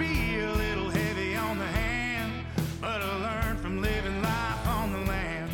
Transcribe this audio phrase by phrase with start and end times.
[0.00, 2.46] be a little heavy on the hand,
[2.80, 5.50] but I learned from living life on the land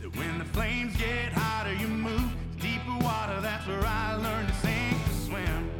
[0.00, 3.38] that when the flames get hotter, you move to deeper water.
[3.42, 5.70] That's where I learned to sink or swim.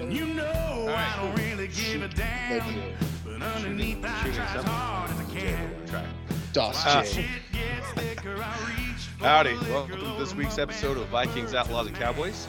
[0.00, 4.52] And you know I don't really give a damn, but underneath I shooting try as
[4.52, 4.72] something.
[4.72, 5.86] hard as I can.
[5.86, 6.06] Track.
[6.54, 6.82] Dos.
[6.82, 7.04] J.
[7.04, 10.62] Shit gets thicker, I reach for Howdy, the liquor, welcome to this load week's my
[10.62, 11.26] episode of belt.
[11.26, 12.48] Vikings, Outlaws, and Cowboys.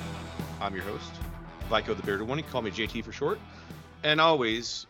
[0.62, 1.12] I'm your host,
[1.70, 2.38] Viko the Bearded One.
[2.38, 3.40] You can call me JT for short.
[4.04, 4.88] And always,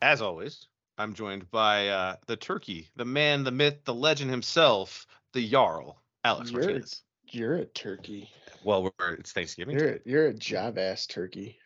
[0.00, 0.66] as always,
[0.98, 6.00] I'm joined by uh, the turkey, the man, the myth, the legend himself, the Jarl,
[6.24, 7.02] Alex You're- Martinez.
[7.32, 8.30] You're a turkey.
[8.64, 9.76] Well, we're, it's Thanksgiving.
[9.76, 11.58] You're a, you're a jive ass turkey.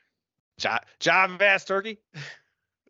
[0.58, 1.98] Jive, jive ass turkey?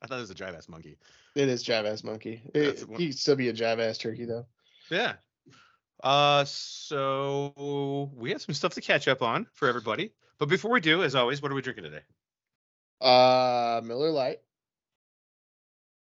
[0.03, 0.97] I thought it was a jive ass monkey.
[1.35, 2.43] It is jive ass monkey.
[2.55, 4.47] It, one- he'd still be a jive ass turkey though.
[4.89, 5.15] Yeah.
[6.03, 10.13] Uh, so we have some stuff to catch up on for everybody.
[10.39, 12.03] But before we do, as always, what are we drinking today?
[13.01, 14.41] Uh, Miller Lite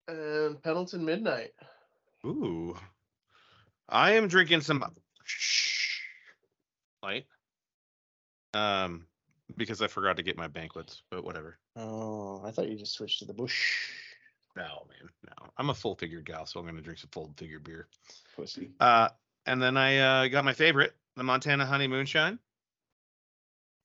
[0.07, 1.51] and Pendleton Midnight.
[2.25, 2.77] Ooh.
[3.89, 4.83] I am drinking some
[7.03, 7.25] light.
[8.53, 9.05] Um,
[9.57, 11.57] because I forgot to get my banquets, but whatever.
[11.75, 13.73] Oh, I thought you just switched to the bush.
[14.55, 15.49] No, man, no.
[15.57, 17.87] I'm a full figured gal, so I'm gonna drink some full figured beer.
[18.35, 18.71] Pussy.
[18.79, 19.09] Uh,
[19.45, 22.39] and then I uh, got my favorite, the Montana Honey Moonshine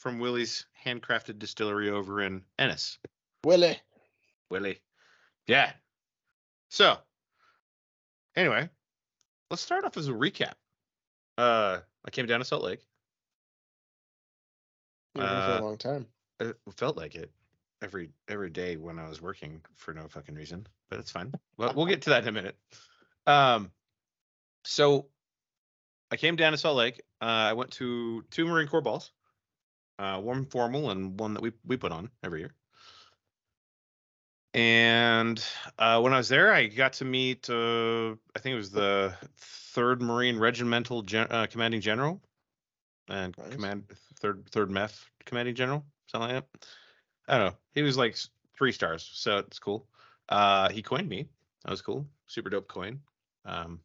[0.01, 2.99] from Willie's handcrafted distillery over in Ennis.
[3.45, 3.79] Willie.
[4.51, 4.81] Willie.
[5.47, 5.73] Yeah.
[6.71, 6.97] So,
[8.35, 8.69] anyway,
[9.51, 10.55] let's start off as a recap.
[11.37, 12.81] Uh, I came down to Salt Lake.
[15.15, 16.07] You've for Uh, a long time.
[16.41, 17.31] It felt like it
[17.83, 21.33] every every day when I was working for no fucking reason, but it's fine.
[21.59, 22.57] Well, we'll get to that in a minute.
[23.27, 23.71] Um,
[24.65, 25.09] so
[26.11, 27.03] I came down to Salt Lake.
[27.21, 29.13] Uh, I went to two Marine Corps balls,
[30.01, 32.55] uh, one formal and one that we we put on every year.
[34.53, 35.45] And
[35.79, 39.15] uh, when I was there, I got to meet uh, I think it was the
[39.37, 42.21] third Marine Regimental Gen- uh, Commanding General
[43.09, 43.51] and Nice.
[43.51, 43.85] command
[44.21, 46.67] third third MEF Commanding General, something like that.
[47.29, 47.57] I don't know.
[47.75, 48.17] He was like
[48.57, 49.87] three stars, so it's cool.
[50.29, 51.29] Uh, he coined me.
[51.65, 52.07] That was cool.
[52.27, 53.01] Super dope coin.
[53.45, 53.81] Um,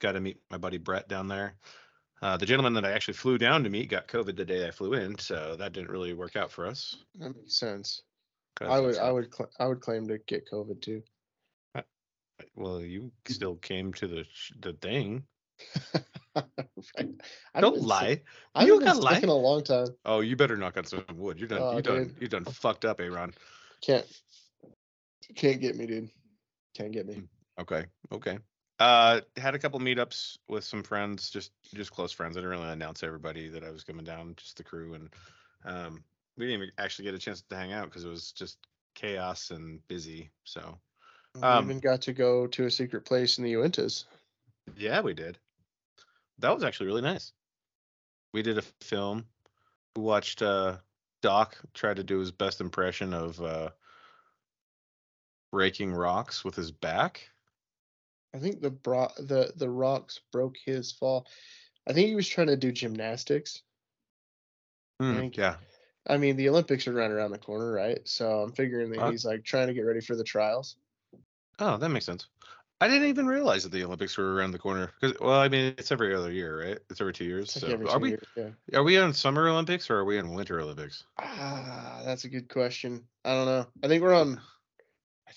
[0.00, 1.54] got to meet my buddy Brett down there.
[2.22, 4.70] Uh, the gentleman that I actually flew down to meet got COVID the day I
[4.70, 6.96] flew in, so that didn't really work out for us.
[7.18, 8.02] That makes sense.
[8.60, 11.02] I would I uh, would cl- I would claim to get COVID too.
[12.56, 15.24] Well, you still came to the sh- the thing.
[16.96, 17.10] Right.
[17.54, 18.22] I Don't haven't been sick- lie.
[18.54, 19.18] I You gotta lie.
[19.18, 19.88] in a long time.
[20.06, 21.38] Oh, you better knock on some wood.
[21.38, 21.58] You're done.
[21.60, 22.14] Oh, you done.
[22.20, 23.34] You done fucked up, Aaron.
[23.82, 24.06] Can't
[25.34, 26.08] can't get me, dude.
[26.74, 27.22] Can't get me.
[27.60, 27.84] Okay.
[28.12, 28.38] Okay.
[28.80, 32.36] Uh, had a couple meetups with some friends, just just close friends.
[32.36, 35.10] I didn't really announce everybody that I was coming down, just the crew, and
[35.66, 36.02] um,
[36.38, 38.56] we didn't even actually get a chance to hang out because it was just
[38.94, 40.30] chaos and busy.
[40.44, 40.78] So
[41.34, 44.04] We Um, even got to go to a secret place in the Uintas.
[44.78, 45.38] yeah, we did.
[46.38, 47.32] That was actually really nice.
[48.32, 49.26] We did a film.
[49.94, 50.78] We watched uh,
[51.20, 53.70] Doc try to do his best impression of uh,
[55.52, 57.28] breaking rocks with his back.
[58.34, 61.26] I think the bro- the the rocks broke his fall.
[61.86, 63.62] I think he was trying to do gymnastics.
[65.00, 65.56] Hmm, Thank- yeah.
[66.06, 68.00] I mean, the Olympics are right around the corner, right?
[68.08, 70.76] So I'm figuring that Uh, he's like trying to get ready for the trials.
[71.58, 72.26] Oh, that makes sense.
[72.80, 74.90] I didn't even realize that the Olympics were around the corner.
[74.98, 76.78] Because, well, I mean, it's every other year, right?
[76.88, 77.52] It's every two years.
[77.52, 78.78] So, every are two we years, yeah.
[78.78, 81.04] are we on Summer Olympics or are we on Winter Olympics?
[81.18, 83.06] Ah, that's a good question.
[83.26, 83.66] I don't know.
[83.82, 84.40] I think we're on.
[85.28, 85.32] I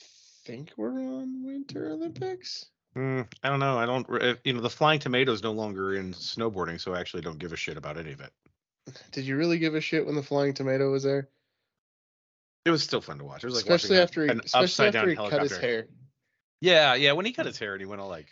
[0.46, 2.68] think we're on Winter Olympics.
[2.96, 3.78] Hmm, I don't know.
[3.78, 4.08] I don't.
[4.44, 7.56] You know, the Flying Tomatoes no longer in snowboarding, so I actually don't give a
[7.56, 8.32] shit about any of it.
[9.12, 11.30] Did you really give a shit when the flying tomato was there?
[12.66, 13.44] It was still fun to watch.
[13.44, 15.88] It was like especially after he, an especially upside down after he cut his hair.
[16.62, 17.12] Yeah, yeah.
[17.14, 18.30] When he cut his hair and he went all like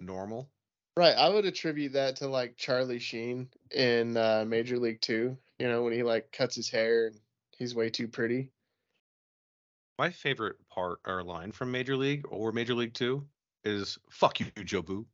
[0.00, 0.48] normal.
[0.96, 5.38] Right, I would attribute that to like Charlie Sheen in uh, Major League Two.
[5.58, 7.16] You know, when he like cuts his hair and
[7.56, 8.50] he's way too pretty.
[9.98, 13.26] My favorite part or line from Major League or Major League Two
[13.64, 15.04] is "Fuck you, Jobu."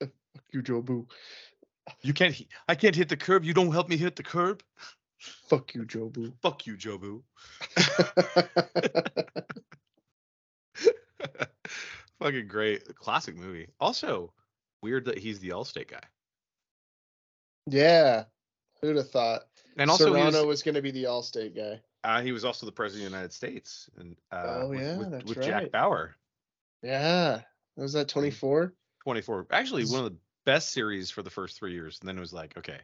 [0.00, 0.10] Fuck
[0.52, 1.06] you, Jobu.
[2.02, 2.40] You can't.
[2.68, 3.44] I can't hit the curb.
[3.44, 4.62] You don't help me hit the curb.
[5.18, 6.32] Fuck you, Jobu.
[6.42, 7.22] Fuck you, Jobu.
[12.20, 12.94] Fucking great.
[12.96, 13.68] Classic movie.
[13.80, 14.32] Also,
[14.82, 16.00] weird that he's the Allstate guy.
[17.66, 18.24] yeah,
[18.80, 19.42] who'd have thought?
[19.76, 21.80] And also, Cerrano was, was, going to be the Allstate guy.
[22.04, 23.88] uh, he was also the president of the United States.
[23.98, 25.46] And uh, Oh, with, yeah, with, that's with right.
[25.46, 26.16] Jack Bauer.
[26.82, 27.42] Yeah,
[27.82, 28.74] was that twenty four?
[29.04, 29.46] 24.
[29.50, 31.98] Actually, one of the best series for the first three years.
[32.00, 32.80] And then it was like, okay,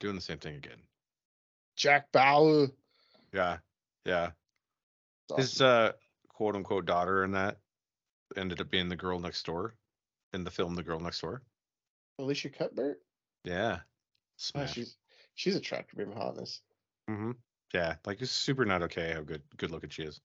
[0.00, 0.78] doing the same thing again.
[1.76, 2.68] Jack Bauer.
[3.32, 3.58] Yeah.
[4.04, 4.30] Yeah.
[5.38, 5.92] It's His uh,
[6.28, 7.58] quote unquote daughter in that
[8.36, 9.74] ended up being the girl next door
[10.32, 11.42] in the film The Girl Next Door.
[12.18, 13.00] Elisha Cuthbert.
[13.44, 13.78] Yeah.
[13.80, 13.86] Oh,
[14.36, 14.74] Smash.
[14.74, 14.96] she's
[15.34, 16.60] she's attractive in hotness.
[17.08, 17.32] hmm
[17.74, 20.20] Yeah, like it's super not okay how good good looking she is.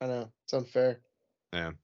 [0.00, 1.00] I know it's unfair.
[1.52, 1.76] Man,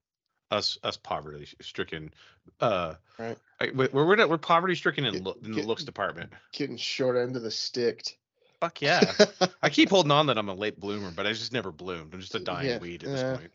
[0.50, 2.12] us us poverty stricken.
[2.60, 3.36] Uh, Right.
[3.74, 6.32] We're we're, we're poverty stricken in, lo- in the looks department.
[6.52, 8.16] Getting short end of the stick.
[8.60, 9.12] Fuck yeah.
[9.60, 12.14] I keep holding on that I'm a late bloomer, but I just never bloomed.
[12.14, 13.36] I'm just a dying Yeah, weed at this yeah.
[13.36, 13.50] point.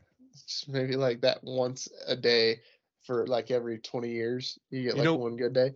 [0.45, 2.59] Just maybe like that once a day
[3.03, 4.59] for like every 20 years.
[4.69, 5.71] You get You like know, one good day.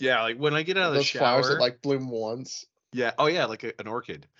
[0.00, 1.36] Yeah, like when I get out of the shower.
[1.36, 2.66] Those flowers that like bloom once.
[2.92, 3.12] yeah.
[3.18, 4.26] Oh yeah, like a, an orchid.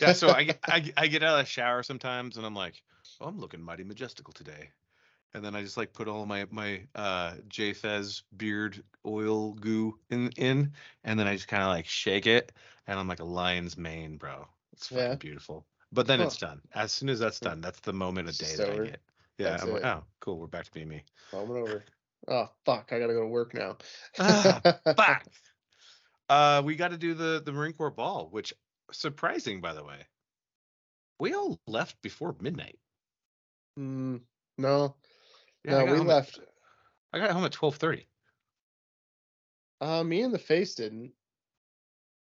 [0.00, 0.12] Yeah.
[0.14, 2.82] So I get I, I get out of the shower sometimes, and I'm like,
[3.20, 4.70] oh, I'm looking mighty majestical today.
[5.34, 9.98] And then I just like put all my my uh J Fez beard oil goo
[10.10, 10.72] in in,
[11.04, 12.52] and then I just kind of like shake it,
[12.86, 14.48] and I'm like a lion's mane, bro.
[14.72, 15.14] It's fucking Yeah.
[15.16, 15.66] beautiful.
[15.92, 16.62] But then it's done.
[16.74, 19.00] As soon as that's done, that's the moment of day that I get.
[19.38, 20.38] Yeah, That's I'm like, oh, cool.
[20.38, 21.04] We're back to being me.
[21.32, 21.84] Moment over.
[22.26, 22.92] Oh fuck!
[22.92, 23.78] I gotta go to work now.
[24.18, 24.62] Ah,
[24.96, 25.24] Fuck.
[26.28, 28.52] Uh, we got to do the the Marine Corps ball, which
[28.92, 30.06] surprising, by the way.
[31.20, 32.80] We all left before midnight.
[33.78, 34.24] Mm,
[34.58, 34.96] no,
[35.64, 36.40] Yeah, no, we home at- left.
[37.12, 38.06] I got home at twelve thirty.
[39.80, 41.12] Uh, me and the face didn't.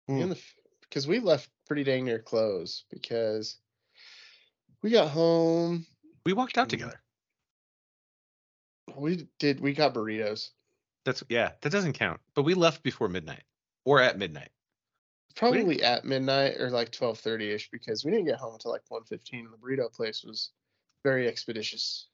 [0.08, 0.22] Me Hmm.
[0.24, 0.42] and the
[0.82, 3.58] because we left pretty dang near close because
[4.82, 5.86] we got home.
[6.26, 7.02] We walked out together.
[8.96, 9.60] We did.
[9.60, 10.50] We got burritos.
[11.06, 12.20] That's yeah, that doesn't count.
[12.36, 13.44] But we left before midnight
[13.86, 14.50] or at midnight.
[15.36, 18.84] Probably at midnight or like twelve thirty ish because we didn't get home until like
[18.90, 19.50] one fifteen.
[19.50, 20.52] The burrito place was
[21.04, 22.08] very expeditious.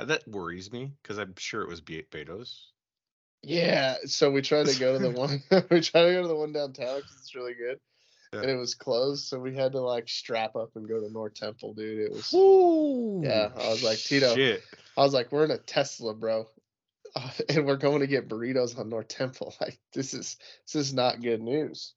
[0.00, 2.68] Uh, That worries me because I'm sure it was Be- Beto's.
[3.42, 5.42] Yeah, so we tried to go to the one.
[5.70, 7.78] we tried to go to the one downtown because it's really good,
[8.32, 8.40] Yeah.
[8.40, 9.26] and it was closed.
[9.26, 12.00] So we had to like strap up and go to North Temple, dude.
[12.00, 12.32] It was.
[12.34, 14.34] Ooh, Yeah, I was like, Tito.
[14.34, 14.62] Shit.
[14.96, 16.46] I was like, we're in a Tesla, bro,
[17.16, 19.54] uh, and we're going to get burritos on North Temple.
[19.60, 20.36] Like this is
[20.66, 21.94] this is not good news.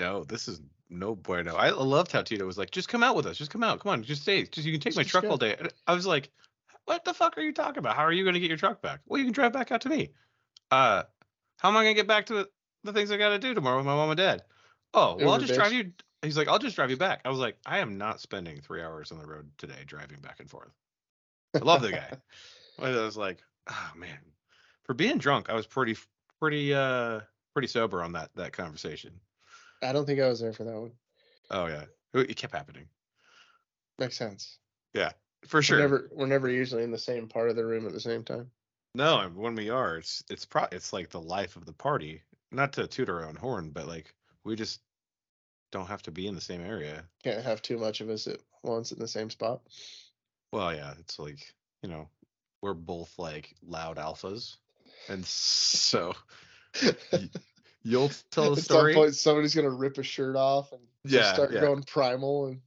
[0.00, 0.60] No, this is
[0.90, 1.54] no bueno.
[1.54, 3.38] I loved how Tito was like, just come out with us.
[3.38, 3.78] Just come out.
[3.80, 4.02] Come on.
[4.02, 4.42] Just stay.
[4.44, 5.30] Just you can take my Just truck go.
[5.30, 5.56] all day.
[5.86, 6.28] I was like,
[6.84, 7.96] what the fuck are you talking about?
[7.96, 9.00] How are you going to get your truck back?
[9.06, 10.12] Well, you can drive back out to me.
[10.70, 11.04] Uh,
[11.58, 12.48] how am I going to get back to the,
[12.84, 14.42] the things I got to do tomorrow with my mom and dad?
[14.94, 15.92] Oh, well, I'll just drive you.
[16.22, 17.20] He's like, I'll just drive you back.
[17.24, 20.40] I was like, I am not spending three hours on the road today driving back
[20.40, 20.72] and forth.
[21.54, 22.10] I love the guy.
[22.78, 24.18] I was like, oh man,
[24.84, 25.96] for being drunk, I was pretty,
[26.40, 27.20] pretty, uh,
[27.52, 29.12] pretty sober on that that conversation.
[29.82, 30.92] I don't think I was there for that one.
[31.50, 31.84] Oh yeah,
[32.14, 32.86] it, it kept happening
[33.98, 34.58] Makes sense.
[35.46, 35.76] For sure.
[35.76, 38.22] We're never we're never usually in the same part of the room at the same
[38.24, 38.50] time.
[38.94, 42.22] No, and when we are, it's it's pro it's like the life of the party.
[42.50, 44.80] Not to toot our own horn, but like we just
[45.70, 47.04] don't have to be in the same area.
[47.24, 49.62] Can't have too much of us at once in the same spot.
[50.52, 52.08] Well, yeah, it's like you know
[52.60, 54.56] we're both like loud alphas,
[55.08, 56.14] and so
[56.82, 57.30] y-
[57.82, 58.92] you'll tell the At story.
[58.92, 61.60] some point, somebody's gonna rip a shirt off and just Yeah, start yeah.
[61.62, 62.60] going primal and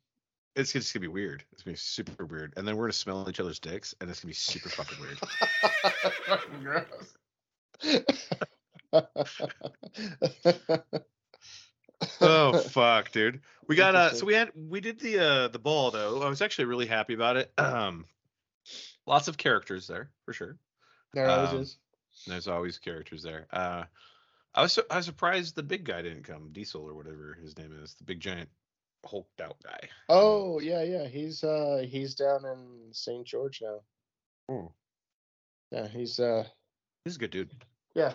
[0.56, 1.44] It's just gonna be weird.
[1.52, 4.22] It's gonna be super weird, and then we're gonna smell each other's dicks, and it's
[4.22, 5.20] gonna be super fucking weird.
[12.22, 13.42] Oh fuck, dude.
[13.68, 16.22] We got uh so we had we did the uh the ball though.
[16.22, 17.52] I was actually really happy about it.
[17.58, 18.06] Um
[19.06, 20.58] lots of characters there for sure.
[21.14, 21.78] There always Um, is.
[22.28, 23.48] There's always characters there.
[23.52, 23.84] Uh
[24.54, 27.58] I was su- I was surprised the big guy didn't come, Diesel or whatever his
[27.58, 28.50] name is, the big giant
[29.06, 29.80] hulked out guy.
[30.10, 31.08] Oh yeah, yeah.
[31.08, 33.26] He's uh he's down in St.
[33.26, 33.80] George now.
[34.50, 34.72] Oh.
[35.72, 36.46] Yeah, he's uh
[37.04, 37.52] He's a good dude.
[37.94, 38.14] yeah.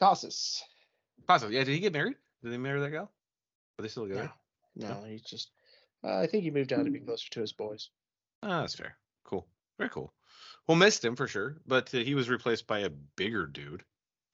[0.00, 0.62] Casas.
[1.26, 1.56] Possibly.
[1.56, 2.16] Yeah, did he get married?
[2.42, 3.10] Did they marry that gal?
[3.78, 4.32] Are they still No, together?
[4.76, 5.50] no, he's just
[6.02, 7.90] uh, I think he moved down to be closer to his boys.
[8.42, 8.96] Ah, that's fair.
[9.24, 9.46] Cool.
[9.78, 10.12] Very cool.
[10.66, 13.82] Well, missed him for sure, but uh, he was replaced by a bigger dude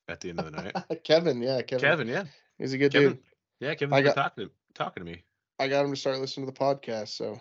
[0.08, 0.76] at the end of the night.
[1.04, 1.80] Kevin, yeah, Kevin.
[1.82, 2.25] Kevin, yeah.
[2.58, 3.23] He's a good Kevin, dude.
[3.61, 5.25] yeah, Kevin's got- talking to talking to me.
[5.58, 7.40] I got him to start listening to the podcast, so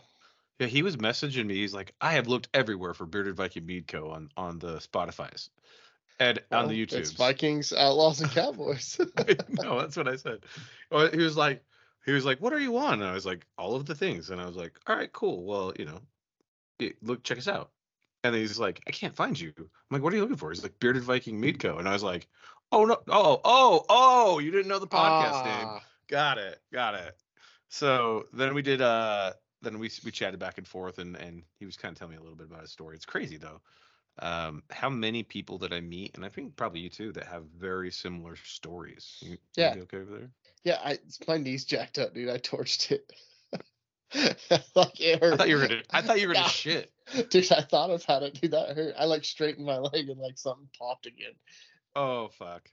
[0.60, 1.56] Yeah, he was messaging me.
[1.56, 4.10] He's like, I have looked everywhere for Bearded Viking Mead Co.
[4.10, 5.50] on on the Spotify's
[6.20, 7.00] and on the YouTube.
[7.00, 9.00] It's Vikings, Outlaws, and Cowboys.
[9.50, 10.40] no, that's what I said.
[11.12, 11.64] He was like,
[12.06, 13.02] he was like, what are you on?
[13.02, 14.30] And I was like, all of the things.
[14.30, 15.44] And I was like, all right, cool.
[15.44, 17.72] Well, you know, look, check us out.
[18.24, 19.54] And he's like, I can't find you.
[19.58, 20.50] I'm like, what are you looking for?
[20.50, 21.78] He's like, Bearded Viking Mead Co.
[21.78, 22.28] And I was like,
[22.72, 25.68] oh no, oh, oh, oh, you didn't know the podcast name.
[25.68, 26.60] Ah, Got it.
[26.72, 27.16] Got it.
[27.70, 31.66] So then we did uh then we we chatted back and forth and and he
[31.66, 32.96] was kind of telling me a little bit about his story.
[32.96, 33.62] It's crazy though.
[34.20, 37.44] Um how many people that I meet and I think probably you too that have
[37.58, 39.18] very similar stories.
[39.22, 39.74] You, you Yeah.
[39.74, 40.30] be okay over there?
[40.64, 42.30] Yeah, I my knee's jacked up, dude.
[42.30, 43.12] I torched it.
[44.76, 45.34] like it hurt.
[45.34, 45.84] I thought you were gonna.
[45.90, 46.92] I thought you were gonna shit.
[47.30, 48.40] Dude, I thought about it.
[48.40, 48.96] Dude, that hurt.
[48.98, 51.34] I like straightened my leg and like something popped again.
[51.96, 52.70] Oh fuck.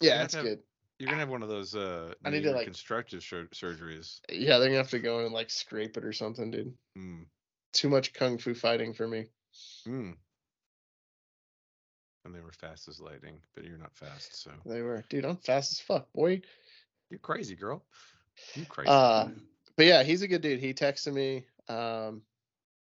[0.00, 0.60] Yeah, it's good.
[1.00, 4.20] You're gonna have one of those uh I need to, like- reconstructive sur- surgeries.
[4.30, 6.74] Yeah, they're gonna have to go and like scrape it or something, dude.
[6.96, 7.24] Mm.
[7.72, 9.26] Too much kung fu fighting for me.
[9.88, 10.14] Mm.
[12.26, 15.24] And they were fast as lightning, but you're not fast, so They were, dude.
[15.24, 16.42] I'm fast as fuck, boy.
[17.08, 17.82] you're crazy, girl.
[18.54, 18.90] You crazy.
[18.90, 19.28] Uh,
[19.76, 20.60] but yeah, he's a good dude.
[20.60, 22.20] He texted me, um,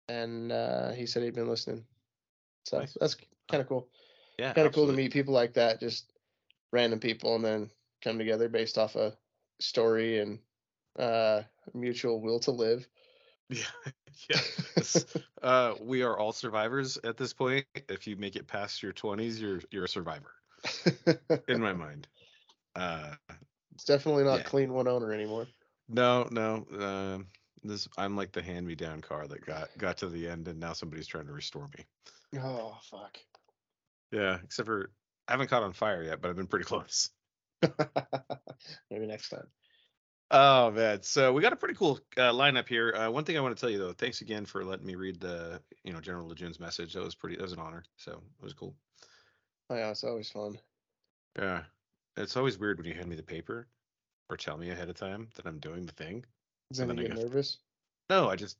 [0.09, 1.85] and uh, he said he'd been listening.
[2.65, 2.97] So Nice.
[2.99, 3.15] that's
[3.49, 3.87] kind of cool.
[4.39, 6.11] yeah, Kind of cool to meet people like that, just
[6.71, 7.69] random people, and then
[8.03, 9.17] come together based off a
[9.59, 10.39] story and
[10.97, 11.43] uh,
[11.73, 12.87] mutual will to live.
[14.29, 14.39] Yeah.
[14.77, 15.05] It's,
[15.41, 17.65] uh, we are all survivors at this point.
[17.89, 20.31] If you make it past your 20s, you're you're a survivor
[21.47, 22.07] in my mind.
[22.75, 23.15] Uh,
[23.73, 24.43] it's definitely not Yeah.
[24.43, 25.47] clean one owner anymore.
[25.87, 26.65] no, no.
[26.79, 27.27] Um,
[27.63, 31.07] this I'm like the hand-me-down car that got got to the end, and now somebody's
[31.07, 31.85] trying to restore me.
[32.39, 33.17] Oh fuck.
[34.11, 34.91] Yeah, except for
[35.27, 37.09] I haven't caught on fire yet, but I've been pretty close.
[38.91, 39.47] Maybe next time.
[40.33, 42.93] Oh man, so we got a pretty cool uh, lineup here.
[42.95, 45.19] Uh, one thing I want to tell you though, thanks again for letting me read
[45.19, 46.93] the you know General Lejeune's message.
[46.93, 47.35] That was pretty.
[47.35, 47.83] That was an honor.
[47.97, 48.73] So it was cool.
[49.69, 50.57] Oh yeah, it's always fun.
[51.37, 51.63] Yeah,
[52.15, 53.67] it's always weird when you hand me the paper
[54.29, 56.23] or tell me ahead of time that I'm doing the thing.
[56.71, 57.57] Then then you I get get- nervous.
[58.09, 58.57] No, I just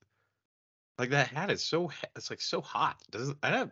[0.98, 3.02] like that hat is so it's like so hot.
[3.12, 3.72] Doesn't I have?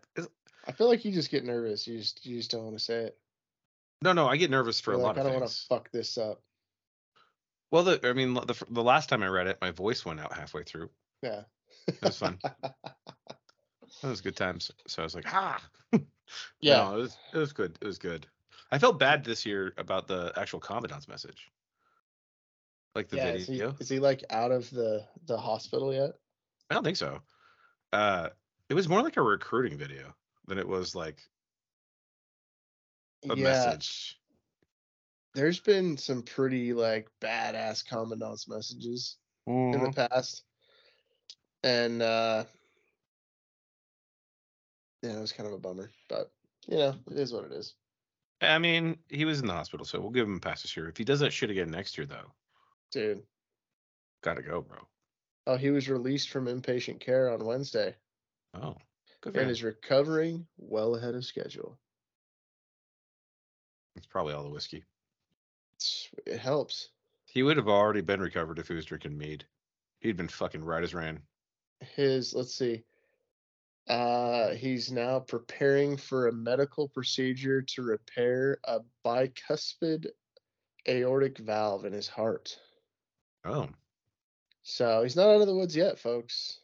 [0.68, 1.86] I feel like you just get nervous.
[1.86, 3.18] You just you just don't want to say it.
[4.02, 5.92] No, no, I get nervous for You're a like, lot I don't want to fuck
[5.92, 6.42] this up.
[7.72, 10.34] Well, the I mean the the last time I read it, my voice went out
[10.34, 10.90] halfway through.
[11.22, 11.44] Yeah.
[11.88, 12.40] That was fun.
[14.02, 14.72] That was good times.
[14.88, 15.62] So I was like, ah.
[16.62, 16.78] yeah.
[16.78, 17.78] No, it was it was good.
[17.82, 18.28] It was good.
[18.72, 21.50] I felt bad this year about the actual commandant's message.
[22.96, 23.32] Like the yeah.
[23.32, 23.76] Is he, video.
[23.80, 26.12] is he like out of the the hospital yet?
[26.70, 27.20] I don't think so.
[27.92, 28.30] Uh
[28.70, 30.14] it was more like a recruiting video
[30.48, 31.20] than it was like
[33.28, 33.44] a yeah.
[33.44, 34.20] message.
[35.36, 39.84] There's been some pretty like badass commandant's messages in Mm-hmm.
[39.86, 40.44] the past,
[41.64, 42.44] and uh
[45.02, 46.32] yeah, it was kind of a bummer, but
[46.68, 47.74] you know, it is what it is.
[48.42, 50.88] I mean, he was in the hospital, so we'll give him a pass this year.
[50.88, 52.32] If he does that shit again next year though,
[52.92, 53.24] Dude.
[54.24, 54.78] gotta go, bro.
[55.48, 57.96] Oh, he was released from inpatient care on Wednesday
[58.54, 58.76] Oh.
[59.22, 59.50] Good and him.
[59.50, 61.78] is recovering well ahead of schedule.
[63.96, 64.84] It's probably all the whiskey.
[65.78, 66.90] It's- It helps.
[67.26, 69.46] He would have already been recovered if he was drinking mead.
[70.00, 71.22] He'd been fucking right as ran.
[71.96, 72.84] His let's see.
[73.88, 80.08] Uh he's now preparing for a medical procedure to repair a bicuspid
[80.88, 82.58] aortic valve in his heart.
[83.46, 83.70] Oh.
[84.64, 86.60] So he's not out of the woods yet, folks.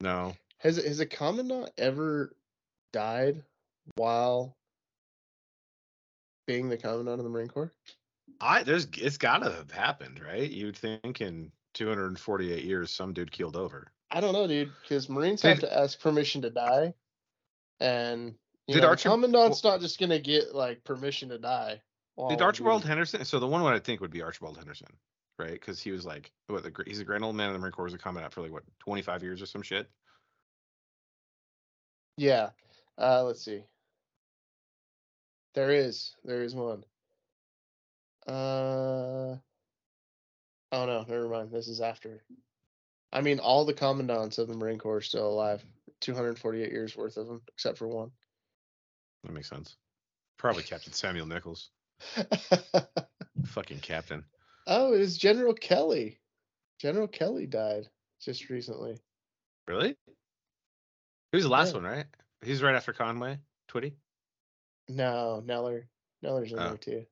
[0.00, 0.34] No.
[0.58, 2.34] Has has a commandant ever
[2.92, 3.42] died
[3.96, 4.56] while
[6.46, 7.72] being the commandant of the Marine Corps?
[8.40, 10.50] I there's it's gotta have happened, right?
[10.50, 13.92] You'd think in 248 years some dude keeled over.
[14.10, 16.94] I don't know, dude, because Marines have to ask permission to die,
[17.80, 18.34] and
[18.68, 21.82] Did know, commandant's not just gonna get like permission to die.
[22.28, 22.84] Did Archibald.
[22.84, 23.24] Henderson?
[23.24, 24.88] So the one one I think would be Archibald Henderson,
[25.38, 25.52] right?
[25.52, 26.62] Because he was like, what?
[26.62, 27.88] The, he's a grand old man in the Marine Corps.
[27.88, 29.90] A commandant for like what, 25 years or some shit.
[32.16, 32.50] Yeah.
[32.98, 33.62] Uh, let's see.
[35.56, 36.84] There is, there is one.
[38.28, 39.36] Uh.
[40.72, 41.50] Oh no, never mind.
[41.50, 42.22] This is after.
[43.12, 45.64] I mean, all the commandants of the Marine Corps are still alive.
[46.02, 48.10] 248 years worth of them, except for one.
[49.24, 49.76] That makes sense.
[50.38, 51.70] Probably Captain Samuel Nichols,
[53.46, 54.24] fucking captain.
[54.66, 56.20] oh, it was General Kelly.
[56.78, 57.88] General Kelly died
[58.20, 58.98] just recently.
[59.66, 59.96] Really?
[61.32, 61.80] He was the last Yeah.
[61.80, 62.06] one, right?
[62.44, 63.38] He's right after Conway,
[63.70, 63.94] Twitty.
[64.88, 65.88] No, Neller.
[66.22, 66.68] Neller's in Oh.
[66.68, 67.06] there too.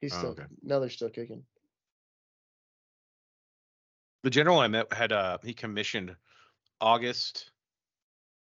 [0.00, 0.46] He's Oh, still okay.
[0.64, 1.44] Neller's still kicking.
[4.22, 6.16] The general I met had uh he commissioned
[6.80, 7.50] August.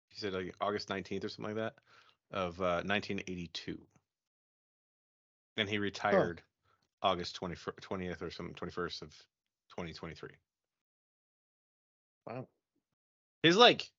[0.09, 1.75] He said like August 19th or something like that
[2.31, 3.87] of uh 1982.
[5.57, 6.43] And he retired
[7.01, 9.11] August 20, 20th or some 21st of
[9.69, 10.29] 2023.
[12.25, 12.47] Wow.
[13.43, 13.91] His like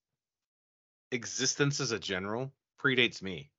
[1.13, 3.51] existence as a general predates me.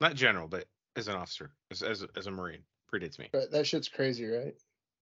[0.00, 2.62] Not general, but as an officer, as as, a- as a marine,
[2.92, 3.28] predates me.
[3.32, 4.54] But that shit's crazy, right?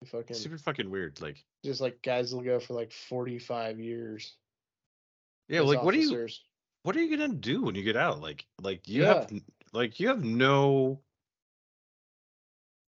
[0.00, 1.20] You fucking Super fucking weird.
[1.20, 4.34] Like, just like guys will go for like 45 years.
[5.48, 6.26] yeah, like what are you
[6.82, 8.20] what are you gonna do when you get out?
[8.20, 9.30] Like, like you have
[9.72, 11.00] like you have no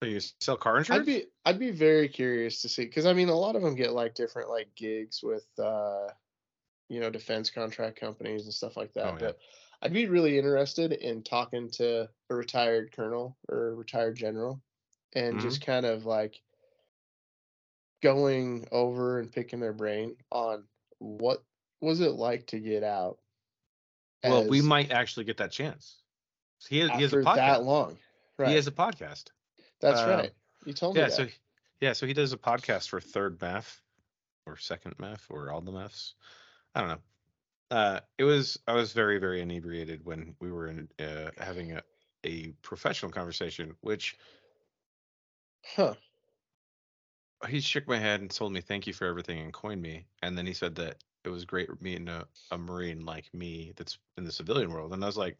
[0.02, 1.02] So you sell car insurance?
[1.02, 3.76] I'd be I'd be very curious to see because I mean a lot of them
[3.76, 6.08] get like different like gigs with uh
[6.88, 9.06] you know defense contract companies and stuff like that.
[9.06, 9.18] Oh, yeah.
[9.20, 9.38] But
[9.82, 14.62] I'd be really interested in talking to a retired colonel or a retired general
[15.14, 15.42] and Mhm.
[15.42, 16.40] just kind of like
[18.02, 20.64] going over and picking their brain on
[20.98, 21.42] what
[21.80, 23.18] was it like to get out.
[24.22, 26.02] well, we might actually get that chance.
[26.68, 27.64] He has, he has a after that podcast.
[27.64, 27.98] long.
[28.38, 28.48] Right.
[28.48, 29.24] He has a podcast.
[29.80, 30.32] That's um, right.
[30.64, 31.28] You told me Yeah, so
[31.80, 33.80] yeah, so he does a podcast for Third MEF
[34.46, 36.14] or Second MEF or all the maths.
[36.74, 37.02] I don't know.
[37.70, 41.82] Uh, it was I was very very inebriated when we were in uh, having a
[42.24, 44.16] a professional conversation, which
[45.62, 45.94] huh.
[47.48, 50.36] he shook my head and told me thank you for everything and coined me, and
[50.36, 54.24] then he said that it was great meeting a, a marine like me that's in
[54.24, 55.38] the civilian world, and I was like.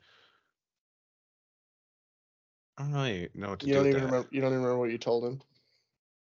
[2.77, 4.05] I don't really know what to You do don't even that.
[4.05, 5.41] remember you don't even remember what you told him.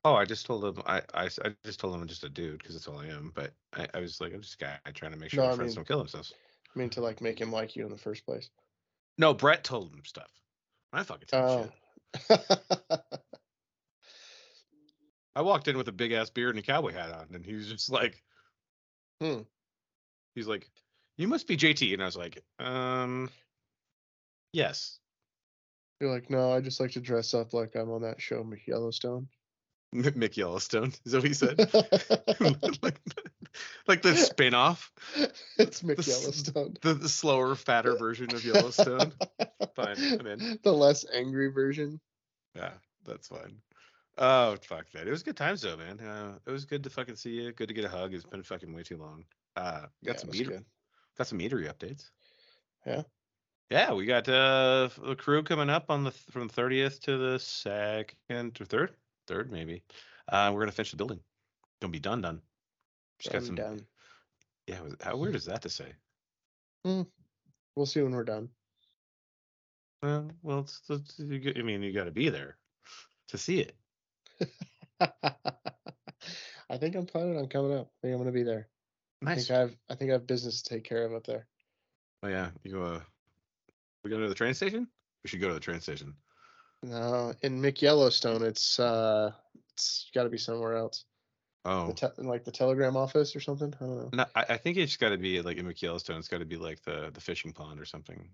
[0.03, 1.29] Oh, I just told him I I
[1.63, 3.31] just told him I'm just a dude because that's all I am.
[3.35, 5.53] But I, I was like I'm just a guy trying to make sure No, my
[5.53, 6.33] I friends mean- don't kill themselves.
[6.75, 8.49] I mean to like make him like you in the first place.
[9.17, 10.31] No, Brett told him stuff.
[10.93, 11.71] I fucking told him
[12.29, 12.41] shit.
[12.89, 12.97] Oh.
[15.35, 17.53] I walked in with a big ass beard and a cowboy hat on, and he
[17.53, 18.21] was just like,
[19.21, 19.41] Hmm.
[20.35, 20.67] He's like,
[21.17, 23.29] "You must be JT," and I was like, "Um,
[24.51, 24.97] yes."
[25.99, 29.27] You're like, no, I just like to dress up like I'm on that show, Yellowstone.
[29.93, 30.93] M- Mick Yellowstone.
[31.05, 31.57] Is that what he said?
[32.81, 32.99] like,
[33.87, 34.91] like the spin-off,
[35.57, 36.77] it's Mick The Yellowstone.
[36.81, 39.11] the, the slower, fatter version of Yellowstone.
[39.75, 40.59] Fine, I'm in.
[40.63, 41.99] The less angry version.
[42.55, 42.71] Yeah,
[43.05, 43.57] that's fine.
[44.17, 45.07] Oh fuck that.
[45.07, 45.99] It was good times though, man.
[46.01, 47.51] Uh, it was good to fucking see you.
[47.53, 48.13] Good to get a hug.
[48.13, 49.23] It's been fucking way too long.
[49.55, 50.65] Uh, Yeah, got some it was meter, good.
[51.17, 52.09] got some meadery updates.
[52.85, 53.03] Yeah.
[53.69, 57.39] Yeah, we got uh the crew coming up on the from the thirtieth to the
[57.39, 58.91] second or third,
[59.27, 59.83] third maybe.
[60.27, 61.19] Uh, we're gonna finish the building.
[61.81, 62.41] Gonna be done, done.
[63.19, 63.55] Just got some.
[63.55, 63.81] done.
[64.67, 65.93] Yeah, how weird is that to say?
[66.83, 68.49] We'll see when we're done.
[70.01, 72.57] Well, well, it's, it's, you, I mean, you got to be there
[73.29, 73.75] to see it.
[76.69, 77.87] I think I'm planning on coming up.
[77.87, 78.67] I think I'm gonna be there.
[79.21, 79.31] Nice.
[79.31, 81.47] I think I have I think I have business to take care of up there.
[82.23, 83.01] Oh yeah, you uh,
[84.03, 84.87] we go to the train station.
[85.23, 86.13] We should go to the train station.
[86.83, 89.31] No, in Mick Yellowstone, it's uh,
[89.73, 91.05] it's got to be somewhere else.
[91.63, 93.71] Oh The te- like the telegram office or something.
[93.79, 94.09] I don't know.
[94.13, 96.17] no, I, I think it's got to be like in McYellowstone.
[96.17, 98.29] It's got to be like the the fishing pond or something.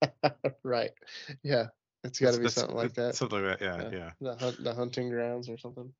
[0.62, 0.90] right.
[1.42, 1.66] Yeah,
[2.04, 3.16] it's got to be something like that.
[3.16, 3.64] Something like that.
[3.64, 3.98] Yeah, Yeah.
[3.98, 4.10] yeah.
[4.20, 5.92] The hunt, the hunting grounds or something.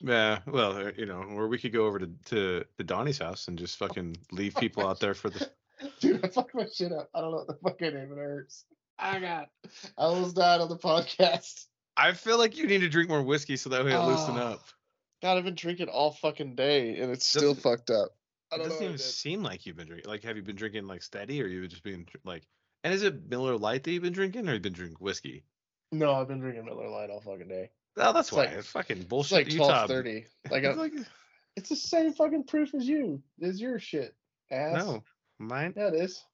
[0.00, 3.48] Yeah, well, uh, you know, or we could go over to to, to Donnie's house
[3.48, 5.50] and just fucking leave people out there for the.
[6.00, 7.10] Dude, I fucked my shit up.
[7.14, 8.64] I don't know what the fuck I name it hurts.
[9.00, 9.48] I got.
[9.96, 11.66] I almost died on the podcast.
[11.96, 14.42] I feel like you need to drink more whiskey so that way it loosen Oh,
[14.54, 14.64] up.
[15.22, 18.10] God, I've been drinking all fucking day and it's still Doesn't- fucked up.
[18.52, 18.64] I It don't know.
[18.70, 20.08] doesn't what even seem like you've been drinking.
[20.10, 22.46] Like, have you been drinking like steady, or you just been dr- like?
[22.82, 25.44] And is it Miller Lite that you've been drinking, or you've been drinking whiskey?
[25.92, 27.70] No, I've been drinking Miller Lite all fucking day.
[27.96, 29.38] Oh, that's It's why like- it's fucking It's bullshit.
[29.38, 29.66] like Utah.
[29.66, 30.26] twelve thirty.
[30.50, 30.92] Like, uh, It's like
[31.56, 33.22] it's the same fucking proof as you.
[33.38, 34.14] Is your shit
[34.50, 34.76] ass?
[34.84, 35.04] no,
[35.38, 35.74] mine.
[35.76, 36.24] Yeah, it is.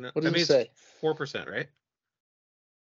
[0.00, 0.70] No, What I does mean, say?
[1.00, 1.68] Four percent, right?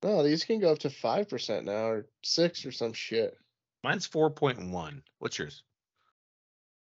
[0.02, 3.38] No, these can go up to five percent now, or six, or some shit.
[3.84, 5.04] Mine's four point one.
[5.20, 5.64] What's yours?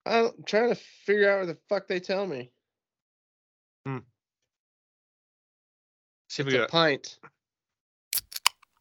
[0.04, 2.50] I'm trying to figure out where the fuck they tell me.
[3.86, 3.98] Hmm.
[6.28, 7.18] See if It's we got a pint.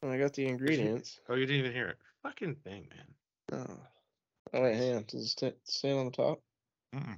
[0.03, 1.21] Oh, I got the ingredients.
[1.29, 1.97] Oh, you didn't even hear it.
[2.21, 3.63] Fucking thing, man.
[3.69, 3.79] Oh,
[4.53, 5.05] oh wait, hang on.
[5.07, 6.41] Does it on the top?
[6.93, 7.17] Mm-mm.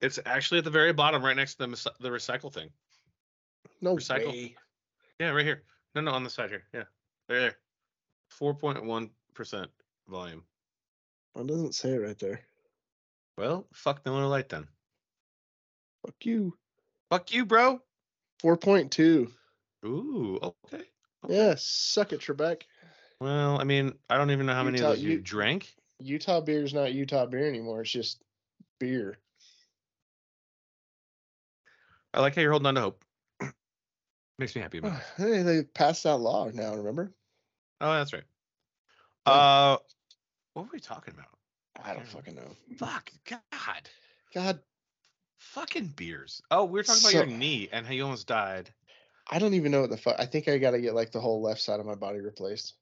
[0.00, 2.70] It's actually at the very bottom, right next to the the recycle thing.
[3.80, 4.28] No Recycle.
[4.28, 4.54] way.
[5.18, 5.62] Yeah, right here.
[5.94, 6.64] No, no, on the side here.
[6.72, 6.84] Yeah,
[7.28, 7.56] there, there.
[8.28, 9.70] Four point one percent
[10.08, 10.42] volume.
[11.36, 12.40] It doesn't say it right there.
[13.38, 14.66] Well, fuck Miller Lite then.
[16.04, 16.56] Fuck you.
[17.10, 17.80] Fuck you, bro.
[18.40, 19.30] Four point two.
[19.84, 20.84] Ooh, okay.
[21.28, 22.62] Yeah, suck it, Trebek.
[23.20, 25.74] Well, I mean, I don't even know how many Utah- of those you you- drank.
[25.98, 27.82] Utah beer is not Utah beer anymore.
[27.82, 28.22] It's just
[28.78, 29.18] beer.
[32.14, 33.04] I like how you're holding on to hope.
[34.40, 35.02] Makes me happy about it.
[35.18, 36.74] hey, they passed that law now.
[36.74, 37.12] Remember?
[37.82, 38.22] Oh, that's right.
[39.26, 39.76] Uh,
[40.54, 41.28] what were we talking about?
[41.84, 42.56] I don't fucking know.
[42.78, 43.88] Fuck, God,
[44.34, 44.60] God,
[45.36, 46.40] fucking beers.
[46.50, 48.70] Oh, we were talking about your knee and how you almost died.
[49.30, 50.16] I don't even know what the fuck.
[50.18, 52.76] I think I got to get like the whole left side of my body replaced.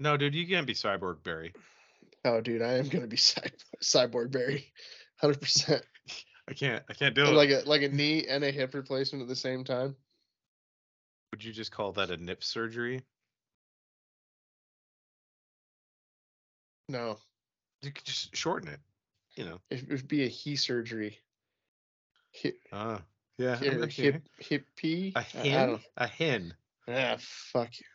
[0.00, 1.52] No, dude, you can't be Cyborg Barry.
[2.24, 4.72] Oh, dude, I am gonna be cy- cyborg Barry,
[5.20, 5.84] hundred percent.
[6.48, 6.82] I can't.
[6.90, 7.28] I can't do it.
[7.28, 9.94] Like a like a knee and a hip replacement at the same time.
[11.34, 13.02] Would you just call that a nip surgery?
[16.88, 17.18] No.
[17.82, 18.78] You could just shorten it.
[19.34, 19.60] You know.
[19.68, 21.18] It would be a he surgery.
[22.72, 23.02] Ah.
[23.36, 23.56] Yeah.
[23.56, 23.82] Hip.
[23.82, 24.02] Okay.
[24.38, 24.64] Hip.
[24.78, 25.12] hip?
[25.16, 25.80] A hen.
[25.96, 26.54] A hen.
[26.86, 27.86] Ah, fuck you.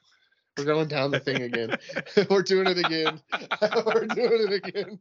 [0.57, 1.77] We're going down the thing again.
[2.29, 3.21] We're doing it again.
[3.85, 4.99] We're doing it again.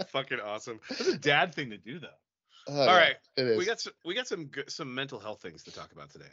[0.08, 0.80] Fucking awesome.
[0.88, 2.08] That's a dad thing to do, though.
[2.66, 5.70] Oh, All right, we got some, we got some good, some mental health things to
[5.70, 6.24] talk about today.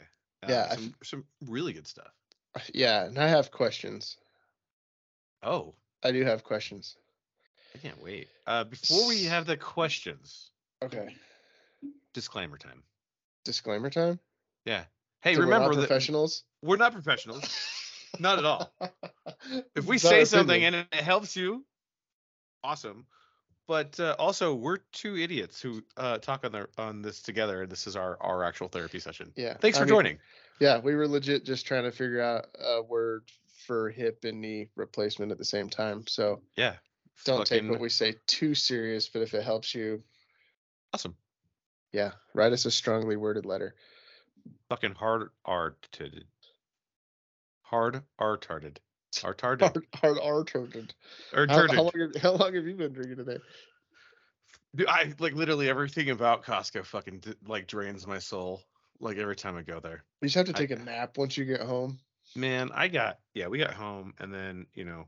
[0.42, 2.12] Uh, Yeah, I some, some really good stuff.
[2.74, 4.16] yeah, and I have questions.
[5.42, 6.96] Oh, I do have questions.
[7.74, 8.28] I can't wait.
[8.46, 10.50] Uh, before we have the questions,
[10.82, 11.16] Okay.
[12.12, 12.82] disclaimer time.
[13.44, 14.18] Disclaimer time.
[14.64, 14.84] Yeah.
[15.22, 16.44] Hey, So we're remember that professionals.
[16.62, 17.44] we're not professionals.
[18.18, 18.72] Not at all.
[19.74, 20.74] If we say something opinion.
[20.74, 21.64] and it helps you,
[22.62, 23.06] awesome.
[23.68, 27.70] But uh, also, we're two idiots who uh, talk on the on this together, and
[27.70, 29.32] this is our our actual therapy session.
[29.36, 29.56] yeah.
[29.58, 30.18] Thanks I for mean, joining.
[30.60, 33.24] Yeah, we were legit just trying to figure out a word
[33.66, 36.06] for hip and knee replacement at the same time.
[36.06, 36.76] So Yeah.
[37.24, 40.02] don't take what we say too serious, but if it helps you,
[40.92, 41.16] awesome.
[41.92, 43.74] yeah, write us a strongly worded letter.
[44.68, 46.24] Fucking hard arted.
[47.62, 48.78] Hard artarded.
[49.20, 49.60] Artarded.
[49.60, 50.94] Hard, hard, hard turted.
[51.32, 51.74] How, Artarded.
[51.74, 53.38] how, long have, how long have you been drinking today?
[54.74, 58.62] Dude, I like literally everything about Costco fucking like drains my soul.
[59.00, 60.04] Like every time I go there.
[60.20, 61.98] You just have to take a nap once you get home.
[62.36, 65.06] Man, I got yeah, we got home and then you know,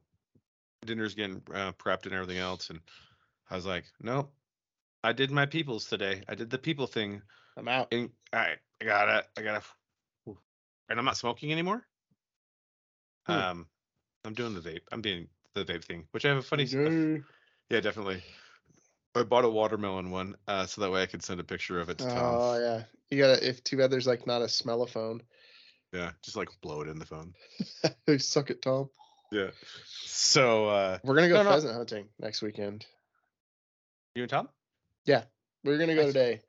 [0.85, 2.81] dinner's getting uh, prepped and everything else, and
[3.51, 4.33] I was like, nope,
[5.03, 6.23] I did my peoples today.
[6.29, 7.23] I did the people thing,
[7.57, 7.89] I'm out.
[7.93, 9.63] and I I gotta I gotta,
[10.27, 11.87] and I'm not smoking anymore.
[13.27, 13.33] Hmm.
[13.33, 13.67] Um,
[14.25, 14.83] I'm doing the vape.
[14.93, 16.65] I'm doing the vape thing, which I have a funny.
[16.65, 17.23] Okay.
[17.71, 18.23] Yeah, definitely.
[19.15, 21.89] I bought a watermelon one, uh, so that way I could send a picture of
[21.89, 22.39] it to Tom.
[22.41, 23.47] Oh yeah, you gotta.
[23.47, 25.21] If too bad there's like not a smellophone.
[25.93, 27.35] Yeah, just like blow it in the phone.
[28.19, 28.91] Suck it, Tom.
[29.31, 29.51] Yeah.
[30.05, 31.51] So uh We're gonna go No, no.
[31.51, 32.87] pheasant hunting next weekend.
[34.15, 34.49] you and Tom?
[35.07, 35.25] Yeah,
[35.63, 36.13] We're gonna go Nice.
[36.13, 36.41] today,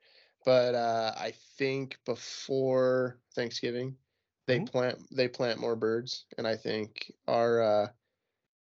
[0.44, 3.96] but uh, I think before Thanksgiving
[4.46, 4.70] they Mhm.
[4.70, 7.88] plant they plant more birds, and I think our uh,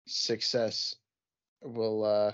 [0.06, 0.96] success
[1.60, 2.32] will uh,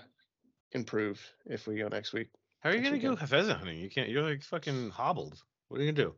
[0.73, 2.31] improve if we go next week.
[2.61, 3.79] How are you gonna go pheasant hunting?
[3.79, 4.09] You can't.
[4.09, 5.43] You're like fucking hobbled.
[5.69, 6.15] What are you gonna do?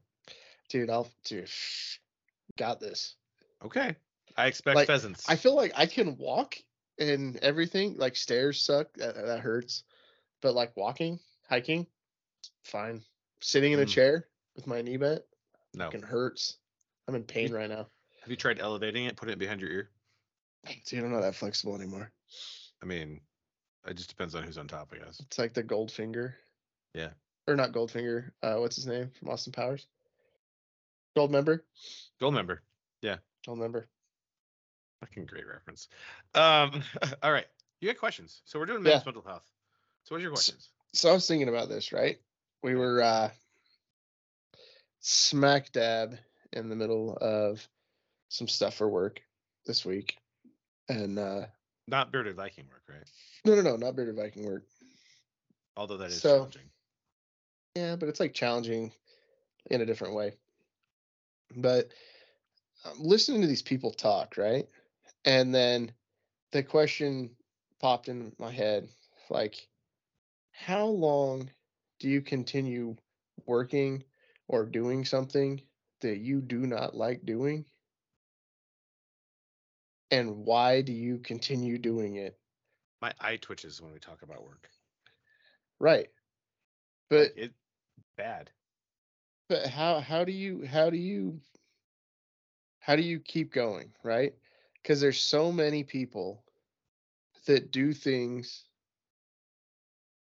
[0.68, 1.50] Dude, I'll dude,
[2.56, 3.16] got this.
[3.64, 3.96] Okay.
[4.36, 5.28] I expect Like, pheasants.
[5.28, 6.56] I feel like I can walk
[6.98, 7.96] and everything.
[7.96, 8.92] Like stairs suck.
[8.94, 9.84] That, that hurts.
[10.40, 11.86] But like walking, hiking,
[12.62, 13.02] fine.
[13.40, 13.88] Sitting in a Mm.
[13.88, 15.22] chair with my knee bent,
[15.74, 15.86] no.
[15.86, 16.56] fucking hurts.
[17.10, 17.88] I'm in pain right now.
[18.20, 19.90] Have you tried elevating it, Put it behind your ear?
[20.86, 22.12] Dude, I'm not that flexible anymore.
[22.80, 23.20] I mean,
[23.84, 25.18] it just depends on who's on top, I guess.
[25.18, 26.34] It's like the Goldfinger.
[26.94, 27.08] Yeah.
[27.48, 28.30] Or not Goldfinger.
[28.44, 29.88] Uh, what's his name from Austin Powers?
[31.16, 31.62] Goldmember.
[32.20, 32.62] Gold member.
[33.02, 33.16] Yeah.
[33.44, 33.86] Goldmember.
[35.00, 35.88] Fucking great reference.
[36.36, 36.84] Um.
[37.24, 37.46] all right.
[37.80, 38.42] You got questions.
[38.44, 39.50] So we're doing men's mental health.
[40.04, 40.68] So what's your S- questions?
[40.92, 42.20] So I was thinking about this, right?
[42.62, 43.30] We were uh,
[45.00, 46.16] smack dab
[46.52, 47.66] in the middle of
[48.28, 49.20] some stuff for work
[49.66, 50.16] this week,
[50.88, 51.46] and uh,
[51.88, 53.08] Not bearded Viking work, right?
[53.44, 54.64] no, no, no, not bearded Viking work.
[55.76, 56.62] Although that is So- challenging.
[57.76, 58.92] Yeah, but it's like challenging
[59.70, 60.32] in a different way.
[61.56, 61.90] But
[62.84, 64.66] I'm listening to these people talk, right?
[65.24, 65.92] And then
[66.50, 67.30] the question
[67.80, 68.88] popped in my head
[69.28, 69.68] like,
[70.50, 71.48] how long
[72.00, 72.96] do you continue
[73.46, 74.02] working
[74.48, 75.60] or doing something
[76.00, 77.66] that you do not like doing?
[80.10, 82.38] And why do you continue doing it?
[83.00, 84.70] My eye twitches when we talk about work.
[85.80, 86.10] Right.
[87.08, 87.52] But it
[88.16, 88.50] bad.
[89.48, 91.40] but how how do you how do you
[92.80, 94.34] how do you keep going right
[94.82, 96.44] because there's so many people
[97.46, 98.68] that do things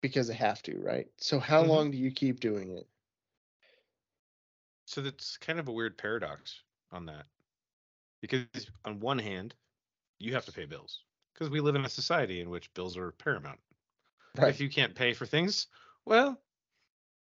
[0.01, 1.63] because they have to right so how Mhm.
[1.63, 2.87] long do you keep doing it
[4.85, 7.25] So that's kind of a weird paradox on that.
[8.21, 8.45] Because
[8.85, 9.53] on one hand,
[10.19, 11.01] you have to pay bills
[11.33, 13.59] because we live in a society in which bills are paramount.
[14.37, 15.67] right If you can't pay for things,
[16.05, 16.39] well,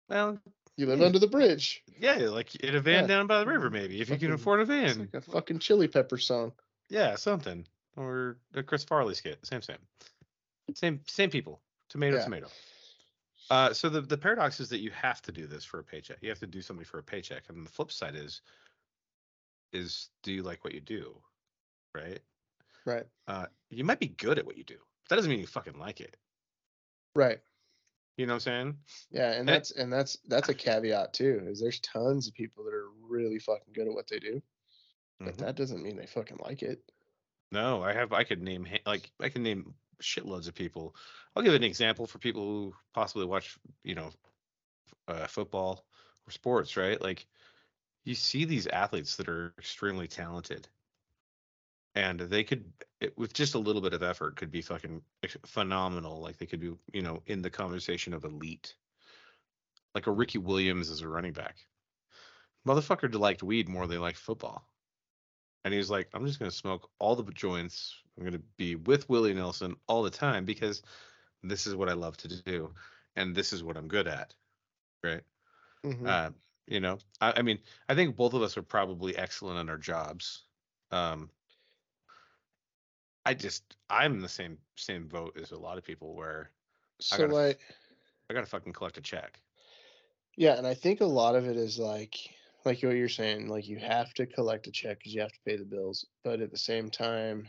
[0.08, 0.38] well,
[0.76, 1.06] you live yeah.
[1.06, 3.06] under the bridge yeah, like in a van Yeah.
[3.06, 3.74] down by the river, mm-hmm.
[3.74, 4.98] maybe if you can afford a it's van.
[4.98, 6.52] like a fucking chili pepper song
[6.88, 9.38] Yeah, something or a Chris Farley skit.
[9.46, 9.78] Same, same,
[10.74, 11.60] same, same people.
[11.90, 12.24] Tomato, Yeah.
[12.24, 12.48] tomato.
[13.50, 16.18] Uh, so the the paradox is that you have to do this for a paycheck.
[16.22, 18.40] You have to do something for a paycheck, and the flip side is,
[19.72, 21.22] is do you like what you do,
[21.94, 22.20] right?
[22.84, 24.78] right Uh, you might be good at what you do.
[25.08, 26.16] That doesn't mean you fucking like it.
[27.14, 27.40] right
[28.16, 28.78] You know what I'm saying?
[29.10, 32.74] yeah and that's and that's that's a caveat too is there's tons of people that
[32.74, 34.42] are really fucking good at what they do
[35.24, 35.38] but Mhm.
[35.38, 36.82] that doesn't mean they fucking like it
[37.50, 38.12] No, I have.
[38.12, 40.94] I could name like I can name shitloads of people.
[41.34, 44.10] I'll give an example for people who possibly watch, you know,
[45.08, 45.84] uh, football
[46.26, 47.00] or sports, right?
[47.00, 47.26] Like
[48.04, 50.68] you see these athletes that are extremely talented,
[51.94, 52.64] and they could,
[53.00, 55.02] it, with just a little bit of effort, could be fucking
[55.46, 56.20] phenomenal.
[56.20, 58.74] Like they could be, you know, in the conversation of elite.
[59.94, 61.56] Like a Ricky Williams as a running back.
[62.66, 64.71] Motherfucker liked weed more than they liked football.
[65.64, 67.94] And he's like, I'm just gonna smoke all the joints.
[68.16, 70.82] I'm gonna be with Willie Nelson all the time because
[71.42, 72.74] this is what I love to do,
[73.16, 74.34] and this is what I'm good at,
[75.04, 75.22] right?
[75.84, 76.06] Mhm.
[76.06, 76.30] Uh,
[76.66, 79.78] you know, I, I mean, I think both of us are probably excellent in our
[79.78, 80.44] jobs.
[80.90, 81.30] Um,
[83.24, 86.50] I just, I'm the same same vote as a lot of people where
[87.00, 87.60] so gotta like
[88.30, 89.40] I gotta fucking collect a check.
[90.36, 93.68] Yeah, and I think a lot of it is like like what you're saying, like
[93.68, 96.50] you have to collect a check because you have to pay the bills, but at
[96.50, 97.48] the same time,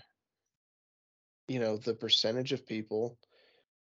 [1.47, 3.17] you know, the percentage of people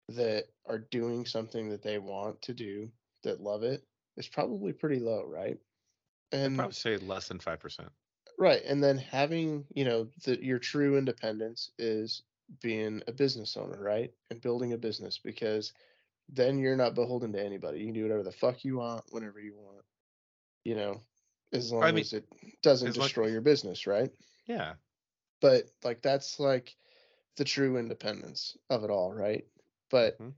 [0.08, 2.90] that are doing something that they want to do
[3.22, 3.82] that love it
[4.16, 5.58] is probably pretty low, right?
[6.32, 7.88] And I'd probably say less than five percent.
[8.38, 12.22] right, and then having, you know, the your true independence is
[12.60, 14.12] being a business owner, right?
[14.30, 15.72] And building a business because
[16.28, 17.78] then you're not beholden to anybody.
[17.78, 19.84] You can do whatever the fuck you want whenever you want.
[20.64, 21.00] You know,
[21.54, 22.26] as long mean, as it
[22.62, 24.10] doesn't as destroy your business, right?
[24.46, 24.76] Yeah,
[25.40, 26.76] But like that's like
[27.36, 29.48] the true independence of it all, right?
[29.90, 30.34] But Mhm.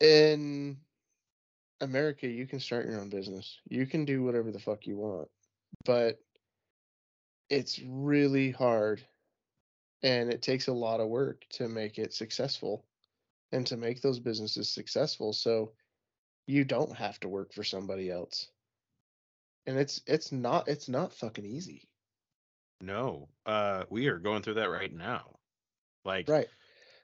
[0.00, 0.80] in
[1.80, 3.60] America, you can start your own business.
[3.68, 5.30] You can do whatever the fuck you want.
[5.84, 6.20] But
[7.48, 9.06] it's really hard
[10.02, 12.86] and it takes a lot of work to make it successful
[13.52, 15.74] and to make those businesses successful so
[16.46, 18.50] you don't have to work for somebody else.
[19.66, 21.88] And it's it's not it's not fucking easy.
[22.80, 25.36] no, uh, we are going through that right now.
[26.04, 26.48] Like, Right.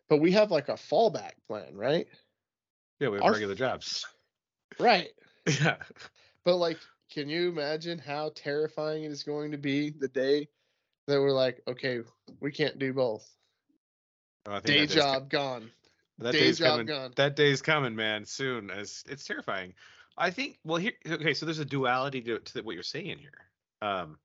[0.08, 2.06] But we have like a fallback plan, right?
[2.98, 4.06] yeah, we have Our- regular jobs.
[4.78, 5.08] Right.
[5.46, 5.76] yeah,
[6.44, 6.78] But like,
[7.12, 10.48] can you imagine how terrifying it is going to be the day
[11.08, 12.00] that we're like, okay,
[12.40, 13.28] we can't do both.
[14.46, 15.70] Oh, I think Day job gone.
[16.18, 16.86] That Day day's job coming.
[16.86, 17.12] gone.
[17.16, 18.24] That day's coming, man.
[18.24, 18.70] Soon.
[18.70, 19.74] As it's terrifying.
[20.20, 20.58] I think.
[20.64, 20.92] Well, here.
[21.08, 23.50] Okay, so there's a duality to, to what you're saying here.
[23.82, 24.18] Um.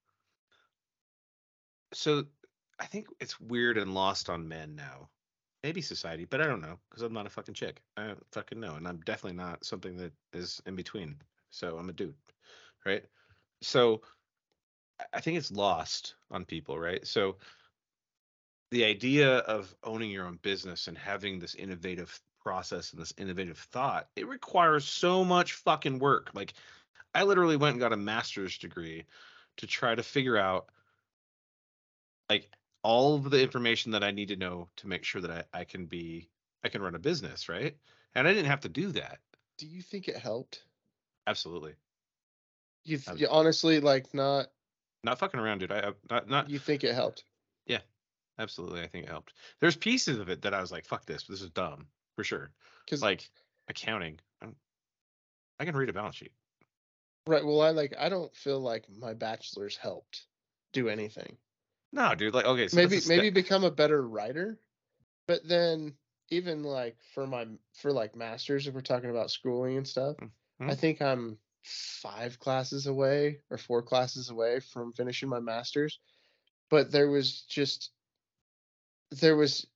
[1.93, 2.25] So,
[2.79, 5.09] I think it's weird and lost on men now.
[5.63, 7.81] Maybe society, but I don't know because I'm not a fucking chick.
[7.97, 11.15] I don't fucking know, and I'm definitely not something that is in between.
[11.51, 12.15] So I'm a dude,
[12.85, 13.05] right?
[13.61, 14.01] So,
[14.99, 17.07] I- I think it's lost on people, right?
[17.07, 17.37] So
[18.71, 23.57] the idea of owning your own business and having this innovative process and this innovative
[23.57, 26.29] thought, it requires so much fucking work.
[26.35, 26.53] Like
[27.13, 29.05] I literally went and got a master's degree
[29.57, 30.69] to try to figure out
[32.29, 32.49] like
[32.83, 35.63] all of the information that I need to know to make sure that I, I
[35.63, 36.29] can be
[36.63, 37.75] I can run a business, right?
[38.13, 39.19] And I didn't have to do that.
[39.57, 40.63] Do you think it helped?
[41.25, 41.73] Absolutely.
[42.83, 44.47] You, th- you honestly like not
[45.03, 45.71] Not fucking around, dude.
[45.71, 47.23] I I- not not you think it helped?
[47.65, 47.81] Yeah,
[48.37, 48.81] absolutely.
[48.81, 49.33] I think it helped.
[49.59, 52.51] There's pieces of it that I was like, fuck this, this is dumb for sure.
[52.89, 53.29] Cuz like
[53.67, 54.19] accounting.
[54.41, 54.55] I'm,
[55.59, 56.33] I can read a balance sheet.
[57.27, 60.25] right, well I like I don't feel like my bachelor's helped
[60.73, 61.37] do anything.
[61.91, 62.33] No, dude.
[62.33, 64.59] Like, okay, so maybe maybe become a better writer
[65.27, 65.93] but then
[66.29, 70.17] even like for my for like masters if we're talking about schooling and stuff
[70.61, 70.79] i Mhm.
[70.79, 75.99] think i'm five classes away or four classes away from finishing my masters
[76.69, 77.91] but there was just
[79.11, 79.67] there was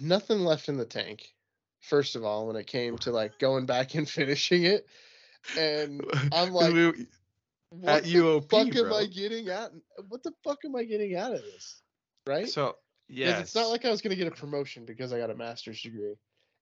[0.00, 1.34] nothing left in the tank
[1.80, 4.86] first of all when it came to like going back and finishing it
[5.58, 7.06] and I'm like, We-
[7.70, 9.70] what At the UOP, fuck am i getting at
[10.08, 11.82] what the fuck am i getting out of this
[12.26, 12.76] right so
[13.12, 15.34] yeah, it's not like I was going to get a promotion because I got a
[15.34, 16.14] master's degree.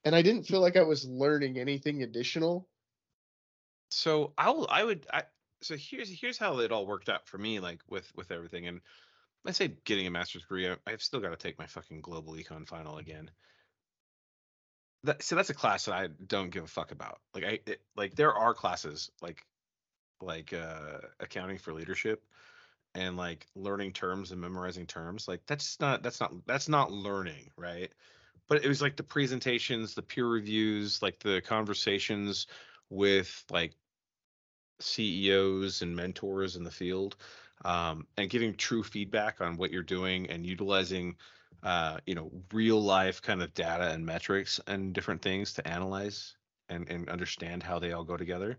[0.05, 2.67] And I didn't feel like I was learning anything additional.
[3.91, 5.25] so I'll I would I
[5.61, 8.81] so here's here's how it all worked out for me like with with everything and
[9.47, 12.33] I say getting a master's degree I, I've still got to take my fucking global
[12.35, 13.31] econ final again.
[15.05, 17.21] That so that's a class that I don't give a fuck about.
[17.35, 19.45] Like I it, like there are classes like
[20.21, 22.23] like uh accounting for leadership
[22.95, 27.51] and like learning terms and memorizing terms like that's not that's not that's not learning
[27.57, 27.93] right
[28.49, 32.47] but it was like the presentations the peer reviews like the conversations
[32.91, 33.75] with like
[34.81, 37.17] ceos and mentors in the field
[37.65, 41.17] um, and giving true feedback on what you're doing and utilizing
[41.63, 46.37] uh, you know real life kind of data and metrics and different things to analyze
[46.69, 48.59] and, and understand how they all go together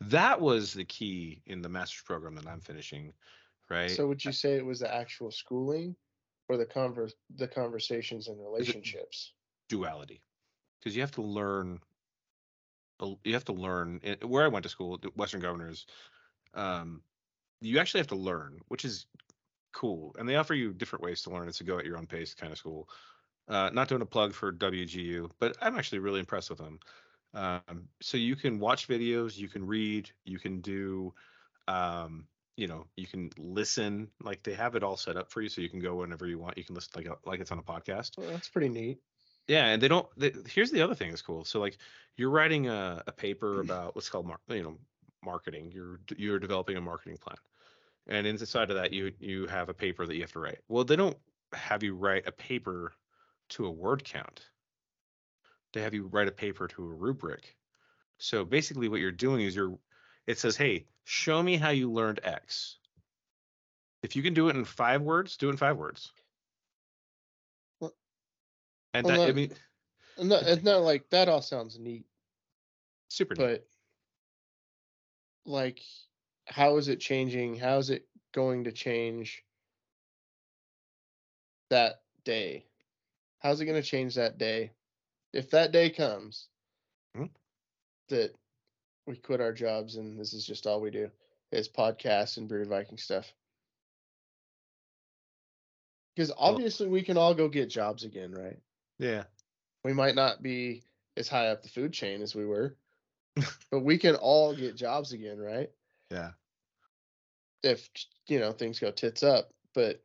[0.00, 3.12] that was the key in the master's program that i'm finishing
[3.70, 5.94] right So would you say it was the actual schooling
[6.48, 9.34] or the converse the conversations and relationships.
[9.68, 10.22] duality
[10.78, 11.80] because you have to learn
[13.24, 15.86] you have to learn eh, where i went to school western governors
[16.54, 17.02] um
[17.60, 19.06] you actually have to learn which is
[19.78, 22.06] cool and they offer you different ways to learn it's a go at your own
[22.06, 22.88] pace kind of school
[23.48, 26.80] uh not doing a plug for wgu but i'm actually really impressed with them
[27.34, 31.14] um so you can watch videos you can read you can do
[31.68, 35.50] um you know you can listen like they have it all set up for you
[35.50, 37.58] so you can go whenever you want you can listen like a, like it's on
[37.58, 39.00] a podcast Well, that's pretty neat.
[39.46, 40.08] yeah, and they don't.
[40.16, 41.44] They, here's the other thing that's cool.
[41.44, 41.78] So like,
[42.16, 44.78] you're writing a, a paper about what's called mar- you know
[45.24, 45.72] marketing.
[45.72, 47.38] You're you're developing a marketing plan,
[48.08, 50.58] and inside of that, you you have a paper that you have to write.
[50.68, 51.16] Well, they don't
[51.52, 52.92] have you write a paper
[53.50, 54.48] to a word count.
[55.72, 57.56] They have you write a paper to a rubric.
[58.18, 59.78] So basically, what you're doing is you're.
[60.26, 62.78] It says, "Hey, show me how you learned X."
[64.02, 66.12] If you can do it in five words, do it in five words.
[67.80, 67.94] Well-
[68.94, 69.52] And that, I mean,
[70.18, 72.06] not, it's not like that all sounds neat,
[73.08, 73.44] super neat.
[73.44, 73.66] but
[75.44, 75.80] like,
[76.48, 77.56] how is it changing?
[77.56, 79.44] How is it going to change
[81.70, 82.66] that day?
[83.40, 84.72] How's it going to change that day?
[85.32, 86.48] If that day comes
[87.14, 87.30] Mhm.
[88.08, 88.34] that
[89.06, 91.10] we quit our jobs and this is just all we do
[91.50, 93.32] is podcasts and Bearded Viking stuff.
[96.14, 98.60] Because obviously we can all go get jobs again, right?
[98.98, 99.24] Yeah.
[99.84, 100.82] we might not be
[101.16, 102.76] as high up the food chain as we were,
[103.70, 105.70] but we can all get jobs again, right?
[106.10, 106.30] Yeah.
[107.62, 107.88] If
[108.28, 109.50] you know things go tits up.
[109.74, 110.02] But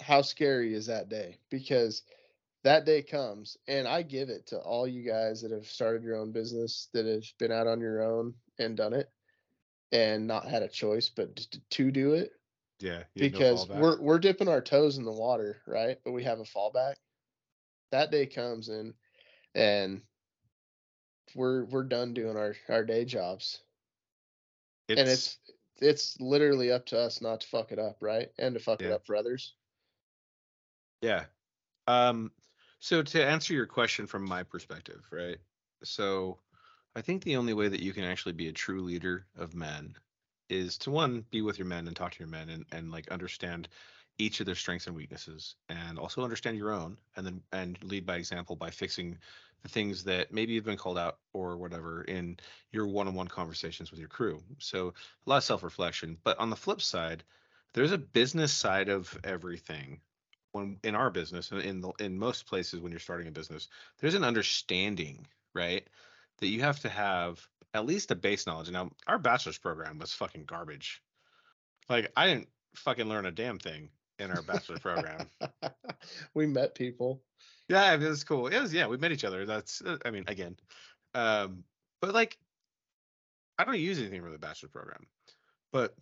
[0.00, 1.38] how scary is that day?
[1.50, 2.02] Because
[2.64, 6.16] that day comes, and I give it to all you guys that have started your
[6.16, 9.10] own business, that have been out on your own and done it,
[9.92, 12.32] and not had a choice but t- to do it.
[12.80, 12.98] Yeah.
[12.98, 15.98] have no Because we're we're dipping our toes in the water, right?
[16.04, 16.94] But we have a fallback.
[17.92, 18.94] That day comes and
[19.54, 20.02] and
[21.34, 23.63] we're we're done doing our our day jobs
[24.88, 25.38] and it's
[25.80, 28.92] it's literally up to us not to fuck it up right and to fuck it
[28.92, 29.54] up for others
[31.04, 31.24] yeah.
[31.86, 32.32] Um.
[32.80, 35.38] So to answer your question from my perspective, right?
[35.82, 36.38] So,
[36.96, 39.94] I think the only way that you can actually be a true leader of men
[40.48, 43.08] is to one be with your men and talk to your men and and like
[43.10, 43.68] understand
[44.18, 48.06] each of their strengths and weaknesses and also understand your own and then and lead
[48.06, 49.18] by example by fixing
[49.62, 52.36] the things that maybe you've been called out or whatever in
[52.70, 54.42] your one-on-one conversations with your crew.
[54.58, 54.88] So
[55.26, 56.18] a lot of self-reflection.
[56.22, 57.24] But on the flip side
[57.72, 60.00] there's a business side of everything.
[60.52, 64.14] When in our business in the, in most places when you're starting a business there's
[64.14, 65.84] an understanding right
[66.38, 68.70] that you have to have at least a base knowledge.
[68.70, 71.02] Now our bachelor's program was fucking garbage.
[71.88, 75.28] Like i didn't fucking learn a damn thing in our bachelor program
[76.34, 77.20] we met people
[77.68, 78.48] yeah, it was cool.
[78.48, 79.46] It was yeah, we met each other.
[79.46, 80.56] That's uh, I mean, again.
[81.14, 81.64] Um,
[82.00, 82.38] but like
[83.58, 85.06] I don't use anything from the bachelor program.
[85.72, 85.94] But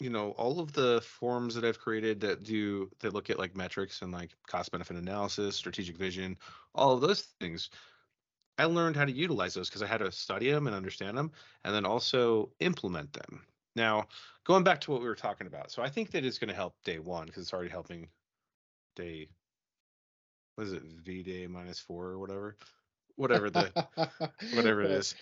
[0.00, 3.56] you know, all of the forms that I've created that do that look at like
[3.56, 6.36] metrics and like cost benefit analysis, strategic vision,
[6.74, 7.70] all of those things.
[8.56, 11.32] I learned how to utilize those because I had to study them and understand them
[11.64, 13.44] and then also implement them.
[13.76, 14.06] Now,
[14.44, 15.70] going back to what we were talking about.
[15.70, 18.08] So I think that it's going to help day 1 because it's already helping
[18.96, 19.28] day
[20.54, 22.56] what is it v day minus four or whatever
[23.16, 23.70] whatever the
[24.54, 25.14] whatever it is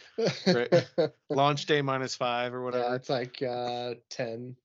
[0.46, 0.84] right?
[1.30, 2.84] launch day minus five or whatever.
[2.84, 4.56] yeah, it's like uh 10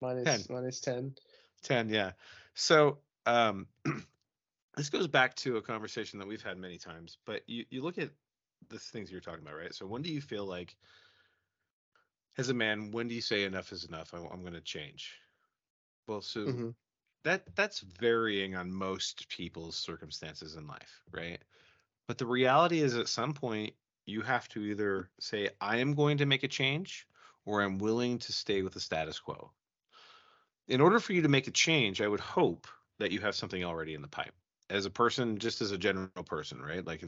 [0.00, 0.54] minus 10.
[0.54, 1.14] minus 10
[1.62, 2.12] 10 yeah
[2.54, 3.66] so um
[4.76, 7.98] this goes back to a conversation that we've had many times but you you look
[7.98, 8.10] at
[8.68, 10.76] the things you're talking about right so when do you feel like
[12.38, 15.20] as a man when do you say enough is enough I, i'm going to change
[16.08, 16.74] well so Mhm.
[17.24, 21.44] that that's varying on most people's circumstances in life, right?
[22.08, 26.18] But the reality is at some point you have to either say I am going
[26.18, 27.08] to make a change
[27.46, 29.52] or I'm willing to stay with the status quo.
[30.68, 32.68] In order for you to make a change, I would hope
[32.98, 34.32] that you have something already in the pipe.
[34.70, 36.84] As a person, just as a general person, right?
[36.84, 37.02] Like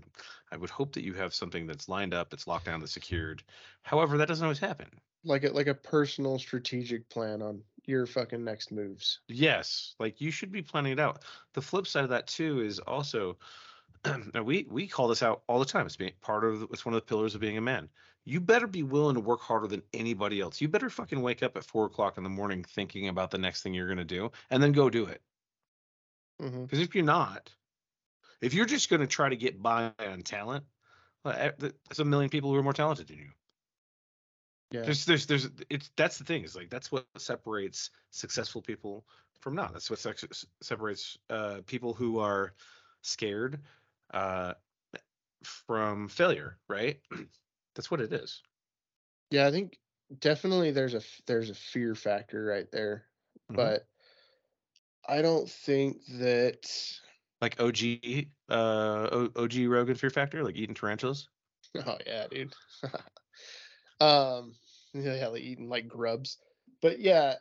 [0.51, 3.45] I would hope that you have something that's lined up, it's locked down, that's secured.
[3.83, 5.01] However, that doesn't always happen.
[5.29, 10.31] Like a like a personal strategic plan on your fucking next moves Yes, like you
[10.31, 11.24] should be planning it out.
[11.55, 13.39] The flip side of that too is also,
[14.45, 15.87] we we call this out all the time.
[15.87, 17.89] It's being part of it's one of the pillars of being a man.
[18.24, 20.61] You better be willing to work harder than anybody else.
[20.61, 23.62] You better fucking wake up at four o'clock in the morning thinking about the next
[23.62, 25.22] thing you're gonna do, and then go do it.
[26.66, 27.55] Because if you're not,
[28.41, 30.64] if you're just gonna try to get by on talent,
[31.26, 33.31] eh, there's a million people who are more talented than you.
[34.71, 34.83] Yeah.
[34.83, 39.07] There's there's there's it's that's the thing is like that's what separates successful people
[39.41, 39.73] from not.
[39.73, 40.25] That's what sex,
[40.61, 42.53] separates uh, people who are
[43.03, 43.61] scared
[44.12, 44.55] uh,
[45.43, 47.01] from failure, right?
[47.75, 48.43] that's what it is.
[49.31, 49.79] Yeah, I think
[50.21, 53.07] definitely there's a there's a fear factor right there,
[53.51, 53.57] Mhm.
[53.57, 53.87] but
[55.09, 56.71] I don't think that.
[57.41, 61.29] Like OG uh OG Rogan Fear Factor, like eating tarantulas.
[61.87, 62.55] Oh yeah, dude.
[64.01, 64.55] um,
[64.95, 66.39] yeah, like eating like grubs,
[66.81, 67.35] but yeah,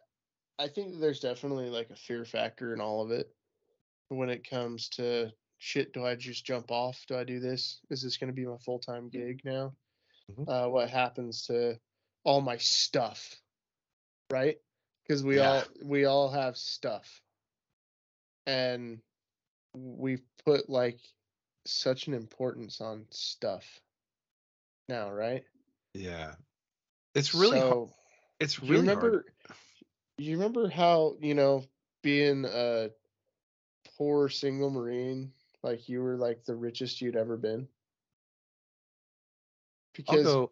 [0.60, 3.34] I think there's definitely like a fear factor in all of it
[4.10, 5.93] when it comes to shit.
[5.93, 7.03] Do I just jump off?
[7.08, 7.80] Do I do this?
[7.89, 9.76] Is this going to be my full time gig now?
[10.32, 10.47] Mhm.
[10.47, 11.80] Uh, what happens to
[12.24, 13.36] all my stuff?
[14.32, 14.58] Right?
[15.03, 15.49] Because we Yeah.
[15.49, 17.22] all we all have stuff,
[18.45, 19.01] and
[19.74, 20.99] we've put like
[21.66, 23.82] such an importance on stuff
[24.89, 25.43] now, right?
[25.93, 26.36] Yeah.
[27.18, 27.72] It's really hard.
[27.72, 27.89] so,
[28.39, 29.26] It's you really remember hard.
[30.18, 31.63] you remember how you know
[32.03, 32.89] being a
[33.97, 35.32] poor single marine
[35.63, 37.68] like you were like the richest you'd ever been
[39.93, 40.51] because go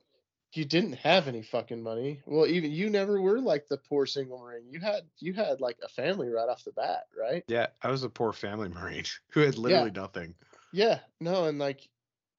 [0.54, 4.40] you didn't have any fucking money well even you never were like the poor single
[4.40, 7.92] marine you had you had like a family right off the bat right Yeah, I
[7.92, 10.34] was a poor family marine who had literally nothing.
[10.74, 11.88] yeah no and like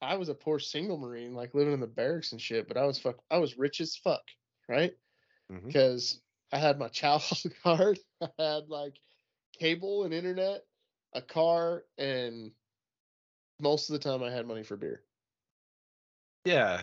[0.06, 2.84] i was a poor single marine like living in the barracks and shit but i
[2.84, 4.22] was fuck i was rich as fuck
[4.68, 4.94] right
[5.50, 5.66] Mhm.
[5.66, 6.20] because
[6.52, 7.22] I had my child
[7.62, 9.00] card, I had like
[9.52, 10.64] cable and internet,
[11.12, 12.52] a car, and
[13.60, 15.02] most of the time I had money for beer.
[16.44, 16.82] Yeah.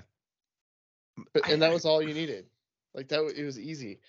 [1.34, 2.46] But and that was all you needed.
[2.94, 4.00] Like that, it was easy.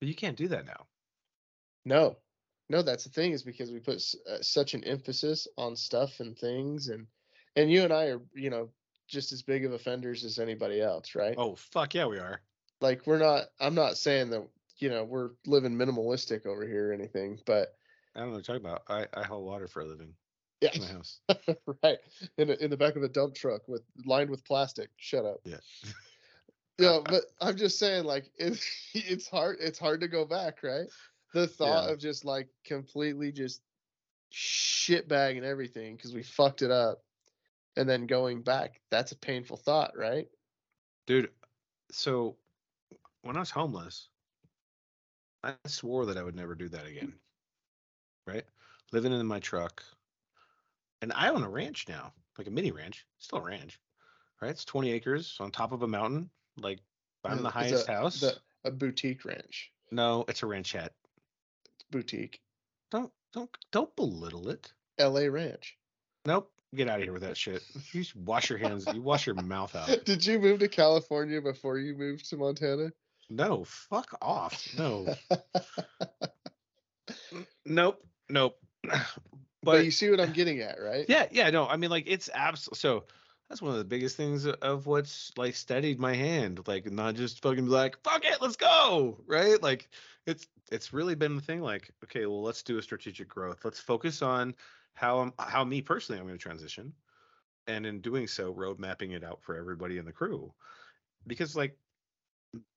[0.00, 0.86] But you can't do that now.
[1.84, 2.16] No,
[2.68, 6.20] no, that's the thing is because we put s- uh, such an emphasis on stuff
[6.20, 7.06] and things, and
[7.56, 8.70] and you and I are, you know,
[9.08, 11.34] just as big of offenders as anybody else, right?
[11.36, 12.40] Oh fuck yeah, we are.
[12.80, 13.46] Like we're not.
[13.60, 14.46] I'm not saying that
[14.78, 17.74] you know we're living minimalistic over here or anything, but
[18.14, 18.82] I don't know what you're talking about.
[18.88, 20.14] I, I haul water for a living
[20.60, 21.20] yeah, in my house.
[21.82, 21.98] right
[22.38, 25.40] in a, in the back of a dump truck with lined with plastic shut up
[25.44, 25.56] Yeah.
[26.78, 28.62] yeah but i'm just saying like it,
[28.94, 30.86] it's hard it's hard to go back right
[31.34, 31.92] the thought Yeah.
[31.92, 33.62] of just like completely just
[34.30, 37.02] shit bagging everything because we fucked it up
[37.76, 40.28] and then going back that's a painful thought right
[41.10, 41.30] Dude,
[41.90, 42.36] so
[43.22, 44.10] when I was homeless,
[45.42, 47.14] I swore that I would never do that again.
[48.28, 48.44] Right?
[48.92, 49.82] Living in my truck.
[51.02, 53.80] And I own a ranch now, like a mini ranch, still a ranch.
[54.40, 54.52] Right?
[54.52, 56.30] It's 20 acres on top of a mountain.
[56.56, 56.78] Like
[57.24, 58.20] I'm the highest a, house.
[58.20, 60.90] the, a boutique ranch No, it's a ranchette.
[61.90, 62.40] boutique
[62.92, 64.72] Don't don't don't belittle it.
[64.98, 65.76] la ranch
[66.24, 66.52] Nope.
[66.74, 67.62] Get out of here with that shit.
[67.92, 68.86] You wash your hands.
[68.92, 69.88] You wash your mouth out.
[70.04, 72.92] did you move to california before you moved to montana
[73.28, 74.66] No, fuck off.
[74.78, 75.14] No.
[77.66, 78.02] nope.
[78.28, 78.58] Nope.
[78.82, 79.02] but,
[79.62, 81.66] But you see what i'm getting at right yeah, yeah, no.
[81.66, 83.04] I mean, like it's absolutely so.
[83.48, 86.60] That's one of the biggest things of what's like steadied my hand.
[86.68, 89.18] Like not just fucking be like, fuck it, let's go.
[89.26, 89.60] Right?
[89.60, 89.88] Like
[90.24, 91.60] it's it's really been the thing.
[91.60, 93.64] Like, okay, well, let's do a strategic growth.
[93.64, 94.54] Let's focus on
[94.94, 96.92] how I'm how me personally I'm going to transition,
[97.66, 100.52] and in doing so, road mapping it out for everybody in the crew.
[101.26, 101.76] Because like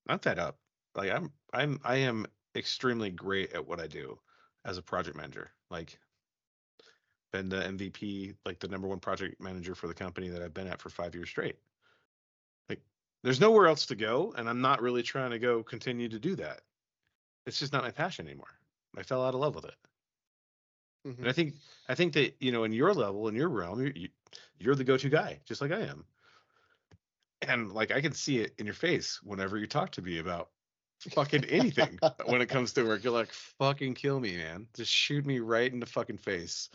[0.07, 0.57] I'm up.
[0.95, 4.19] Like I'm I'm I am extremely great at what I do
[4.65, 5.51] as a project manager.
[5.69, 5.97] Like
[7.31, 10.67] been the MVP, like the number one project manager for the company that I've been
[10.67, 11.57] at for five years straight.
[12.69, 12.81] Like
[13.23, 16.35] there's nowhere else to go, and I'm not really trying to go continue to do
[16.35, 16.61] that.
[17.45, 18.47] It's just not my passion anymore.
[18.97, 19.75] I fell out of love with it.
[21.05, 21.17] Mhm.
[21.19, 21.53] And I think
[21.89, 24.09] I think that you know in your level in your realm you're, you,
[24.59, 26.05] you're the go-to guy just like I am.
[27.41, 30.49] And like I can see it in your face whenever you talk to me about
[31.11, 33.03] fucking anything when it comes to work.
[33.03, 34.67] You're like fucking kill me, man.
[34.73, 36.69] Just shoot me right in the fucking face.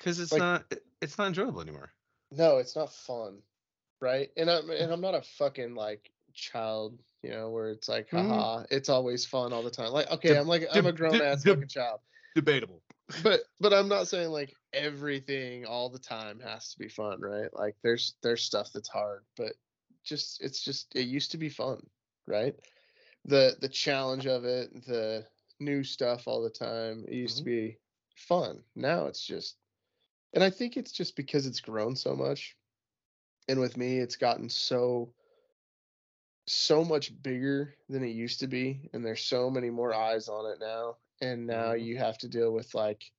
[0.00, 1.92] Cuz it's Like- not it's not enjoyable anymore.
[2.32, 3.42] No, it's not fun,
[4.00, 4.30] right?
[4.36, 8.28] And I'm and I'm not a fucking like child, you know, where it's like, Mm.
[8.28, 9.92] haha, it's always fun all the time.
[9.92, 12.00] Like, okay, Deb- I'm like I'm a grown ass deb- fucking child,
[12.34, 12.82] Debatable.
[13.22, 17.48] But but I'm not saying like everything all the time has to be fun, right?
[17.52, 19.52] Like there's there's stuff that's hard, but
[20.04, 21.84] just it's just it used to be fun,
[22.26, 22.54] right?
[23.24, 25.26] The the challenge of it, the
[25.58, 27.66] new stuff all the time, it used to mm-hmm.
[27.68, 27.78] be
[28.16, 28.62] fun.
[28.74, 29.56] Now it's just
[30.32, 32.56] and I think it's just because it's grown so much.
[33.48, 35.12] And with me, it's gotten so
[36.46, 40.50] so much bigger than it used to be, and there's so many more eyes on
[40.50, 40.96] it now.
[41.20, 41.74] And now Mhm.
[41.74, 43.12] you have to deal with like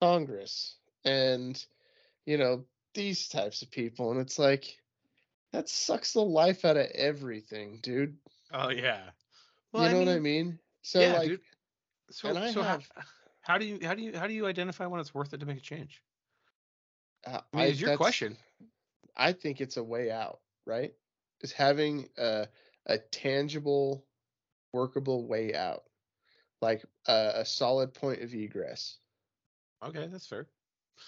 [0.00, 1.64] Congress and
[2.26, 2.64] you know
[2.94, 4.78] these types of people, and it's like
[5.52, 8.18] that sucks the life out of everything, dude.
[8.52, 9.10] Oh yeah.
[9.74, 10.58] you know what I mean?
[10.82, 11.40] So yeah, like dude.
[12.10, 13.02] So, and I so have- how,
[13.42, 15.46] how do you how do you how do you identify when it's worth it to
[15.46, 16.02] make a change?
[17.26, 18.36] uh, I mean, it's your question.
[19.16, 20.94] I think it's a way out, right?
[21.42, 22.48] Is having a
[22.86, 24.06] a tangible,
[24.72, 25.84] workable way out,
[26.64, 28.96] like a, a solid point of egress.
[29.84, 30.46] Okay, that's fair.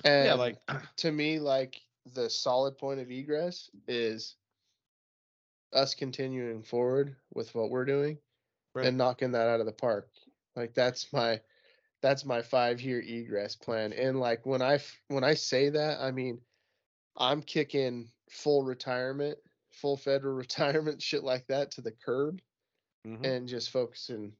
[0.04, 0.58] And yeah, like
[0.98, 1.80] to me, like
[2.14, 4.36] the solid point of egress is
[5.72, 8.18] us continuing forward with what we're doing
[8.74, 8.86] Right.
[8.86, 10.10] and knocking that out of the park.
[10.54, 11.40] Like that's my
[12.02, 13.94] that's my five year egress plan.
[13.94, 16.38] And like when I when I say that, I mean
[17.16, 19.38] I'm kicking full retirement,
[19.70, 22.42] full federal retirement, shit like that to the curb,
[23.06, 23.24] mhm.
[23.24, 24.32] and just focusing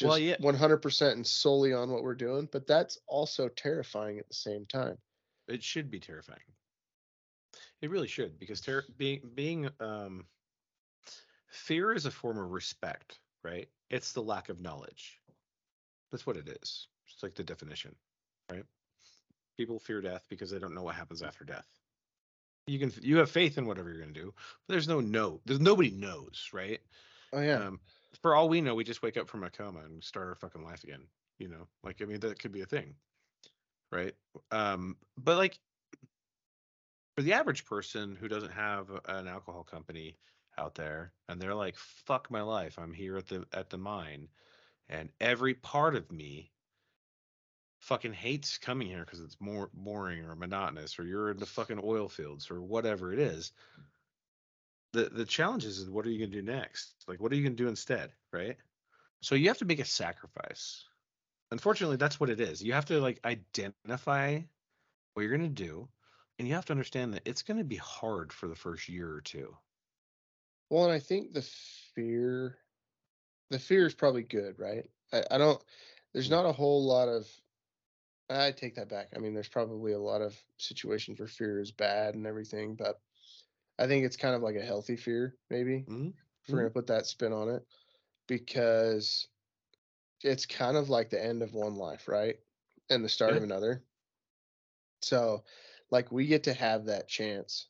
[0.00, 0.36] just Well, yeah.
[0.36, 2.48] 100% and solely on what we're doing.
[2.50, 4.98] But that's also terrifying at the same time.
[5.48, 6.40] it should be terrifying.
[7.82, 10.26] It really should because ter- being being um
[11.48, 13.68] fear is a form of respect, right?
[13.88, 15.18] It's the lack of knowledge.
[16.10, 16.88] That's what it is.
[17.06, 17.94] It's like the definition,
[18.50, 18.64] right?
[19.56, 21.66] People fear death because they don't know what happens after death.
[22.66, 24.34] You can you have faith in whatever you're going to do,
[24.66, 25.40] but there's no no.
[25.46, 26.80] There's nobody knows, right?
[27.32, 27.64] Oh yeah.
[27.64, 27.80] Um,
[28.22, 30.64] for all we know, we just wake up from a coma and start our fucking
[30.64, 31.06] life again.
[31.38, 32.94] You know, like I mean, that could be a thing,
[33.90, 34.14] right?
[34.50, 35.58] Um, but like
[37.16, 40.16] for the average person who doesn't have an alcohol company
[40.58, 44.28] out there, and they're like, "Fuck my life, I'm here at the at the mine,
[44.88, 46.50] and every part of me."
[47.80, 51.80] fucking hates coming here because it's more boring or monotonous or you're in the fucking
[51.82, 53.52] oil fields or whatever it is
[54.92, 57.42] the the challenge is what are you going to do next like what are you
[57.42, 58.56] going to do instead right
[59.22, 60.84] so you have to make a sacrifice
[61.50, 64.38] unfortunately that's what it is you have to like identify
[65.14, 65.88] what you're going to do
[66.40, 69.10] and you have to understand that it's going to be hard for the first year
[69.10, 69.54] or two
[70.70, 71.46] Well, and I think the
[71.94, 72.56] fear,
[73.50, 74.88] the fear is probably good, right?
[75.12, 75.62] I, I don't.
[76.14, 76.30] There's mm.
[76.30, 77.28] not a whole lot of.
[78.30, 79.08] I take that back.
[79.14, 83.00] I mean, there's probably a lot of situations where fear is bad and everything, but
[83.80, 85.88] I think it's kind of like a healthy fear, maybe.
[85.88, 86.14] Mhm.
[86.44, 87.66] If we're gonna put that spin on it,
[88.28, 89.28] because
[90.22, 92.40] it's kind of like the end of one life, right?
[92.90, 93.84] And the start of another.
[95.02, 95.44] So,
[95.90, 97.68] like, we get to have that chance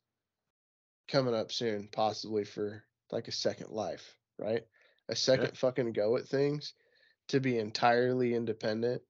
[1.09, 4.67] coming up soon, possibly for like a second life, right?
[5.09, 6.75] A second fucking go at things
[7.29, 9.03] to be entirely independent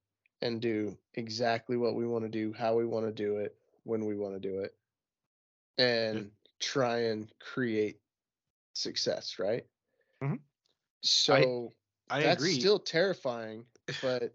[0.42, 4.06] and do exactly what we want to do, how we want to do it, when
[4.06, 4.76] we want to do it,
[5.78, 6.30] and
[6.60, 8.00] try and create
[8.74, 9.66] success, right?
[10.22, 10.40] Mhm.
[11.02, 11.72] So
[12.10, 13.66] i that's agree still terrifying,
[14.02, 14.34] but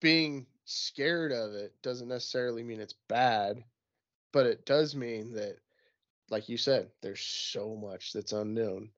[0.00, 3.64] being scared of it doesn't necessarily mean it's bad,
[4.32, 5.60] but it does mean that,
[6.30, 8.92] like you said, there's so much that's unknown.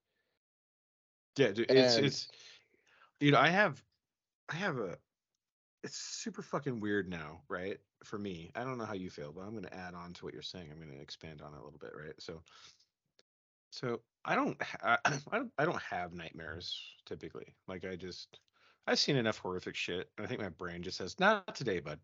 [1.37, 2.27] Yeah, dude, it's And- it's
[3.19, 3.83] you know, I have
[4.49, 4.97] I have a
[5.83, 7.77] it's super fucking weird now, right?
[8.03, 8.51] For me.
[8.55, 10.41] I don't know how you feel, but I'm going to add on to what you're
[10.41, 10.69] saying.
[10.71, 12.13] I'm going to expand on it a little bit, right?
[12.19, 12.41] So
[13.73, 17.55] so I don't ha- I don't I don't have nightmares typically.
[17.67, 18.39] Like I just
[18.85, 20.09] I've seen enough horrific shit.
[20.17, 21.99] And I think my brain just says, "Not today, bud."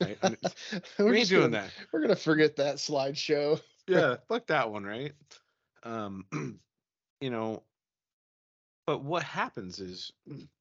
[0.00, 0.18] Right?
[0.98, 1.70] We ain't doing gonna, that.
[1.92, 3.60] We're gonna forget that slideshow.
[3.88, 5.12] yeah, fuck that one, right?
[5.82, 6.24] Um,
[7.20, 7.64] you know,
[8.86, 10.12] but what happens is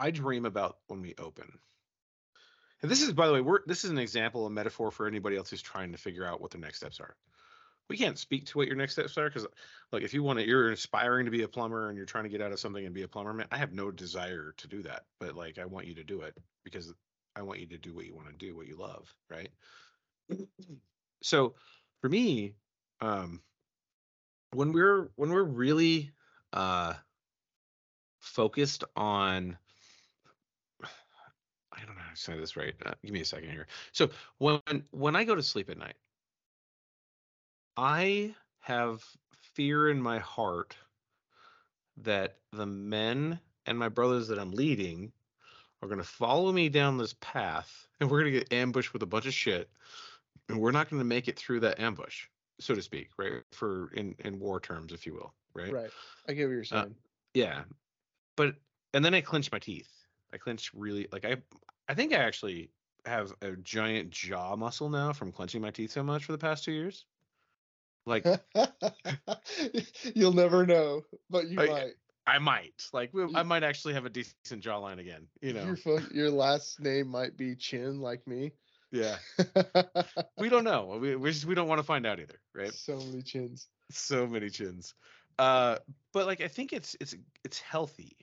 [0.00, 1.58] I dream about when we open.
[2.82, 5.36] And this is, by the way, we're this is an example, a metaphor for anybody
[5.36, 7.14] else who's trying to figure out what their next steps are.
[7.88, 9.46] We can't speak to what your next steps are because,
[9.92, 12.30] like, if you want to, you're aspiring to be a plumber and you're trying to
[12.30, 14.82] get out of something and be a plumber, man, I have no desire to do
[14.82, 15.04] that.
[15.18, 16.92] But like, I want you to do it because
[17.36, 19.50] I want you to do what you want to do, what you love, right?
[21.22, 21.54] so
[22.00, 22.54] for me
[23.00, 23.42] um
[24.52, 26.10] when we're when we're really
[26.52, 26.94] uh
[28.20, 29.56] focused on
[32.10, 34.10] i don't know how to say this right uh, give me a second here so
[34.38, 35.96] when when i go to sleep at night
[37.76, 40.76] i have fear in my heart
[41.96, 45.12] that the men and my brothers that i'm leading
[45.82, 49.02] are going to follow me down this path and we're going to get ambushed with
[49.02, 49.70] a bunch of shit
[50.48, 52.26] and we're not going to make it through that ambush
[52.58, 55.90] so to speak right for in in war terms if you will right, Right.
[56.28, 56.96] I get what you're Uh, saying.
[57.34, 57.64] yeah
[58.36, 58.56] but
[58.94, 59.90] and then i clench my teeth
[60.32, 61.36] i clench really like i
[61.90, 62.70] i think i actually
[63.04, 66.64] have a giant jaw muscle now from clenching my teeth so much for the past
[66.64, 67.04] two years
[68.06, 68.24] like
[70.14, 71.92] You'll never know, but you I- might.
[72.26, 76.00] i might like we- i might actually have a decent jawline again you know Your
[76.12, 78.52] your last name might be Chin, like me.
[78.92, 79.16] yeah
[80.38, 82.96] we don't know we we, just, we don't want to find out either right so
[82.96, 83.68] many chins.
[83.90, 84.94] so many chins.
[85.38, 85.76] Uh,
[86.12, 87.14] but like I think it's it's
[87.44, 88.16] it's healthy.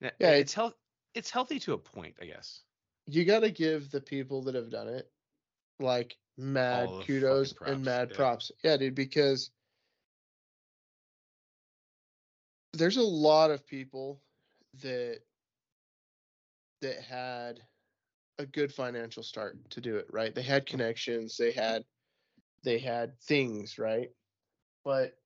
[0.00, 0.74] Yeah, Yeah, it's health.
[1.14, 2.62] It's healthy to a point, I guess.
[3.06, 5.10] You got to give the people that have done it
[5.78, 8.16] like mad kudos and mad yeah.
[8.16, 8.50] props.
[8.62, 9.50] Yeah, dude, because
[12.72, 14.20] there's a lot of people
[14.82, 15.20] that
[16.80, 17.60] that had
[18.38, 20.34] a good financial start to do it, right?
[20.34, 21.84] They had connections, they had
[22.64, 24.10] they had things, right?
[24.84, 25.16] But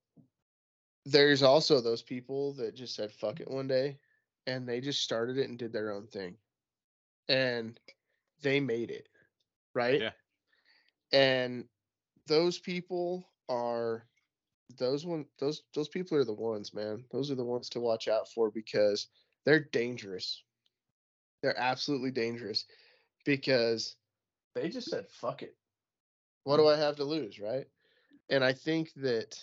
[1.07, 3.97] there's also those people that just said fuck it one day
[4.49, 6.35] and they just started it and did their own thing.
[7.29, 7.79] And
[8.43, 9.07] they made it,
[9.75, 10.01] right?
[10.01, 10.11] Yeah.
[11.13, 11.65] And
[12.27, 14.07] those people are
[14.79, 17.05] those one those those people are the ones, man.
[17.13, 19.09] Those are the ones to watch out for because
[19.45, 20.43] they're dangerous.
[21.43, 22.65] They're absolutely dangerous
[23.27, 23.97] because
[24.55, 25.57] they just said fuck it.
[26.45, 27.67] What do I have to lose, right?
[28.31, 29.39] And I think that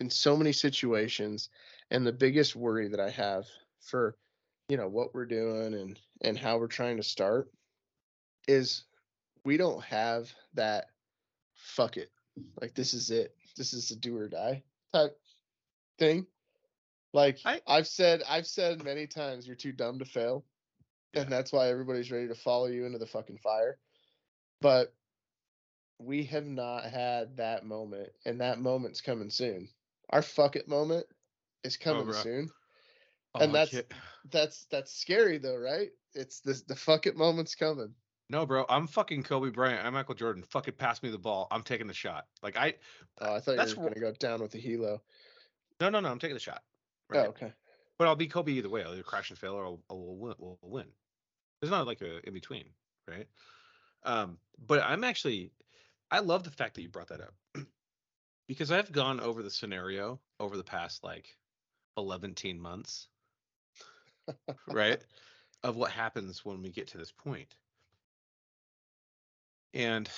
[0.00, 1.48] in so many situations
[1.92, 3.46] and the biggest worry that I have
[3.88, 4.16] for
[4.68, 7.50] you know what we're doing and and how we're trying to start
[8.46, 8.84] is
[9.44, 10.86] we don't have that
[11.54, 12.10] fuck it
[12.60, 13.34] like this is it.
[13.56, 14.62] This is the do or die
[14.92, 15.18] type
[15.98, 16.26] thing.
[17.12, 20.44] Like I- i've said i've said many times you're too dumb to fail
[21.14, 23.78] and that's why everybody's ready to follow you into the fucking fire.
[24.60, 24.92] But
[25.98, 29.68] we have not had that moment and that moment's coming soon.
[30.10, 31.06] Our fuck it moment
[31.64, 32.12] is oh, coming bro.
[32.12, 32.50] soon
[33.40, 33.82] Oh, And that's-
[34.30, 37.94] that's that's scary though right it's this the fuck it moment's coming
[38.30, 38.66] no, bro.
[38.68, 39.86] I'm fucking Kobe Bryant.
[39.86, 40.44] I'm Michael Jordan.
[40.50, 41.48] Fucking pass me the ball.
[41.50, 42.26] I'm taking the shot.
[42.42, 42.74] Like I,
[43.22, 45.00] oh i thought That's you were gonna go down with the helo
[45.80, 46.10] no, no, no.
[46.10, 46.62] I'm taking the shot.
[47.14, 47.52] oh okay
[47.98, 48.82] But I'll be Kobe either way.
[48.82, 50.86] I'll either crash and fail or I'll, I'll win, we'll win.
[51.60, 52.64] There's not like a in between,
[53.08, 53.26] right?
[54.04, 55.52] Um, but I'm actually,
[56.10, 57.34] I love the fact that you brought that up
[58.48, 61.36] because I've gone over the scenario over the past like
[61.96, 63.08] 11 months,
[64.68, 64.98] right?
[65.62, 67.54] Of what happens when we get to this point.
[69.74, 70.08] And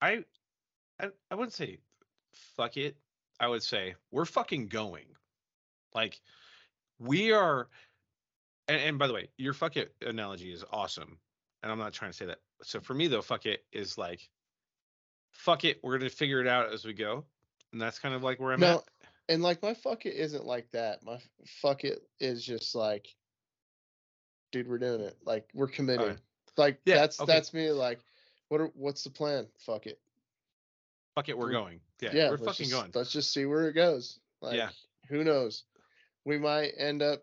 [0.00, 0.24] I,
[1.00, 1.78] I, I wouldn't say
[2.56, 2.96] fuck it.
[3.38, 5.06] I would say we're fucking going.
[5.94, 6.20] Like
[6.98, 7.68] we are
[8.68, 11.18] and, and by the way, your fuck it analogy is awesome.
[11.62, 12.38] And I'm not trying to say that.
[12.62, 14.28] So for me though, fuck it is like
[15.32, 17.24] fuck it, we're gonna figure it out as we go.
[17.72, 18.84] And that's kind of like where I'm at.
[19.30, 21.18] And like my fuck it isn't like that my
[21.62, 23.06] fuck it is just like
[24.52, 26.16] dude we're doing it like we're committing
[26.58, 27.32] like Yeah, that's okay.
[27.32, 28.00] that's me like
[28.48, 29.98] what are, what's the plan fuck it
[31.16, 31.80] Fuck it, we're we're- going.
[32.00, 32.90] Yeah, yeah we're fucking just, going.
[32.94, 34.70] let's just see where it goes like Yeah.
[35.08, 35.64] who knows
[36.24, 37.22] we might end up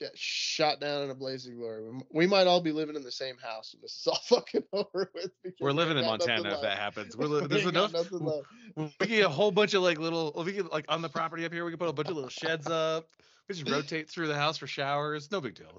[0.00, 1.82] get shot down in a blaze of glory
[2.12, 5.10] we, might all be living in the same house when this is all fucking over
[5.14, 5.30] with
[5.60, 7.16] We're we living in ain't got nothing Montana if that happens.
[7.16, 7.92] We're li- there's enough.
[8.76, 10.32] We can get a whole bunch of like little.
[10.44, 11.64] We can like on the property up here.
[11.64, 13.08] We can put a bunch of little sheds up.
[13.48, 15.30] We just rotate through the house for showers.
[15.30, 15.78] No big deal.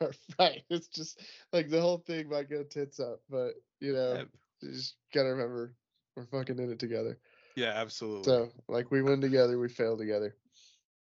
[0.00, 0.62] It's right.
[0.70, 1.20] It's just
[1.52, 4.24] like the whole thing might go tits up, but you know, Yeah,
[4.60, 5.74] you just gotta remember
[6.16, 7.18] we're fucking in it together.
[7.54, 8.24] yeah, absolutely.
[8.24, 10.34] So like we win together, we fail together.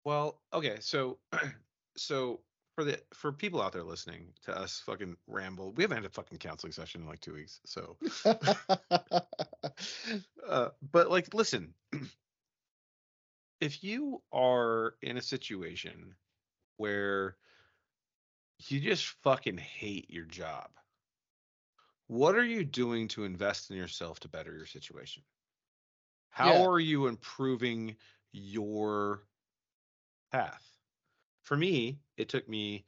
[0.04, 1.18] Well, okay, so
[1.96, 2.42] so
[2.74, 6.10] for the for people out there listening to us fucking ramble, we haven't had a
[6.10, 7.60] fucking counseling session in like two weeks.
[7.64, 7.98] So,
[10.46, 11.74] uh, but like, listen,
[13.60, 16.16] if you are in a situation
[16.76, 17.36] where
[18.58, 20.70] you just fucking hate your job,
[22.06, 25.22] what are you doing to invest in yourself to better your situation?
[26.28, 26.66] How Yeah.
[26.66, 27.96] are you improving
[28.30, 29.26] your
[30.30, 30.73] path?
[31.44, 32.84] For me, it took me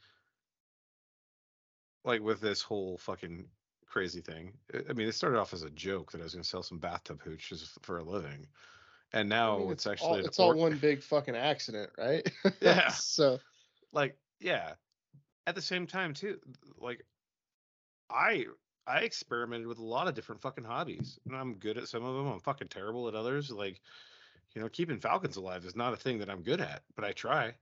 [2.05, 3.49] like with this whole fucking
[3.87, 4.53] crazy thing.
[4.73, 6.63] I- I mean, it started off as a joke that I was going to sell
[6.63, 8.47] some bathtub hooches for a living,
[9.13, 12.29] and I now mean, it's, all, actually an it's all one big fucking accident, right?
[12.61, 12.89] Yeah.
[12.91, 13.39] so
[13.93, 14.75] like yeah
[15.47, 16.39] at the same time too
[16.79, 17.07] like
[18.11, 18.45] i
[18.87, 22.15] i experimented with a lot of different fucking hobbies and i'm good at some of
[22.17, 23.81] them i'm fucking terrible at others like
[24.55, 27.13] you know keeping falcons alive is not a thing that i'm good at but i
[27.13, 27.55] try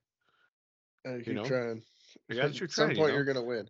[1.05, 1.83] uh, keep know, trying.
[2.31, 3.69] i gotta At keep some point you you're gonna win.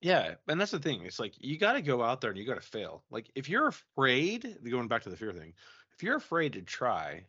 [0.00, 2.44] yeah and that's the thing it's like you got to go out there and you
[2.46, 5.54] got to fail like if you're afraid going back to the fear thing
[5.94, 7.26] if you're afraid to try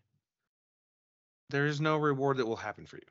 [1.49, 3.03] there's no reward that will happen for you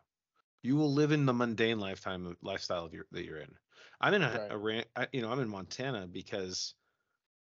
[0.63, 3.55] you will live in the mundane lifetime lifestyle of your, that you're in
[4.01, 4.51] i'm in a, Right.
[4.51, 6.75] a ran, I, you know i'm in montana because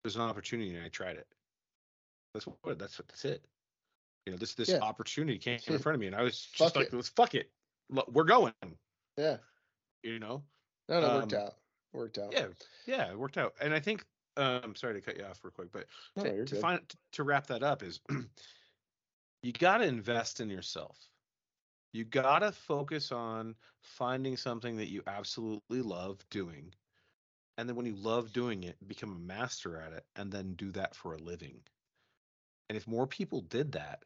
[0.03, 1.27] there's an opportunity and i tried it
[2.33, 3.45] that's what that's what that's it
[4.25, 4.79] you know this this Yeah.
[4.81, 6.93] opportunity came in front of me and i was just Fuck like it.
[6.93, 7.51] let's fuck it
[7.89, 8.53] we're going
[9.17, 9.39] Yeah.
[10.03, 10.43] you know
[10.87, 11.53] No, no, worked Um, out.
[11.93, 12.31] Worked out.
[12.31, 12.47] yeah
[12.85, 14.05] yeah it worked out and i think
[14.37, 17.23] um I'm sorry to cut you off real quick but No, to, to find to
[17.23, 17.99] wrap that up is
[19.41, 21.09] you got to invest in yourself.
[21.93, 26.73] You got to focus on finding something that you absolutely love doing.
[27.57, 30.71] And then when you love doing it, become a master at it and then do
[30.73, 31.63] that for a living.
[32.69, 34.05] And if more people did that,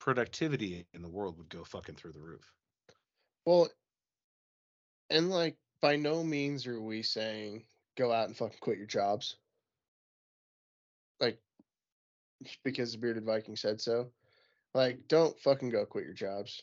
[0.00, 2.54] productivity in the world would go fucking through the roof.
[3.46, 3.68] Well,
[5.08, 7.64] and like by no means are we saying
[7.96, 9.36] go out and fucking quit your jobs.
[11.20, 11.38] Like
[12.64, 14.10] because the bearded Viking said so.
[14.74, 16.62] Like, don't fucking go quit your jobs.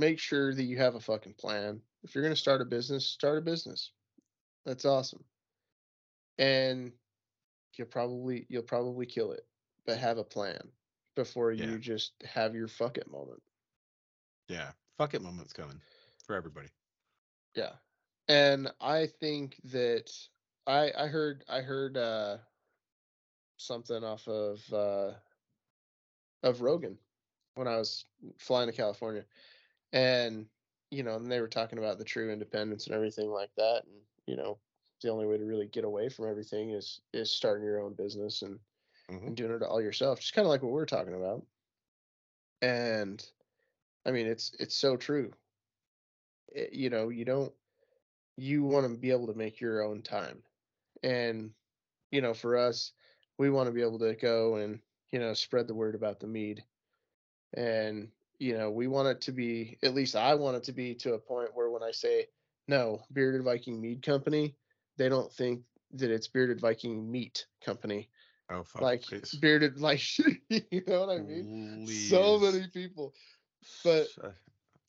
[0.00, 1.80] Make sure that you have a fucking plan.
[2.02, 3.92] If you're gonna start a business, start a business.
[4.64, 5.24] That's awesome.
[6.38, 6.92] And
[7.76, 9.46] you'll probably you'll probably kill it,
[9.86, 10.60] but have a plan
[11.14, 11.66] before Yeah.
[11.66, 13.42] you just have your fuck it moment.
[14.48, 14.72] Yeah.
[14.98, 15.80] Fuck it moment's coming
[16.24, 16.68] for everybody.
[17.54, 17.76] Yeah.
[18.28, 20.10] And I think that
[20.66, 22.38] I I heard I heard uh
[23.56, 25.14] something off of uh
[26.42, 26.98] of Rogan
[27.54, 28.06] when I was
[28.38, 29.26] flying to California.
[29.92, 30.48] And
[30.90, 34.02] you know, and they were talking about the true independence and everything like that and
[34.26, 34.60] you know,
[35.02, 38.42] the only way to really get away from everything is is starting your own business
[38.42, 38.60] and
[39.08, 39.26] Mhm.
[39.26, 41.46] and doing it all yourself, just kind of like what we're talking about.
[42.62, 43.30] And
[44.06, 45.32] I mean, it's it's so true.
[46.48, 47.52] It- you know, you don't
[48.36, 50.42] you want to be able to make your own time.
[51.02, 51.54] And
[52.10, 52.92] you know, for us,
[53.38, 54.80] we want to be able to go and,
[55.10, 56.64] you know, spread the word about the mead.
[57.54, 60.94] And you know, we want it to be at least I want it to be
[60.96, 62.28] to a point where when I say
[62.68, 64.56] no, Bearded Viking Mead Company,
[64.96, 68.08] they don't think that it's Bearded Viking Meat Company
[68.50, 68.82] Oh fuck.
[68.82, 69.34] like please.
[69.40, 73.14] bearded like you know what i mean so many people
[73.84, 74.08] but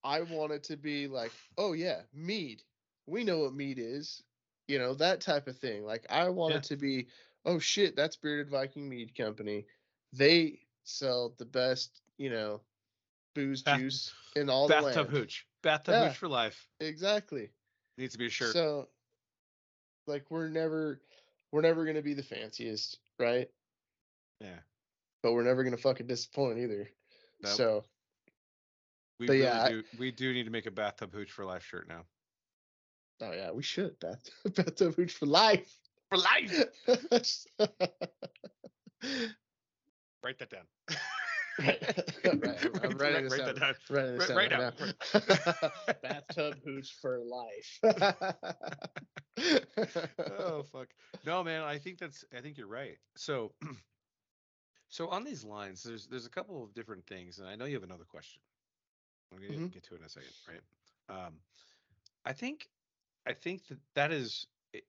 [0.03, 2.61] i want it to be like oh yeah mead
[3.07, 4.23] we know what mead is
[4.67, 6.57] you know that type of thing like i want Yeah.
[6.57, 7.07] it to be
[7.45, 9.65] oh shit that's bearded viking mead company
[10.13, 12.61] they sell the best you know
[13.35, 15.47] booze Bath- juice in all the Bathtub land hooch.
[15.61, 16.07] Bathtub Yeah.
[16.09, 16.67] hooch for life.
[16.79, 17.49] exactly
[17.97, 18.53] Needs to be a shirt.
[18.53, 18.87] so
[20.07, 20.99] like we're never
[21.51, 23.49] we're never going to be the fanciest right
[24.41, 24.59] yeah.
[25.21, 26.89] but we're never going to fucking disappoint either
[27.41, 27.53] Nope.
[27.53, 27.83] so
[29.23, 31.45] We but really yeah, I- do we do need to make a bathtub hooch for
[31.45, 32.03] life shirt now.
[33.21, 33.97] Oh yeah, we should.
[33.99, 34.21] Bath
[34.55, 35.71] bathtub hooch for life.
[36.09, 36.63] For life.
[40.23, 40.65] Write that down.
[41.59, 41.83] right.
[42.25, 42.41] I'm,
[42.91, 43.55] I'm writing this Write down.
[43.55, 43.73] that down.
[43.89, 44.73] Writing this Right- down right right
[45.13, 45.91] now.
[45.93, 45.93] now.
[46.01, 47.79] bathtub hooch for life.
[50.39, 50.87] oh fuck.
[51.25, 52.97] No, man, I think that's I think you're right.
[53.15, 53.51] So
[54.89, 57.75] so on these lines, there's there's a couple of different things, and I know you
[57.75, 58.41] have another question.
[59.33, 59.71] I'm gonna Mhm.
[59.71, 60.61] get to it in a second, right?
[61.09, 61.39] Um
[62.25, 62.69] I think
[63.25, 64.87] I think that that is it-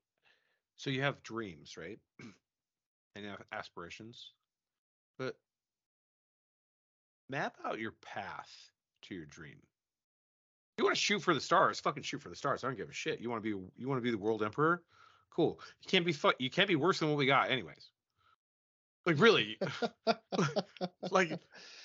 [0.77, 1.99] so you have dreams, right?
[2.19, 4.33] and you have aspirations.
[5.19, 5.39] But
[7.29, 8.71] map out your path
[9.03, 9.61] to your dream.
[10.77, 12.65] You want to shoot for the stars, fucking shoot for the stars.
[12.65, 13.21] I don't give a shit.
[13.21, 14.83] You want to be you want to be the world emperor?
[15.31, 15.61] Cool.
[15.83, 17.91] You can't be fu- you can't be worse than what we got anyways.
[19.07, 19.59] Like really,
[21.11, 21.39] like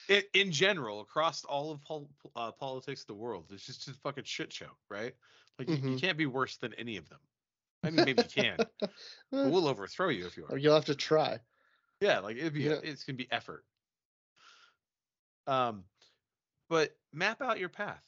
[0.09, 3.93] in, in general across all of pol- uh, politics of the world, it's just a
[3.95, 5.15] fucking shit show, right?
[5.59, 5.97] Like you, you Mhm.
[5.97, 7.21] can't be worse than any of them.
[7.83, 8.65] I mean, maybe you can,
[9.43, 10.53] but we'll overthrow you if you are.
[10.53, 11.41] Or you'll have to try.
[12.01, 12.79] Yeah, like it'd be Yeah.
[12.81, 13.65] it's gonna be effort.
[15.47, 15.85] Um,
[16.69, 18.05] but map out your path.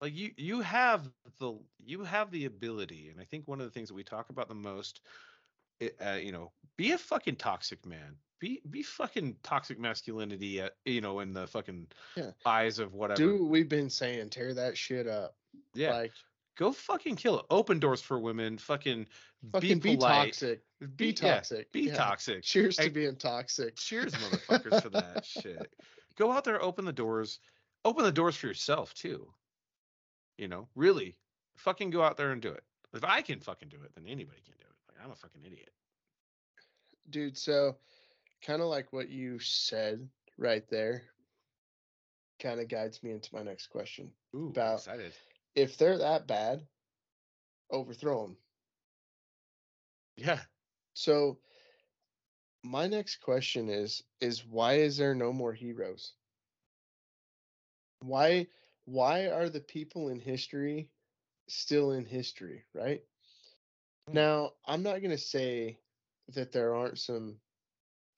[0.00, 3.72] Like you you have the you have the ability, and I think one of the
[3.72, 5.02] things that we talk about the most,
[6.00, 8.20] uh, you know, be a fucking toxic man.
[8.40, 12.30] Be be fucking toxic masculinity, at, you know, in the fucking Yeah.
[12.46, 13.16] eyes of whatever.
[13.16, 14.30] Do what we've been saying.
[14.30, 15.36] Tear that shit up.
[15.74, 16.12] yeah, Like
[16.56, 17.46] go fucking kill it.
[17.50, 18.58] Open doors for women.
[18.58, 19.06] Fucking,
[19.52, 20.62] fucking be be, toxic.
[20.80, 21.72] Be, Be yeah, toxic.
[21.72, 21.94] be Yeah.
[21.96, 22.42] toxic.
[22.44, 23.74] Cheers to being toxic.
[23.76, 25.72] Cheers, motherfuckers, for that shit.
[26.16, 27.40] Go out there, open the doors,
[27.84, 29.32] open the doors for yourself too.
[30.36, 31.16] You know, really,
[31.56, 32.62] fucking go out there and do it.
[32.94, 34.76] If I can fucking do it, then anybody can do it.
[34.88, 35.70] Like I'm a fucking idiot.
[37.10, 37.76] dude so
[38.42, 41.02] kind of like what you said right there
[42.40, 45.12] kind of guides me into my next question Ooh, About- excited.
[45.54, 46.66] if they're that bad
[47.70, 48.36] overthrow them
[50.16, 50.40] Yeah.
[50.94, 51.38] so
[52.64, 56.14] my next question is is why is there no more heroes
[58.00, 58.46] why
[58.84, 60.90] why are the people in history
[61.48, 63.02] still in history right
[64.08, 64.14] Hmm.
[64.14, 65.78] now i'm not going to say
[66.28, 67.40] that there aren't some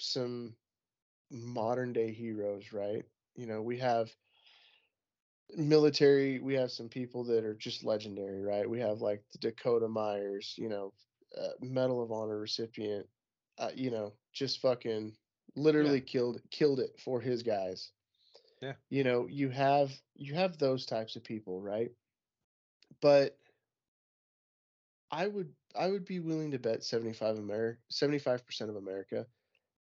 [0.01, 0.55] some
[1.31, 3.05] modern day heroes right
[3.37, 4.11] you know we have
[5.57, 9.89] military we have some people that are just legendary right we have like the Dakota
[9.89, 10.93] Meyers you know
[11.41, 13.07] uh, medal of honor recipient
[13.59, 15.17] uh, you know just fucking
[15.57, 17.93] literally killed killed it for his guys
[18.61, 18.75] Yeah.
[18.91, 21.91] You know, you have you have those types of people, right?
[23.01, 23.37] But
[25.11, 29.27] I would I would be willing to bet 75 America 75% of America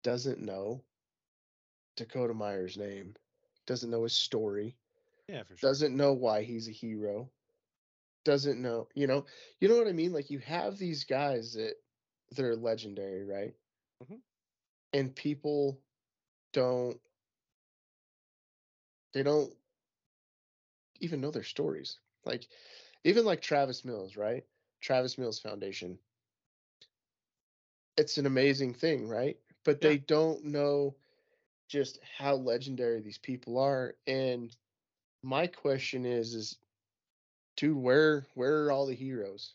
[0.03, 0.85] doesn't know
[1.97, 3.15] Dakota Meyer's name,
[3.67, 4.77] doesn't know his story,
[5.29, 5.71] Yeah, for sure.
[5.71, 7.31] doesn't know why he's a hero,
[8.25, 9.27] doesn't know, you know,
[9.61, 10.13] you know what I mean?
[10.13, 11.77] Like you have these guys that
[12.33, 13.55] they're legendary, right?
[14.01, 14.21] Mhm.
[14.93, 15.81] And people
[16.53, 17.01] don't
[19.13, 19.53] they don't
[21.01, 21.99] even know their stories.
[22.25, 22.49] Like
[23.05, 24.45] even like Travis Mills, right?
[24.81, 25.99] Travis Mills Foundation.
[27.99, 29.39] It's an amazing thing, right?
[29.65, 29.91] But Yeah.
[29.91, 30.97] they don't know
[31.69, 33.97] just how legendary these people are.
[34.07, 34.57] And
[35.23, 36.59] my question is, is
[37.57, 39.55] dude, where where are all the heroes?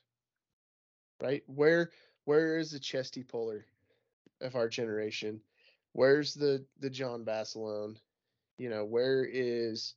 [1.22, 1.44] Right?
[1.48, 1.92] Where
[2.26, 3.66] where is the chesty puller
[4.42, 5.42] of our generation?
[5.94, 7.98] Where's the the John Basilone?
[8.58, 9.96] You know, where is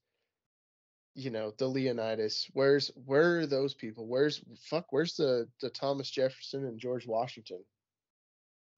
[1.15, 2.49] you know the Leonidas?
[2.53, 4.07] Where's where are those people?
[4.07, 4.87] Where's fuck?
[4.93, 7.65] Where's the the Thomas Jefferson and George Washington?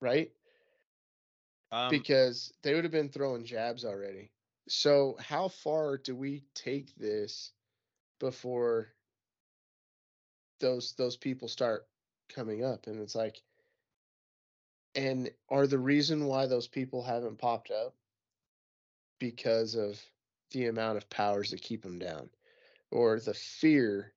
[0.00, 0.32] Right?
[1.70, 4.32] Um, because they would have been throwing jabs already.
[4.68, 7.52] So how far do we take this
[8.20, 8.94] before
[10.60, 11.86] those those people start
[12.28, 12.86] coming up?
[12.86, 13.42] And it's like,
[14.94, 17.94] and are the reason why those people haven't popped up
[19.18, 20.00] because of
[20.52, 22.30] the amount of powers that keep them down,
[22.90, 24.14] or the fear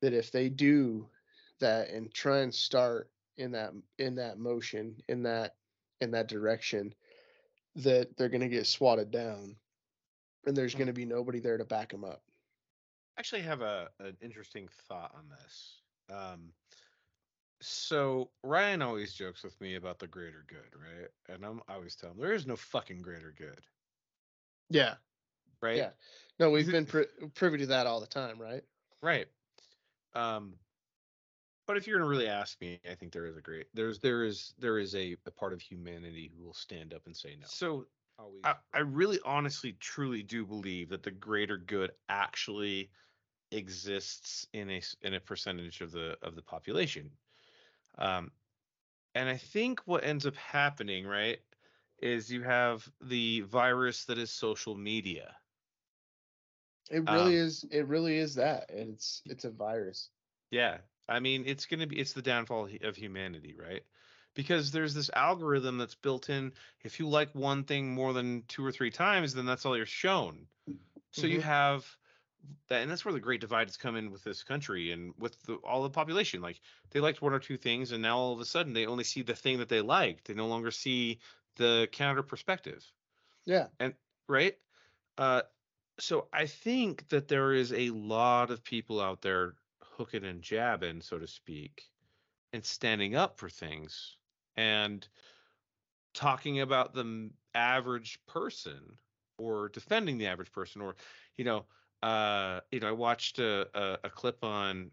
[0.00, 1.08] that if they do
[1.60, 5.57] that and try and start in that in that motion in that
[6.00, 6.94] in that direction
[7.76, 9.56] that they're going to get swatted down
[10.46, 12.22] and there's going to be nobody there to back them up.
[13.16, 15.80] I actually have a an interesting thought on this.
[16.10, 16.52] Um,
[17.60, 21.08] so Ryan always jokes with me about the greater good, right?
[21.28, 23.60] And I'm I always tell him there is no fucking greater good,
[24.70, 24.94] Yeah.
[25.60, 25.76] right?
[25.76, 25.90] Yeah.
[26.38, 28.62] No, we've been pri- privy to that all the time, right?
[29.02, 29.26] Right.
[30.14, 30.54] Um,
[31.68, 34.24] but if you're gonna really ask me, I think there is a great there's there
[34.24, 37.48] is there is a, a part of humanity who will stand up and say no.
[37.48, 37.88] So
[38.18, 42.92] always I, I really honestly truly do believe that the greater good actually
[43.52, 47.18] exists in a s- in a percentage of the of the population.
[47.98, 48.32] Um
[49.14, 51.40] and I think what ends up happening, right,
[51.98, 55.38] is you have the virus that is social media.
[56.90, 58.70] It really Um, is it really is that.
[58.70, 60.10] and It's it's a virus.
[60.50, 60.82] Yeah.
[61.08, 63.84] I mean, it's going to be it's the downfall of humanity, right?
[64.34, 66.52] Because there's this algorithm that's built in.
[66.82, 69.86] If you like one thing more than two or three times, then that's all you're
[69.86, 70.48] shown.
[71.12, 71.42] So you Mhm.
[71.42, 71.98] have
[72.68, 75.42] that, and that's where the great divide has come in with this country and with
[75.42, 76.42] the, all the population.
[76.42, 79.04] Like they liked one or two things, and now all of a sudden they only
[79.04, 80.26] see the thing that they liked.
[80.26, 81.20] They no longer see
[81.56, 82.92] the counter perspective
[83.44, 83.68] Yeah.
[83.80, 83.96] And
[84.28, 84.58] right?
[85.18, 85.42] Uh,
[86.00, 89.57] so I think that there is a lot of people out there
[89.98, 91.82] hooking and jabbing, so to speak,
[92.52, 94.16] and standing up for things
[94.56, 95.06] and
[96.14, 98.80] talking about the average person
[99.38, 100.94] or defending the average person or
[101.36, 101.64] you know
[102.02, 104.90] uh you know i watched a a, a clip on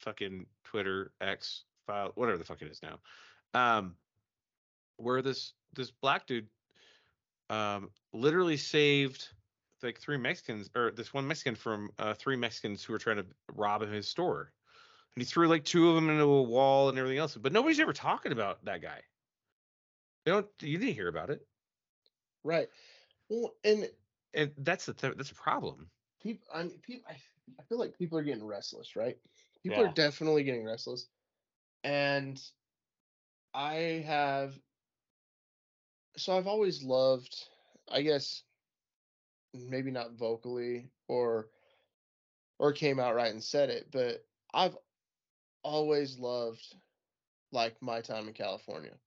[0.00, 2.98] fucking twitter x file whatever the fuck it is now
[3.54, 3.94] um
[4.96, 6.46] where this this black dude
[7.50, 9.28] um literally saved
[9.82, 13.26] like three Mexicans or this one Mexican from uh three Mexicans who were trying to
[13.48, 14.52] rob him his store.
[15.16, 17.36] And he threw like two of them into a wall and everything else.
[17.36, 19.02] But nobody's ever talking about that guy.
[20.24, 21.48] They don't you didn't hear about it.
[22.44, 22.68] Right.
[23.28, 23.90] Well, and
[24.34, 25.90] And that's the th- that's a problem.
[26.20, 27.16] people I mean, people I,
[27.58, 29.18] I feel like people are getting restless, right?
[29.62, 29.84] People Yeah.
[29.84, 31.08] are definitely getting restless.
[31.84, 32.40] And
[33.54, 34.62] I have
[36.16, 37.48] so I've always loved
[37.88, 38.44] I guess
[39.64, 41.50] maybe not vocally or
[42.58, 44.76] or came out right and said it, but I've
[45.62, 46.76] always loved
[47.52, 49.00] like my time in California.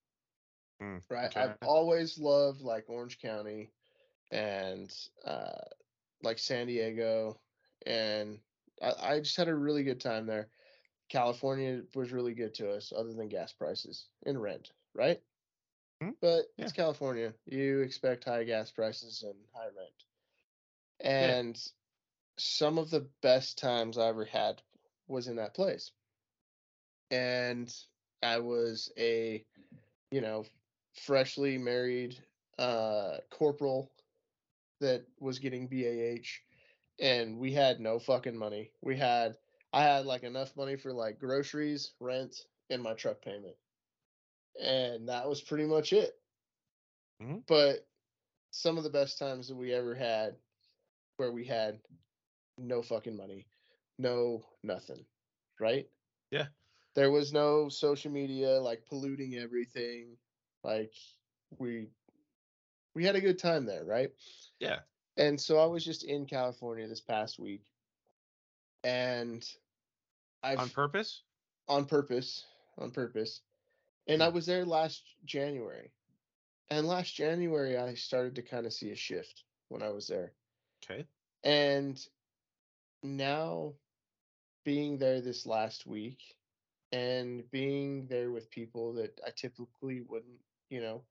[0.82, 1.32] Mm, Right?
[1.36, 1.36] okay.
[1.36, 3.74] I've always loved like Orange County
[4.32, 4.93] and
[5.26, 5.62] uh
[6.24, 7.41] like San Diego
[7.86, 8.41] and
[8.82, 10.52] I, I just had a really good time there.
[11.10, 15.24] California was really good to us other than gas prices and rent, right?
[16.02, 16.16] Mhm.
[16.22, 16.66] But Yeah.
[16.66, 17.36] it's California.
[17.45, 20.06] You expect high gas prices and high rent.
[21.02, 21.62] And
[22.38, 24.64] some of the best times I ever had
[25.08, 25.91] was in that place.
[27.12, 27.74] And
[28.22, 29.45] I was a,
[30.12, 30.45] you know,
[30.93, 32.24] freshly married
[32.60, 33.93] uh corporal
[34.82, 36.41] that was getting BAH
[37.00, 38.74] and we had no fucking money.
[38.82, 39.38] We had
[39.74, 43.58] I had like enough money for like groceries, rent, and my truck payment.
[44.62, 46.22] And that was pretty much it.
[47.20, 47.43] Mhm.
[47.47, 47.88] But
[48.52, 50.39] some of the best times that we ever had
[51.20, 51.80] where we had
[52.57, 53.45] no fucking money,
[53.97, 55.05] no nothing,
[55.59, 55.88] right?
[56.32, 56.47] Yeah.
[56.95, 60.17] There was no social media like polluting everything.
[60.63, 60.93] Like
[61.57, 61.88] we
[62.95, 64.09] we had a good time there, right?
[64.59, 64.80] Yeah.
[65.17, 67.61] And so I was just in California this past week
[68.84, 69.45] and
[70.41, 71.24] I've On purpose?
[71.67, 72.45] on purpose,
[72.78, 73.41] on purpose.
[74.07, 74.36] And I hmm.
[74.36, 75.91] was there last January.
[76.72, 80.32] And last January I started to kind of see a shift when I was there.
[80.90, 81.08] Okay.
[81.44, 82.08] And
[83.04, 83.76] now
[84.64, 86.38] being there this last week
[86.92, 91.06] and being there with people that I typically wouldn't, you know,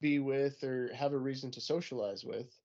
[0.00, 2.60] be with or have a reason to socialize with,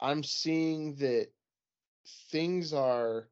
[0.00, 1.32] I'm seeing that
[2.30, 3.30] things are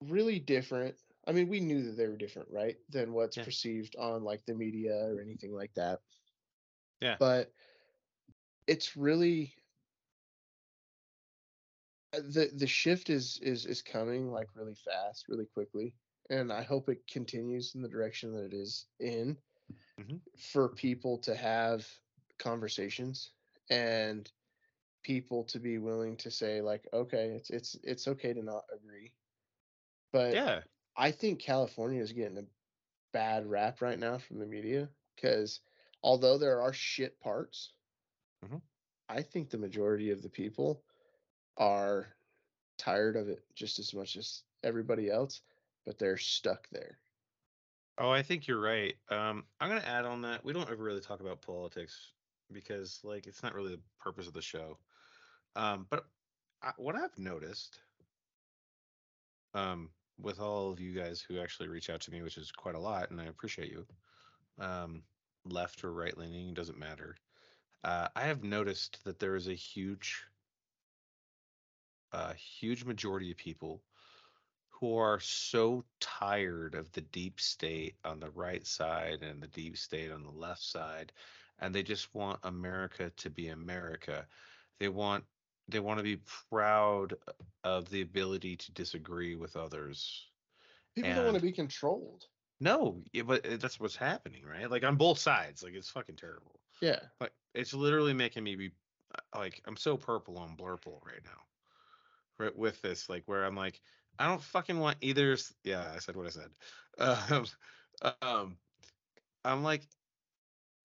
[0.00, 0.96] really different.
[1.26, 2.76] I mean, we knew that they were different, right?
[2.88, 3.44] Than what's Yeah.
[3.44, 6.02] perceived on like the media or anything like that.
[7.00, 7.18] Yeah.
[7.18, 7.52] But
[8.66, 9.54] it's really
[12.20, 15.94] the the shift is is is coming like really fast, really quickly,
[16.30, 19.38] and I hope it continues in the direction that it is in
[19.98, 20.20] Mhm.
[20.38, 21.86] for people to have
[22.38, 23.32] conversations
[23.70, 24.30] and
[25.02, 29.12] people to be willing to say like okay it's it's it's okay to not agree
[30.12, 30.62] but Yeah.
[30.96, 32.44] I think California is getting a
[33.12, 35.60] bad rap right now from the media because
[36.02, 37.72] although there are shit parts,
[38.42, 38.60] Mhm.
[39.08, 40.84] I think the majority of the people
[41.56, 42.08] are
[42.78, 45.40] tired of it just as much as everybody else,
[45.84, 46.98] but they're stuck there.
[47.98, 48.96] Oh, I think you're right.
[49.08, 50.44] Um, I'm gonna add on that.
[50.44, 52.12] We don't ever really talk about politics
[52.52, 54.78] because, like, it's not really the purpose of the show.
[55.56, 56.06] Um, but
[56.62, 57.78] I, what I've noticed,
[59.54, 62.74] um, with all of you guys who actually reach out to me, which is quite
[62.74, 63.86] a lot, and I appreciate you,
[64.58, 65.02] um,
[65.44, 67.16] left or right leaning doesn't matter.
[67.84, 70.24] Uh, I have noticed that there is a huge,
[72.14, 73.82] a huge majority of people
[74.68, 79.76] who are so tired of the deep state on the right side and the deep
[79.76, 81.12] state on the left side
[81.60, 84.26] and they just want america to be america
[84.78, 85.24] they want
[85.68, 86.16] they want to be
[86.50, 87.14] proud
[87.62, 90.30] of the ability to disagree with others
[90.94, 92.26] People don't want to be controlled.
[92.60, 96.60] no but uh, that's what's happening right like on both sides like it's fucking terrible
[96.80, 97.00] Yeah.
[97.20, 98.70] like it's literally making me be
[99.14, 101.40] uh, like I'm so purple on blurple right now.
[102.38, 103.80] Right with this, like where I'm like,
[104.18, 105.36] I don't fucking want either.
[105.62, 106.50] Yeah, I said what I said.
[107.00, 107.46] Um,
[108.22, 108.56] um,
[109.44, 109.82] I'm like,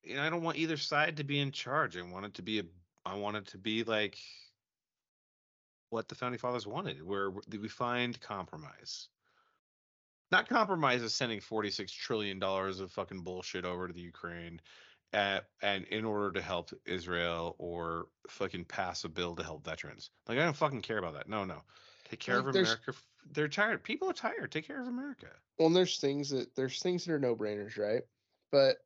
[0.04, 1.98] you know, I don't want either side to be in charge.
[1.98, 2.64] I want it to be a,
[3.06, 4.18] I want it to be like
[5.90, 9.08] what the founding fathers wanted, where we find compromise.
[10.32, 14.62] Not compromise is sending 46 trillion dollars of fucking bullshit over to the Ukraine
[15.14, 20.12] at, and in order to help Israel or fucking pass a bill to help veterans.
[20.28, 21.30] Like I don't fucking care about that.
[21.30, 21.62] No, no.
[22.10, 22.94] Take care Like, of America.
[23.32, 23.84] They're tired.
[23.84, 24.52] People are tired.
[24.52, 25.28] Take care of America.
[25.58, 28.04] Well, and there's things that there's things that are no brainers, right?
[28.52, 28.78] But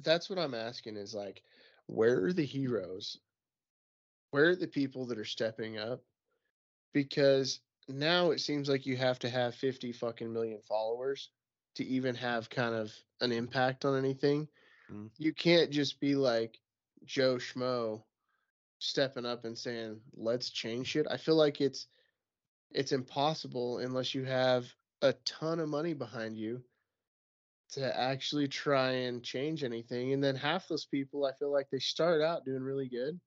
[0.00, 1.42] that's what I'm asking is like,
[1.86, 3.18] where are the heroes?
[4.30, 6.02] Where are the people that are stepping up?
[6.92, 11.30] Because now it seems like you have to have 50 fucking million followers
[11.76, 14.48] to even have kind of an impact on anything.
[14.92, 15.10] Mm.
[15.18, 16.58] You can't just be like
[17.04, 18.02] Joe Schmo
[18.78, 21.06] stepping up and saying, let's change shit.
[21.10, 21.86] I feel like it's
[22.72, 24.66] it's impossible unless you have
[25.02, 26.62] a ton of money behind you
[27.72, 30.12] to actually try and change anything.
[30.12, 33.20] And then half those people, I feel like they start out doing really good,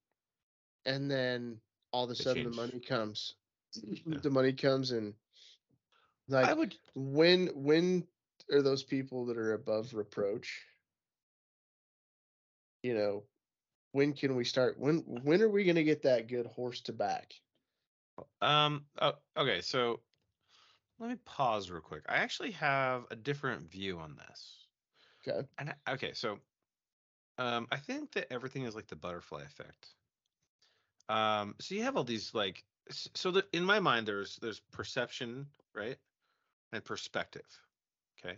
[0.86, 1.62] and then
[1.92, 2.56] all of a They sudden change.
[2.56, 3.36] the money comes.
[4.06, 4.20] Yeah.
[4.22, 5.14] The money comes and
[6.28, 6.76] like I would.
[6.96, 8.08] when when
[8.52, 10.66] are those people that are above reproach?
[12.84, 13.24] You know,
[13.94, 14.78] when can we start?
[14.78, 17.34] When when are we gonna get that good horse to back?
[18.42, 18.86] Um.
[19.00, 19.62] Oh, okay.
[19.62, 20.02] So
[21.00, 22.06] let me pause real quick.
[22.08, 24.68] I actually have a different view on this.
[25.28, 25.48] Okay.
[25.58, 26.40] And I- okay, so
[27.38, 29.96] um, I think that everything is like the butterfly effect.
[31.10, 35.48] Um, so you have all these like, so that in my mind, there's there's perception,
[35.74, 35.98] right,
[36.72, 37.62] and perspective.
[38.20, 38.38] Okay.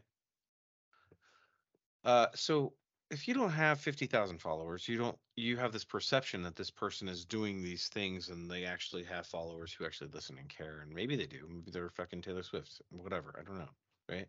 [2.03, 2.73] Uh, so
[3.11, 6.71] if you don't have fifty thousand followers, you don't you have this perception that this
[6.71, 10.79] person is doing these things and they actually have followers who actually listen and care,
[10.81, 11.45] and maybe they do.
[11.47, 13.35] Maybe they're fucking Taylor Swift, whatever.
[13.39, 13.69] I don't know,
[14.09, 14.27] right?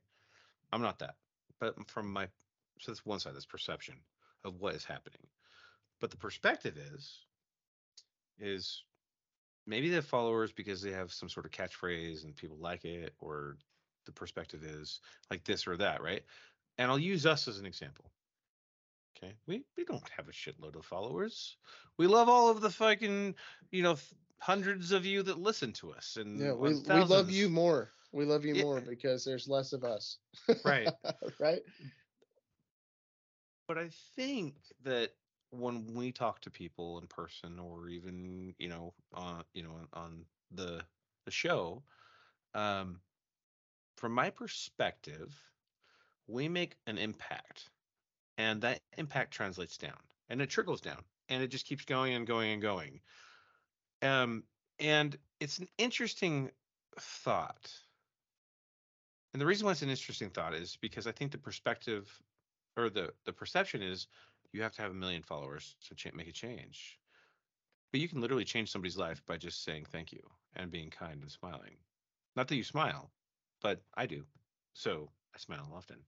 [0.73, 1.15] I'm not that,
[1.59, 2.29] but from my
[2.79, 3.97] so that's one side, that's perception
[4.45, 5.27] of what is happening.
[6.01, 7.21] But the perspective is,
[8.39, 8.85] is
[9.67, 13.15] maybe they have followers because they have some sort of catchphrase and people like it,
[13.19, 13.57] or
[14.05, 15.01] the perspective is
[15.31, 16.23] like this or that, right?
[16.77, 18.11] And I'll use us as an example.
[19.17, 21.57] Okay, we we don't have a shitload of followers.
[21.97, 23.35] We love all of the fucking
[23.71, 27.31] you know th- hundreds of you that listen to us and Yeah, we, we love
[27.31, 27.91] you more.
[28.13, 28.63] We love you Yeah.
[28.63, 30.19] more because there's less of us.
[30.65, 30.93] Right.
[31.41, 31.63] right?
[33.69, 35.13] but I think that
[35.51, 40.27] when we talk to people in person or even you know on you know on
[40.51, 40.85] the
[41.25, 41.85] the show,
[42.55, 43.01] um,
[43.97, 45.53] from my perspective,
[46.27, 47.71] we make an impact,
[48.39, 52.27] and that impact translates down, and it trickles down, and it just keeps going and
[52.27, 53.01] going and going.
[54.03, 54.45] Um,
[54.79, 56.51] and it's an interesting
[56.99, 57.73] thought.
[59.33, 62.11] And the reason why it's an interesting thought is because I think the perspective
[62.77, 64.07] or the the perception is
[64.53, 66.99] you have to have a million followers to cha- make a change.
[67.93, 70.23] But you can literally change somebody's life by just saying thank you
[70.55, 71.77] and being kind and smiling.
[72.35, 73.11] Not that you smile,
[73.63, 74.25] but I do.
[74.75, 75.99] So I smile often.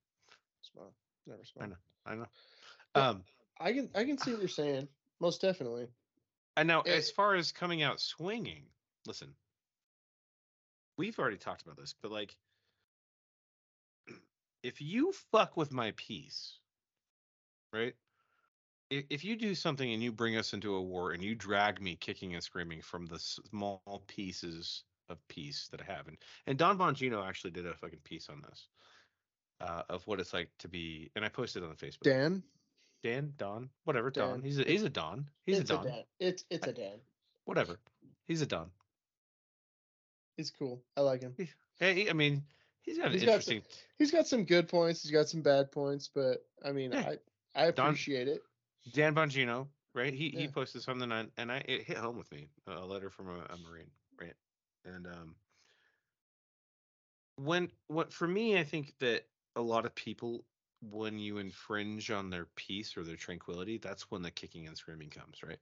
[0.62, 0.92] Smile.
[1.28, 1.68] Never smile.
[1.68, 1.76] know.
[2.06, 2.26] I know.
[2.94, 3.24] Um,
[3.60, 4.88] I can I can see what you're saying.
[5.20, 5.88] Most definitely.
[6.56, 6.96] and now Eh.
[6.96, 8.64] as far as coming out swinging,
[9.06, 9.34] listen,
[10.96, 12.36] we've already talked about this, but like,
[14.62, 16.58] if you fuck with my peace,
[17.72, 17.94] right?
[18.90, 21.82] If, if you do something and you bring us into a war and you drag
[21.82, 26.16] me kicking and screaming from the small pieces of peace that I have, and
[26.46, 28.68] and Don Bongino actually did a fucking piece on this,
[29.60, 32.02] uh, of what it's like to be, and I posted on the Facebook.
[32.02, 32.42] Dan.
[33.02, 34.42] Dan, Don, whatever, Don.
[34.42, 35.28] He's a he's a Don.
[35.46, 35.84] He's it's a Don.
[35.86, 36.02] Dan.
[36.18, 36.96] It's it's a Dan.
[37.44, 37.78] Whatever.
[38.26, 38.70] He's a Don.
[40.36, 40.82] He's cool.
[40.96, 41.34] I like him.
[41.78, 42.42] Hey, I mean,
[42.82, 43.62] he's got an He's got interesting.
[43.98, 45.02] He's got some good points.
[45.02, 47.14] He's got some bad points, but I mean, Yeah.
[47.54, 48.42] I I Don- appreciate it.
[48.92, 50.12] Dan Bongino, right?
[50.12, 52.48] He he posted something on, and I it hit home with me.
[52.66, 53.90] A letter from a, a Marine,
[54.20, 54.34] right?
[54.84, 55.36] And um,
[57.36, 59.26] when what for me, I think that
[59.58, 60.46] a lot of people,
[60.80, 65.10] when you infringe on their peace or their tranquility, that's when the kicking and screaming
[65.10, 65.60] comes, right?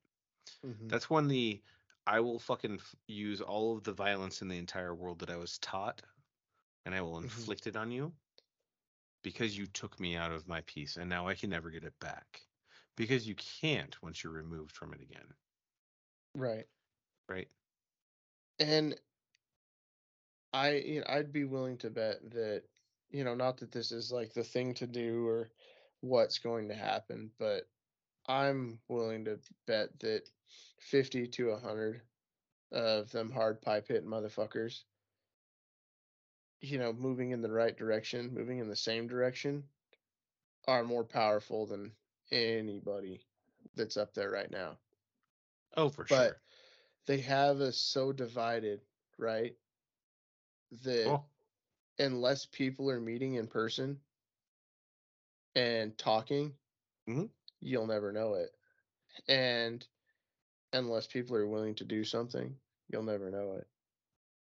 [0.62, 0.90] Mhm.
[0.90, 1.64] That's when the
[2.06, 5.36] I will fucking f- use all of the violence in the entire world that I
[5.38, 6.02] was taught,
[6.86, 7.56] and I will Mhm.
[7.58, 8.16] inflict it on you
[9.22, 11.98] because you took me out of my peace, and now I can never get it
[11.98, 12.48] back
[12.96, 15.36] because you can't once you're removed from it again,
[16.34, 16.68] Right.
[17.28, 17.50] right?
[18.58, 19.00] And
[20.52, 22.68] I you know, I'd be willing to bet that
[23.10, 25.50] you know not that this is like the thing to do or
[26.00, 27.68] what's going to happen, but
[28.26, 30.28] I'm willing to bet that
[30.80, 32.02] 50 to 100
[32.72, 34.84] of them hard pipe hitting motherfuckers
[36.60, 39.64] you know moving in the right direction, moving in the same direction
[40.66, 41.96] are more powerful than
[42.30, 43.26] anybody
[43.74, 44.78] that's up there right now.
[45.76, 46.42] Oh, for But sure.
[47.06, 48.82] they have us so divided,
[49.18, 49.56] right?
[50.84, 51.20] That
[51.98, 54.00] unless people are meeting in person
[55.54, 56.58] and talking,
[57.08, 57.30] Mhm.
[57.60, 58.54] you'll never know it.
[59.28, 59.86] And
[60.72, 63.70] unless people are willing to do something, you'll never know it.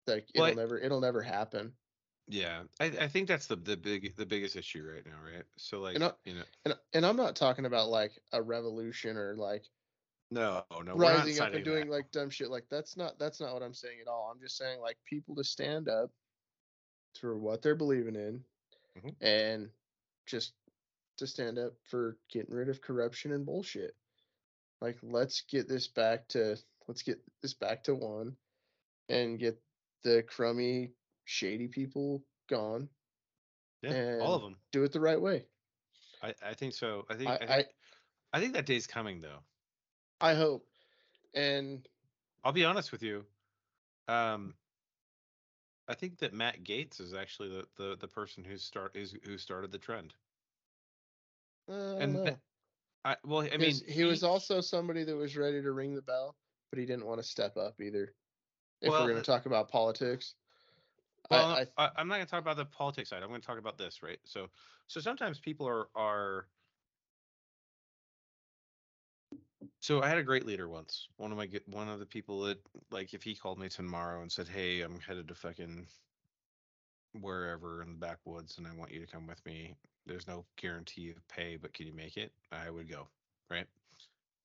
[0.07, 1.79] Like it'll I- never it'll never happen.
[2.27, 2.65] yeah.
[2.81, 5.45] I, I think that's the the big the biggest issue right now, right?
[5.57, 9.35] So like, I- you know, And and I'm not talking about like a revolution or
[9.37, 9.71] like
[10.31, 11.93] no, no, we're not rising up and doing that.
[11.93, 12.51] like dumb shit.
[12.51, 14.31] Like that's not that's not what I'm saying at all.
[14.31, 16.13] I'm just saying like people to stand up
[17.19, 18.45] for what they're believing in
[18.97, 19.17] Mhm.
[19.21, 19.71] and
[20.27, 20.55] just
[21.17, 23.97] to stand up for getting rid of corruption and bullshit.
[24.81, 26.57] Like let's get this back to
[26.87, 28.37] let's get this back to one
[29.09, 29.61] and get
[30.03, 30.93] the crummy
[31.25, 32.89] shady people gone.
[33.83, 34.57] Yeah, all of them.
[34.73, 35.47] Do it the right way.
[36.23, 37.05] I, I think so.
[37.09, 37.69] I think I I, I, think,
[38.33, 39.39] I think that day's coming though.
[40.21, 40.67] I hope.
[41.35, 41.87] And
[42.45, 43.25] I'll be honest with you.
[44.09, 44.55] Um,
[45.89, 49.39] I think that Matt Gaetz is actually the the, the person who start is who
[49.39, 50.15] started the trend.
[51.69, 52.37] uh, And.
[53.05, 56.03] I well, I mean, Because he, was also somebody that was ready to ring the
[56.03, 56.37] bell,
[56.71, 58.15] but he didn't want to step up either.
[58.83, 60.35] If Well, we're going uh, to talk about politics,
[61.31, 63.23] Well, I, I'm not going to talk about the politics side.
[63.23, 64.19] I'm going to talk about this, right?
[64.25, 64.49] So,
[64.89, 66.49] so sometimes people are are.
[69.81, 71.09] So I had a great leader once.
[71.17, 72.61] One of my good- one of the people that
[72.91, 75.89] like if he called me tomorrow and said, "Hey, I'm headed to fucking
[77.13, 79.75] wherever in the backwoods, and I want you to come with me.
[80.07, 83.09] There's no guarantee of pay, but can you make it?" I would go,
[83.51, 83.69] right?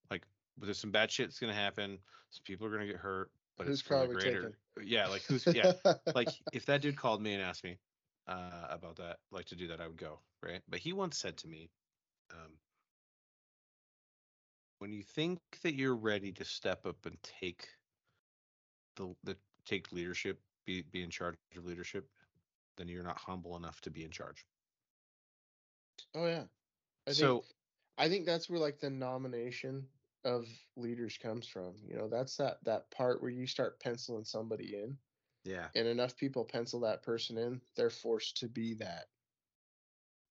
[0.10, 0.27] Like,
[0.57, 2.03] there's some bad shit's gonna happen.
[2.31, 4.60] Some people are gonna get hurt, but Whose it's for car the we greater.
[4.81, 5.73] Yeah, like who's yeah
[6.15, 7.80] like if that dude called me and asked me
[8.27, 10.64] uh, about that, like to do that, I would go, right?
[10.68, 11.72] But he once said to me,
[12.31, 12.60] um,
[14.84, 17.69] when you think that you're ready to step up and take
[18.97, 22.10] the the take leadership, be be in charge of leadership,
[22.76, 24.45] then you're not humble enough to be in charge.
[26.15, 26.45] oh yeah.
[27.07, 27.45] I think, so
[27.97, 29.89] I think that's where like the nomination
[30.26, 31.76] of leaders comes from.
[31.88, 34.97] You know, that's that that part where you start penciling somebody in,
[35.43, 35.72] Yeah.
[35.76, 39.07] and enough people pencil that person in, they're forced to be that.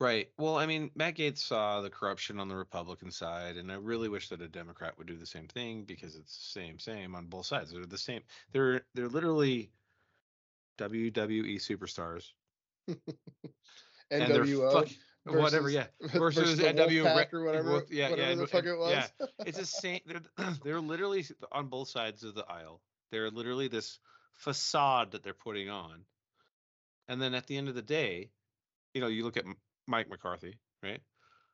[0.01, 0.29] Right.
[0.37, 4.09] Well, I mean, Matt Gaetz saw the corruption on the Republican side, and I really
[4.09, 7.27] wish that a Democrat would do the same thing because it's the same, same on
[7.27, 7.71] both sides.
[7.71, 8.23] They're the same.
[8.53, 9.71] They're they're literally
[10.79, 12.31] WWE superstars,
[12.89, 12.99] and
[14.11, 14.89] they're NWO fuck,
[15.25, 15.71] whatever.
[15.71, 15.87] Yeah.
[16.01, 18.91] versus Versus NW Wolfpack or whatever, Wolf- yeah, whatever yeah, the and- fuck it was.
[18.91, 19.27] yeah.
[19.47, 20.01] It's the same.
[20.07, 20.21] They're
[20.65, 22.81] they're literally on both sides of the aisle.
[23.13, 23.99] They're literally this
[24.33, 26.07] facade that they're putting on,
[27.09, 28.31] and then at the end of the day,
[28.95, 29.45] you know, you look at
[29.87, 31.03] Mike McCarthy, right?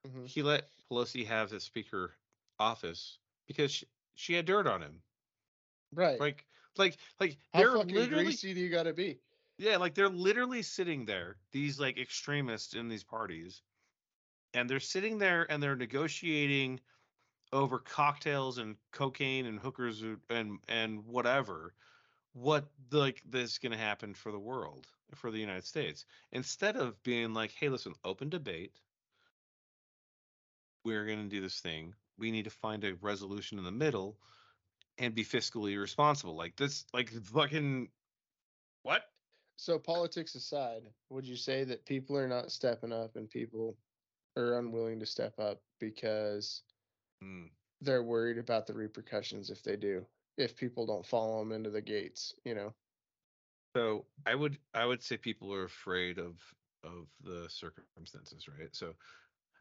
[0.04, 0.28] Mhm.
[0.28, 2.16] he let Pelosi have the speaker
[2.58, 5.04] office because she, she had dirt on him.
[5.92, 6.20] Right.
[6.20, 6.46] Like,
[6.76, 9.20] like, like How they're fucking literally, greasy do you got to be?
[9.58, 11.40] yeah, like they're literally sitting there.
[11.52, 13.62] These like extremists in these parties,
[14.54, 16.80] and they're sitting there and they're negotiating
[17.52, 21.74] over cocktails and cocaine and hookers and and whatever.
[22.32, 26.76] What like this is going to happen for the world for the United States instead
[26.76, 28.72] of being like, hey, listen, open debate
[30.84, 31.94] we're going to do this thing.
[32.18, 34.18] We need to find a resolution in the middle
[34.98, 36.36] and be fiscally responsible.
[36.36, 37.88] Like this, like fucking
[38.82, 39.02] what?
[39.56, 43.76] So politics aside, would you say that people are not stepping up and people
[44.36, 46.62] are unwilling to step up because
[47.22, 50.06] Mm, they're worried about the repercussions if they do?
[50.36, 52.74] If people don't follow them into the gates, you know.
[53.78, 58.74] So I would I would say people are afraid of of the circumstances, right?
[58.76, 58.96] So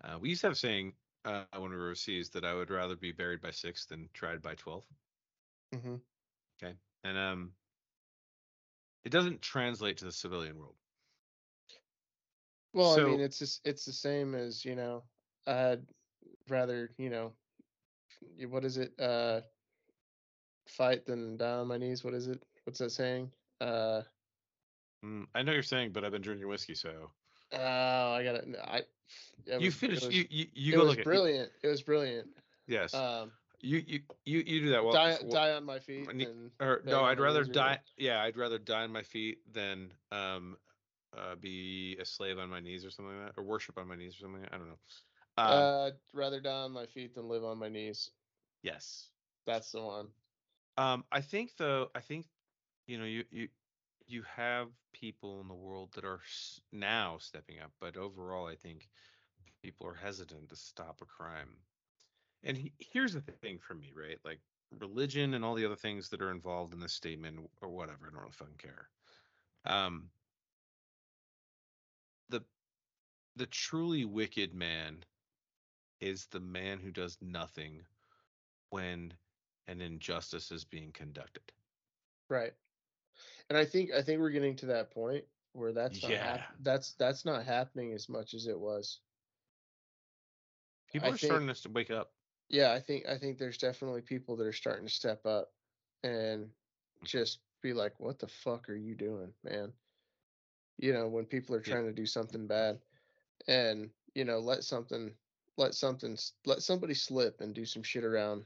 [0.04, 2.72] uh, we used to have a saying uh, when we were overseas that I would
[2.72, 4.86] rather be buried by six than tried by twelve.
[5.74, 5.98] hmm
[6.62, 7.54] Okay, and um,
[9.04, 10.78] it doesn't translate to the civilian world.
[12.74, 15.04] Well, I mean, it's just it's the same as you know.
[15.48, 15.86] I'd
[16.50, 17.34] rather you know,
[18.48, 19.00] what is it?
[19.00, 19.42] Uh,
[20.68, 22.04] fight than die on my knees.
[22.04, 22.44] What is it?
[22.66, 23.32] What's that saying?
[23.62, 24.02] Uh,
[25.06, 27.12] Mm, I know you're saying, but I've been drinking whiskey, so
[27.54, 27.58] oh,
[28.14, 28.48] I got it.
[28.64, 28.78] I.
[28.78, 28.88] it
[29.46, 30.02] you was- it finish.
[30.06, 31.52] was- You you, you it go was look at brilliant.
[31.62, 32.28] It was brilliant.
[32.66, 32.96] yes.
[32.96, 33.32] Um,
[33.62, 34.94] You you you you do that well.
[34.94, 36.10] die, well, die on my feet.
[36.60, 37.80] Or no, I'd rather die.
[37.96, 40.58] Yeah, I'd rather die on my feet than um
[41.16, 43.96] uh be a slave on my knees or something like that, or worship on my
[43.96, 44.46] knees or something.
[44.52, 44.80] I don't know.
[45.38, 48.10] Um, Uh, rather die on my feet than live on my knees.
[48.64, 49.12] yes.
[49.46, 50.08] That's the one.
[50.78, 52.26] Um, I think though, I think
[52.88, 53.50] you know you you
[54.08, 56.22] you have people in the world that are
[56.72, 58.90] now stepping up, but overall, I think
[59.62, 61.58] people are hesitant to stop a crime.
[62.44, 64.20] And he, here's the thing for me, right?
[64.24, 64.40] Like
[64.80, 68.12] religion and all the other things that are involved in this statement or whatever, I
[68.12, 68.90] don't really fucking care.
[69.66, 70.12] Um,
[72.30, 72.42] the
[73.36, 75.04] the truly wicked man
[76.00, 77.86] is the man who does nothing
[78.70, 79.14] when
[79.68, 81.52] an injustice is being conducted.
[82.30, 82.54] Right.
[83.50, 86.38] And I think I think we're getting to that point where that's not Yeah.
[86.38, 89.00] hap- that's that's not happening as much as it was.
[90.92, 92.14] People I are think- starting to wake up.
[92.50, 95.54] Yeah, I think I think there's definitely people that are starting to step up
[96.04, 96.50] and
[97.04, 99.74] just be like, "What the fuck are you doing, man?"
[100.78, 101.74] You know, when people are Yeah.
[101.74, 102.82] trying to do something bad,
[103.48, 105.16] and you know, let something,
[105.58, 108.46] let something, let somebody slip and do some shit around,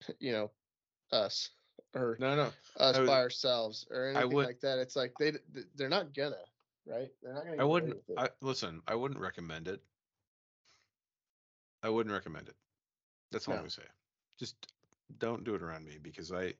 [0.18, 0.50] you know,
[1.12, 1.50] us
[1.94, 2.52] or No, no.
[2.76, 4.78] us would- by ourselves or anything would- like that.
[4.78, 5.32] It's like they
[5.74, 6.36] they're not gonna,
[6.86, 7.10] right?
[7.22, 7.60] They're not gonna.
[7.60, 8.02] I wouldn't.
[8.16, 8.82] I listen.
[8.86, 9.82] I wouldn't recommend it.
[11.82, 12.56] I wouldn't recommend it.
[13.32, 13.82] That's all I'm gonna say.
[14.38, 14.54] Just
[15.18, 16.54] don't do it around me because I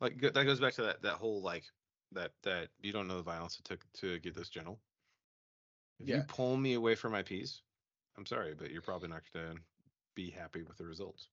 [0.00, 1.64] like that goes back to that that whole like
[2.12, 4.78] that that you don't know the violence it took to get this general.
[5.98, 7.62] If you pull me away from my peace,
[8.16, 9.54] I'm sorry, but you're probably not gonna
[10.14, 11.28] be happy with the results.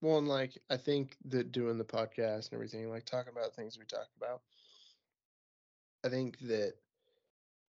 [0.00, 3.78] Well, and like I think that doing the podcast and everything, like talking about things
[3.78, 4.42] we talk about,
[6.04, 6.74] I think that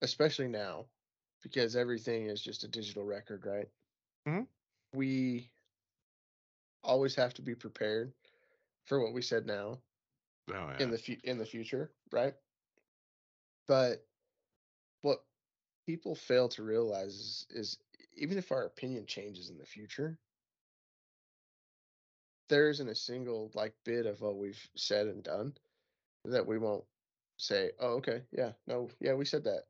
[0.03, 0.87] especially now,
[1.43, 3.69] because everything is just a digital record, right?
[4.27, 4.47] Mhm.
[4.93, 5.51] We
[6.83, 8.13] always have to be prepared
[8.85, 9.81] for what we said now
[10.49, 10.79] Oh yeah.
[10.79, 12.35] in the fu- in the future, right?
[13.67, 14.07] But
[15.03, 15.25] what
[15.87, 17.79] people fail to realize is, is
[18.15, 20.19] even if our opinion changes in the future,
[22.49, 25.55] there isn't a single like bit of what we've said and done
[26.25, 26.85] that we won't
[27.37, 29.65] say, "Oh, okay, yeah, no, yeah, we said that.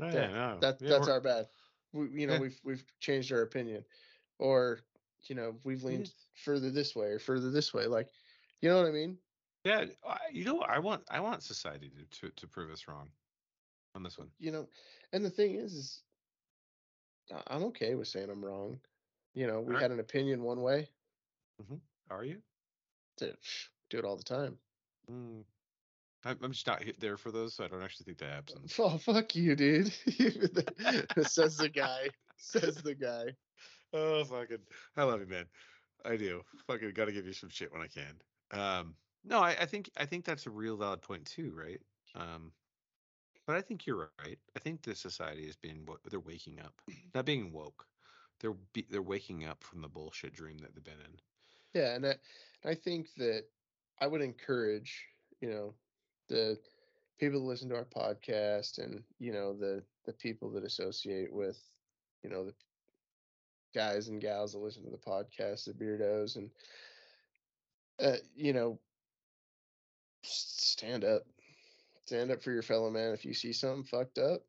[0.00, 0.58] Oh, yeah, no.
[0.60, 1.48] That yeah, that's our bad.
[1.92, 2.40] We, you know, Yeah.
[2.40, 3.84] we've we've changed our opinion,
[4.38, 4.80] or
[5.22, 7.86] you know, we've leaned further this way or further this way.
[7.86, 8.08] Like,
[8.60, 9.18] you know what I mean?
[9.64, 10.60] Yeah, I, you know.
[10.60, 13.10] I want I want society to, to to prove us wrong
[13.94, 14.30] on this one.
[14.38, 14.68] you know
[15.12, 16.02] and the thing is is
[17.48, 18.80] i'm okay with saying i'm wrong
[19.34, 19.82] you know, we Alright.
[19.82, 20.88] had an opinion one way,
[22.10, 22.38] Are you?
[23.18, 24.56] do it all the time.
[25.10, 25.44] Mm.
[26.24, 28.74] I'm I'm just not hit there for those, so I don't actually think that happens.
[28.78, 29.92] Oh fuck you, dude.
[31.26, 32.08] Says the guy.
[32.36, 33.26] Says the guy.
[33.92, 34.58] Oh, fucking,
[34.96, 35.44] I love you, man.
[36.04, 36.42] I do.
[36.66, 38.58] Fucking got to give you some shit when I can.
[38.58, 41.80] Um, no, I, I think I think that's a real valid point too, right?
[42.14, 42.52] Um,
[43.46, 44.38] but I think you're right.
[44.56, 46.74] I think the society is being they're waking up,
[47.14, 47.86] not being woke.
[48.40, 51.18] They're be, they're waking up from the bullshit dream that they've been in.
[51.74, 52.14] Yeah, and I,
[52.64, 53.44] I think that
[54.00, 55.06] I would encourage,
[55.40, 55.74] you know,
[56.28, 56.58] the
[57.18, 61.60] people that listen to our podcast and you know the the people that associate with,
[62.22, 62.54] you know, the
[63.74, 66.50] guys and gals that listen to the podcast, the beardos, and
[68.00, 68.78] uh, you know,
[70.22, 71.22] stand up,
[72.06, 73.12] stand up for your fellow man.
[73.12, 74.42] If you see something fucked up,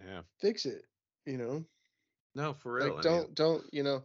[0.00, 0.22] Yeah.
[0.38, 0.84] fix it.
[1.26, 1.64] You know,
[2.34, 2.86] No, for real.
[2.86, 4.04] like I mean, don't don't you know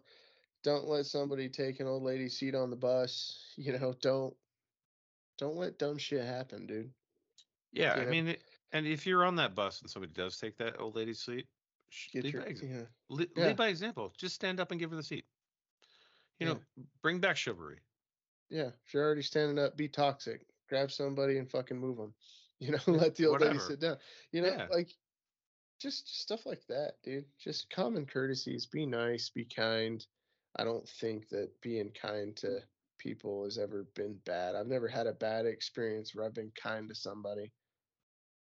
[0.64, 4.36] don't let somebody take an old lady's seat on the bus you know don't
[5.38, 6.94] don't let dumb shit happen dude
[7.72, 8.12] yeah, you I know?
[8.12, 8.38] mean,
[8.72, 11.48] and if you're on that bus and somebody does take that old lady's seat,
[12.12, 13.46] get lead your by yeah lead, yeah.
[13.48, 14.14] lead by example.
[14.18, 15.26] Just stand up and give her the seat.
[16.40, 16.54] You Yeah.
[16.54, 16.60] know,
[17.02, 17.80] bring back chivalry.
[18.50, 22.14] yeah if you're already standing up be toxic grab somebody and fucking move them
[22.60, 23.98] you know let the old lady sit down
[24.32, 24.90] you know like
[25.80, 30.06] just, just stuff like that dude just common courtesies be nice be kind
[30.58, 32.60] i don't think that being kind to
[32.98, 36.90] people has ever been bad i've never had a bad experience where i've been kind
[36.90, 37.52] to somebody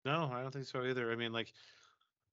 [0.04, 1.10] No, I don't think so either.
[1.10, 1.52] I mean, like,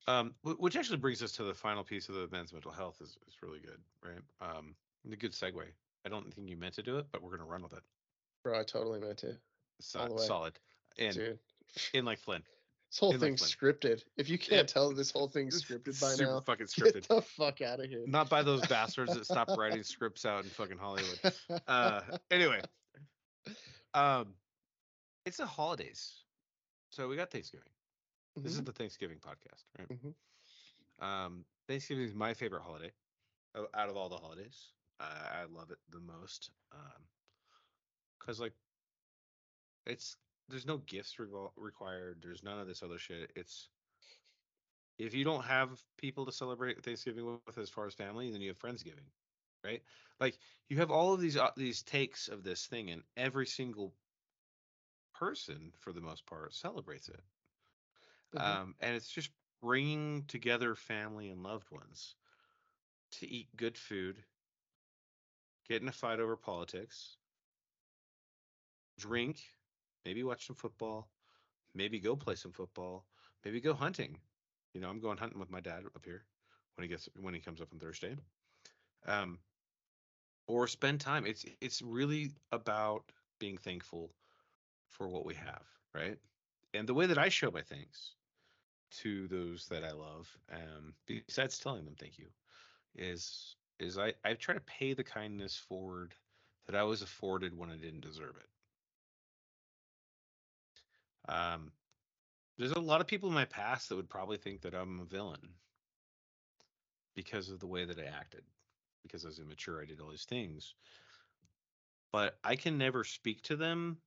[0.08, 3.18] um, which actually brings us to the final piece of the men's mental health is,
[3.28, 4.22] is really good, right?
[4.42, 4.76] Um,
[5.10, 5.64] a good segue.
[6.06, 7.84] I don't think you meant to do it, but we're gonna run with it.
[8.44, 9.38] bro i totally meant to
[9.80, 10.26] So, All the way.
[10.26, 10.60] solid.
[11.00, 11.40] And dude
[11.94, 12.44] in like Flynn.
[12.92, 14.04] This whole thing's scripted.
[14.18, 17.62] If you can't tell this whole thing's scripted by super now, fucking get the fuck
[17.62, 18.04] out of here.
[18.06, 21.20] Not by those bastards that stopped writing scripts out in fucking Hollywood.
[21.68, 22.02] Uh,
[22.32, 22.62] anyway,
[23.94, 24.34] um,
[25.26, 26.24] it's the holidays,
[26.90, 27.70] so we got Thanksgiving.
[28.36, 28.66] This is Mhm.
[28.66, 29.88] the Thanksgiving podcast, right?
[29.88, 30.14] Mhm.
[31.00, 32.92] Um, Thanksgiving is my favorite holiday
[33.74, 34.74] out of all the holidays.
[35.00, 36.52] Uh, I love it the most.
[36.74, 37.08] Um,
[38.20, 38.54] cause like,
[39.86, 40.18] it's
[40.50, 42.22] there's no gifts revol- required.
[42.22, 43.32] There's none of this other shit.
[43.36, 43.70] It's
[44.98, 48.50] if you don't have people to celebrate Thanksgiving with as far as family, then you
[48.50, 48.98] have Friendsgiving,
[49.64, 49.84] right?
[50.20, 50.40] Like
[50.70, 53.96] you have all of these uh, these takes of this thing, and every single
[55.14, 57.22] person, for the most part, celebrates it
[58.34, 58.62] Mhm.
[58.64, 59.32] um, and it's just
[59.62, 62.16] bringing together family and loved ones
[63.12, 64.26] to eat good food,
[65.68, 67.18] get in a fight over politics,
[68.98, 69.56] drink,
[70.06, 71.10] maybe watch some football,
[71.73, 73.06] maybe go play some football,
[73.45, 74.18] maybe go hunting.
[74.73, 76.23] You know, I'm going hunting with my dad up here
[76.76, 78.15] when he gets when he comes up on Thursday.
[79.06, 79.40] Um,
[80.48, 81.26] or spend time.
[81.26, 83.03] It's it's really about
[83.40, 84.11] being thankful
[84.90, 85.64] for what we have,
[85.94, 86.18] right?
[86.73, 88.15] And the way that I show my thanks
[88.91, 92.28] to those that I love, um, besides telling them thank you,
[92.95, 96.14] is is I I try to pay the kindness forward
[96.68, 98.49] that I was afforded when I didn't deserve it.
[101.27, 101.72] Um,
[102.57, 105.06] there's a lot of people in my past that would probably think that I'm a
[105.06, 105.56] villain
[107.15, 108.43] because of the way that I acted,
[109.03, 110.76] because I was immature, I did all these things.
[112.11, 113.98] But I can never speak to them.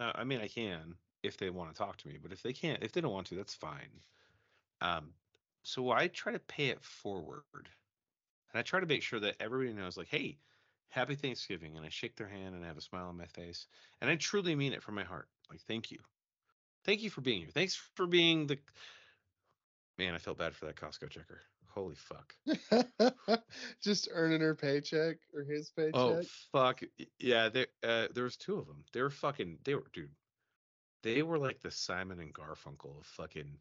[0.00, 0.94] Uh, I mean, I can
[1.24, 3.26] if they want to talk to me, but if they can't, if they don't want
[3.28, 4.00] to, that's fine.
[4.80, 5.14] Um,
[5.62, 7.42] so I try to pay it forward,
[8.52, 10.38] and I try to make sure that everybody knows, like, hey,
[10.90, 13.66] happy Thanksgiving, and I shake their hand and I have a smile on my face,
[14.00, 15.28] and I truly mean it from my heart.
[15.50, 15.98] Like, thank you,
[16.84, 17.50] thank you for being here.
[17.52, 18.58] Thanks for being the
[19.98, 20.14] man.
[20.14, 21.40] I felt bad for that Costco checker.
[21.68, 22.34] Holy fuck.
[23.82, 25.94] Just earning her paycheck or his paycheck.
[25.94, 26.82] Oh fuck
[27.18, 27.48] yeah!
[27.48, 28.84] There, uh, there was two of them.
[28.92, 29.58] They were fucking.
[29.64, 30.10] They were, dude.
[31.02, 33.58] They were like the Simon and Garfunkel of fucking,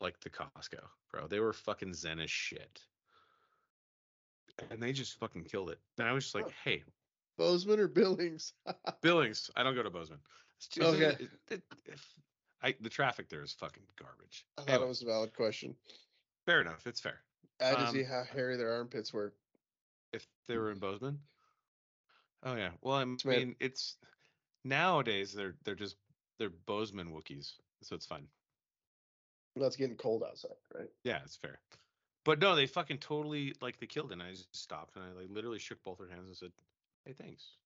[0.00, 1.28] like the Costco, bro.
[1.28, 2.80] They were fucking zen as shit,
[4.70, 5.78] and they just fucking killed it.
[5.98, 6.82] And I was just like, hey,
[7.38, 8.52] Bozeman or Billings?
[9.00, 9.50] Billings.
[9.56, 10.20] I don't go to Bozeman.
[10.68, 11.24] Just, Okay.
[11.24, 12.14] it- it- if-
[12.62, 14.44] I the traffic there is fucking garbage.
[14.58, 15.74] I thought Anyway, it was a valid question.
[16.44, 16.86] fair enough.
[16.86, 17.24] It's fair.
[17.60, 19.34] I had to Um, see how hairy their armpits were.
[20.12, 21.18] if they were in Bozeman.
[22.42, 22.72] Oh yeah.
[22.82, 23.96] Well, I mean, it's
[24.64, 25.96] nowadays they're they're just
[26.38, 28.28] they're Bozeman Wookiees, so it's fine.
[29.56, 30.90] Well, it's getting cold outside, right?
[31.04, 31.60] Yeah, it's fair.
[32.24, 34.14] But no, they fucking totally like they killed it.
[34.14, 36.52] And I just stopped and I like literally shook both their hands and said,
[37.04, 37.56] "Hey, thanks.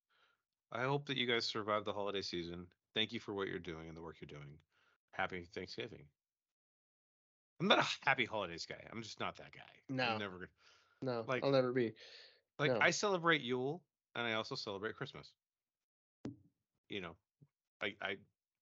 [0.72, 2.66] I hope that you guys survive the holiday season.
[2.94, 4.58] Thank you for what you're doing and the work you're doing.
[5.12, 6.04] Happy Thanksgiving."
[7.60, 8.82] I'm not a happy holidays guy.
[8.90, 9.60] I'm just not that guy.
[9.88, 10.04] No.
[10.04, 10.48] I'm never gonna.
[11.02, 11.94] No, Like- I'll never be.
[12.58, 12.78] Like No.
[12.80, 13.82] I celebrate Yule
[14.14, 15.32] and I also celebrate Christmas.
[16.88, 17.16] You know,
[17.80, 18.16] I I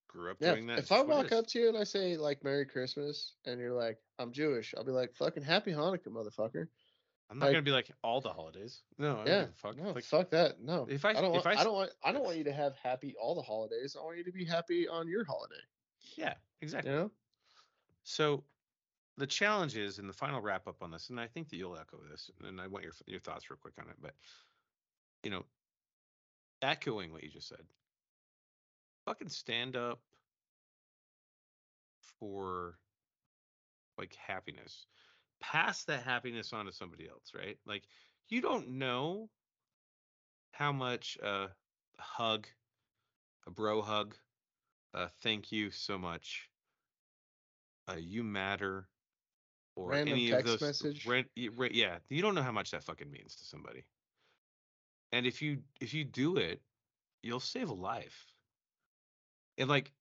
[0.08, 0.74] grew up Yeah, doing that.
[0.78, 3.72] if it's I walk up to you and I say like Merry Christmas and you're
[3.72, 6.68] like, I'm Jewish, I'll be like, fucking Happy Hanukkah, motherfucker.
[7.32, 8.82] I'm not like- gonna be like all the holidays.
[8.98, 9.76] No, I yeah, fuck.
[9.76, 10.60] no, like, fuck that.
[10.60, 12.44] No, if I- I don't if want, I I, don't want, I don't want you
[12.44, 13.96] to have happy all the holidays.
[13.98, 15.54] I want you to be happy on your holiday.
[16.16, 16.92] yeah, You exactly.
[16.92, 17.10] know?
[18.04, 18.44] So
[19.16, 21.76] the challenge is in the final wrap up on this, and I think that you'll
[21.78, 23.96] echo this, and I want your your thoughts real quick on it.
[24.00, 24.14] But
[25.22, 25.44] you know,
[26.60, 27.64] echoing what you just said,
[29.06, 30.00] fucking stand up
[32.18, 32.78] for
[33.98, 34.86] like happiness.
[35.42, 37.58] Pass that happiness on to somebody else, right?
[37.66, 37.82] Like
[38.28, 39.28] you don't know
[40.52, 41.48] how much uh,
[41.98, 42.46] a hug,
[43.46, 44.14] a bro hug,
[44.94, 46.48] uh, thank you so much,
[47.88, 48.88] uh, you matter,
[49.76, 50.60] or Random any of those.
[50.60, 51.06] message.
[51.06, 53.84] ran- ra- yeah, you don't know how much that fucking means to somebody.
[55.12, 56.60] And if you if you do it,
[57.22, 58.26] you'll save a life.
[59.58, 59.92] And like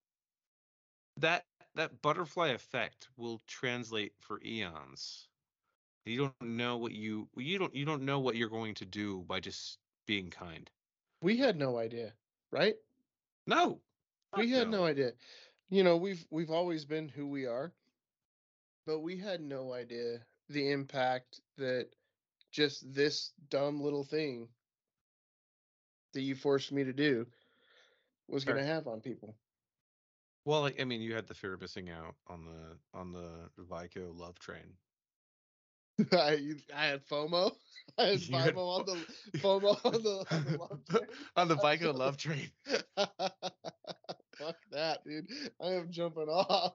[1.18, 1.46] that
[1.76, 5.31] that butterfly effect will translate for eons.
[6.06, 9.24] You don't know what you you don't you don't know what you're going to do
[9.28, 10.70] by just being kind.
[11.22, 12.14] We had no idea,
[12.52, 12.76] right?
[13.46, 13.80] No.
[14.36, 15.12] we had no idea.
[15.70, 17.72] You know, we've we've always been who we are,
[18.86, 20.20] but we had no idea
[20.50, 21.90] the impact that
[22.52, 24.48] just this dumb little thing
[26.14, 27.26] that you forced me to do
[28.28, 28.56] was Fair.
[28.56, 29.36] going to have on people.
[30.46, 34.18] Well, I mean, you had the fear of missing out on the on the Viko
[34.18, 34.74] love train.
[36.12, 36.38] I
[36.76, 37.52] I had FOMO.
[37.98, 41.08] I had You had FOMO on the FOMO on the, on the love train.
[41.36, 42.50] on the Viko love train.
[44.38, 45.28] Fuck that, dude.
[45.62, 46.74] I am jumping off.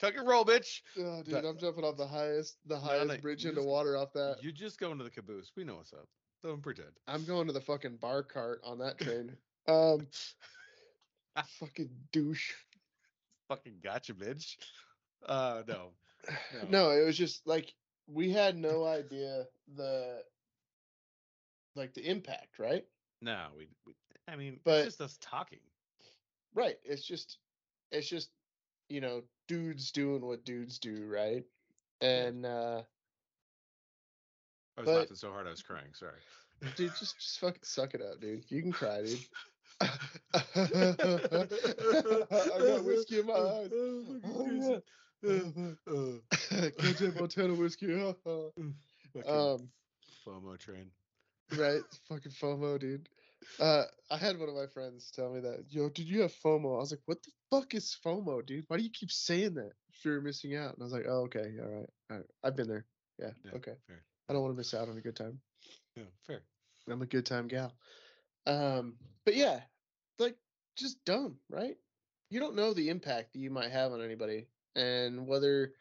[0.00, 0.82] Tuck and roll, bitch.
[0.98, 3.96] Oh, dude, That- I'm jumping off the highest the highest no, bridge into just- water
[3.96, 4.36] off that.
[4.42, 5.50] You just go into the caboose.
[5.56, 6.06] We know what's up.
[6.44, 6.90] Don't pretend.
[7.08, 9.32] I'm going to the fucking bar cart on that train.
[9.66, 10.06] Um,
[11.58, 12.52] fucking douche.
[13.48, 14.56] Fucking gotcha, bitch.
[15.26, 15.90] Uh, no.
[16.62, 16.68] No.
[16.68, 17.72] No, it was just like
[18.06, 19.46] we had no idea
[19.76, 20.22] the
[21.74, 22.84] like the impact, right?
[23.20, 23.94] No, we, we
[24.28, 25.60] I mean, But- it's just us talking.
[26.54, 26.76] Right.
[26.84, 27.38] It's just
[27.92, 28.30] it's just
[28.88, 31.44] you know dudes doing what dudes do, right?
[32.00, 32.82] And uh
[34.76, 35.92] I was But- laughing so hard I was crying.
[35.94, 36.20] Sorry.
[36.76, 38.44] dude, just just fucking suck it up, dude.
[38.48, 39.18] You can cry, dude.
[39.80, 39.86] I
[42.58, 43.70] got whiskey in my eyes.
[45.22, 45.40] Yeah.
[46.78, 47.86] Ketchup Montana whiskey.
[47.96, 48.52] Fucking
[49.26, 49.68] um,
[50.26, 50.90] FOMO train.
[51.56, 53.08] right, fucking FOMO, dude.
[53.60, 55.64] Uh, I had one of my friends tell me that.
[55.68, 56.76] Yo, did you have FOMO?
[56.76, 58.64] I was like, what the fuck is FOMO, dude?
[58.68, 59.72] Why do you keep saying that?
[59.92, 60.74] Fear of missing out.
[60.74, 62.26] And I was like, oh, okay, all right, all right.
[62.44, 62.84] I've been there.
[63.18, 63.72] Yeah, Yeah, okay.
[63.86, 64.02] fair.
[64.28, 65.38] I don't want to miss out on a good time.
[65.96, 66.40] Yeah, fair.
[66.90, 67.72] I'm a good time gal.
[68.46, 69.60] Um, but yeah,
[70.18, 70.36] like
[70.76, 71.76] just dumb, right?
[72.30, 74.46] You don't know the impact that you might have on anybody,
[74.76, 75.72] and whether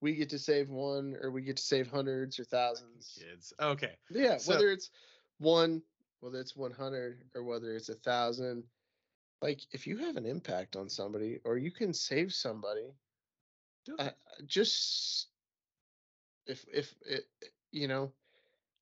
[0.00, 3.18] we get to save one or we get to save hundreds or thousands.
[3.20, 3.52] Kids.
[3.60, 3.96] Okay.
[4.10, 4.90] Yeah, So- whether it's
[5.38, 5.82] one,
[6.20, 8.64] whether it's 100 or whether it's a thousand,
[9.40, 12.94] like if you have an impact on somebody or you can save somebody,
[13.98, 14.10] uh,
[14.46, 15.28] just
[16.46, 17.28] if if it,
[17.72, 18.12] you know,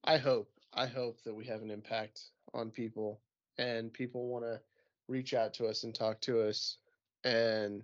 [0.05, 3.21] I hope I hope that we have an impact on people
[3.59, 4.61] and people want to
[5.09, 6.77] reach out to us and talk to us
[7.25, 7.83] and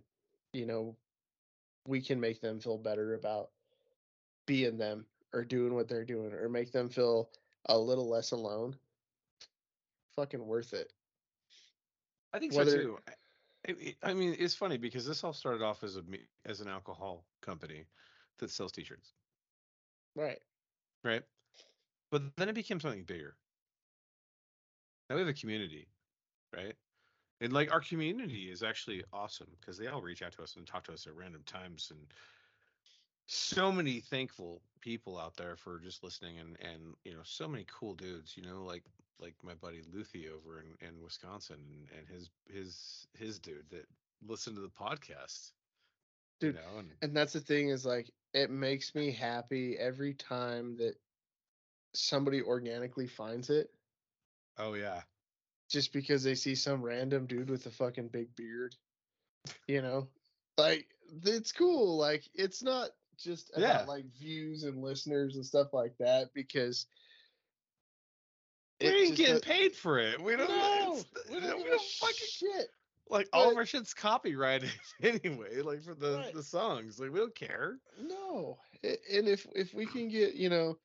[0.53, 0.97] you know
[1.89, 3.51] we can make them feel better about
[4.47, 7.31] being them or doing what they're doing or make them feel
[7.67, 8.77] a little less alone
[10.17, 10.93] fucking worth it
[12.33, 12.99] I think Whether- so too.
[13.07, 13.15] I-
[13.65, 16.61] it- it- I mean, it's funny because this all started off as a me- as
[16.61, 17.87] an alcohol company
[18.39, 19.15] that sells T-shirts,
[20.15, 20.41] right
[21.03, 21.23] right?
[22.11, 23.37] But then it became something bigger.
[25.09, 25.89] Now we have a community,
[26.53, 26.77] right?
[27.41, 30.67] And like our community is actually awesome because they all reach out to us and
[30.67, 32.01] talk to us at random times and
[33.27, 37.67] so many thankful people out there for just listening and and you know so many
[37.69, 38.85] cool dudes you know like
[39.19, 43.85] like my buddy Luthi over in, in Wisconsin and, and his his his dude that
[44.27, 45.51] listened to the podcast
[46.39, 50.15] Dude, you know and and that's the thing is like it makes me happy every
[50.15, 50.95] time that
[51.95, 53.71] somebody organically finds it.
[54.59, 55.01] Oh yeah
[55.69, 58.75] just because they see some random dude with a fucking big beard
[59.69, 60.09] you know?
[60.59, 60.87] Like
[61.25, 63.85] it's cool like it's not just about Yeah.
[63.87, 66.87] like views and listeners and stuff like that because
[68.81, 70.21] we ain't getting does- paid for it.
[70.21, 70.99] We don't no,
[71.33, 72.67] we don't we a don't fucking shit.
[73.09, 74.71] like all of our shit's copyrighted
[75.03, 76.35] anyway like for the Right.
[76.35, 77.79] the songs like we don't care.
[78.03, 80.77] No, and if if we can get you know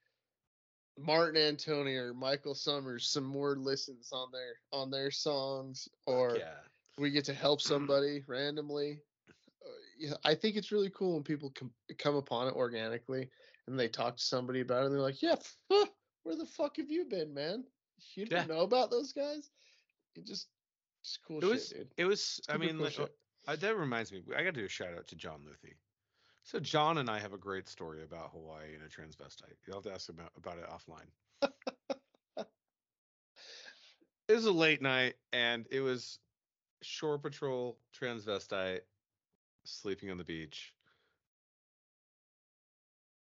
[1.06, 6.53] Martin Antonio or Michael Summers some more listens on their on their songs, or yeah.
[6.98, 8.99] we get to help somebody randomly.
[9.30, 9.69] Uh,
[9.99, 13.30] yeah, I think it's really cool when people com- come upon it organically
[13.68, 15.36] and they talk to somebody about it and they're like, "Yeah,
[16.23, 17.64] where the fuck have you been, man?
[18.15, 19.52] You didn't know about those guys?
[20.15, 20.48] It just,
[21.03, 21.69] just cool It shit, was.
[21.69, 21.88] dude.
[21.98, 22.41] It was.
[22.49, 22.99] I mean, cool like,
[23.48, 24.23] uh, that reminds me.
[24.36, 25.73] I got to do a shout out to John Luthi.
[26.43, 29.55] So John and I have a great story about Hawaii and a transvestite.
[29.65, 31.07] You'll have to ask about about it offline.
[34.27, 36.19] it was a late night, and it was
[36.81, 38.81] shore patrol transvestite
[39.63, 40.73] sleeping on the beach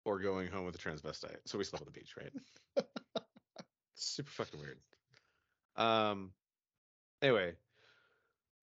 [0.05, 1.37] or going home with a transvestite.
[1.45, 2.33] So we slept on the beach, right?
[3.95, 4.79] Super fucking weird.
[5.77, 6.31] Um.
[7.21, 7.55] Anyway,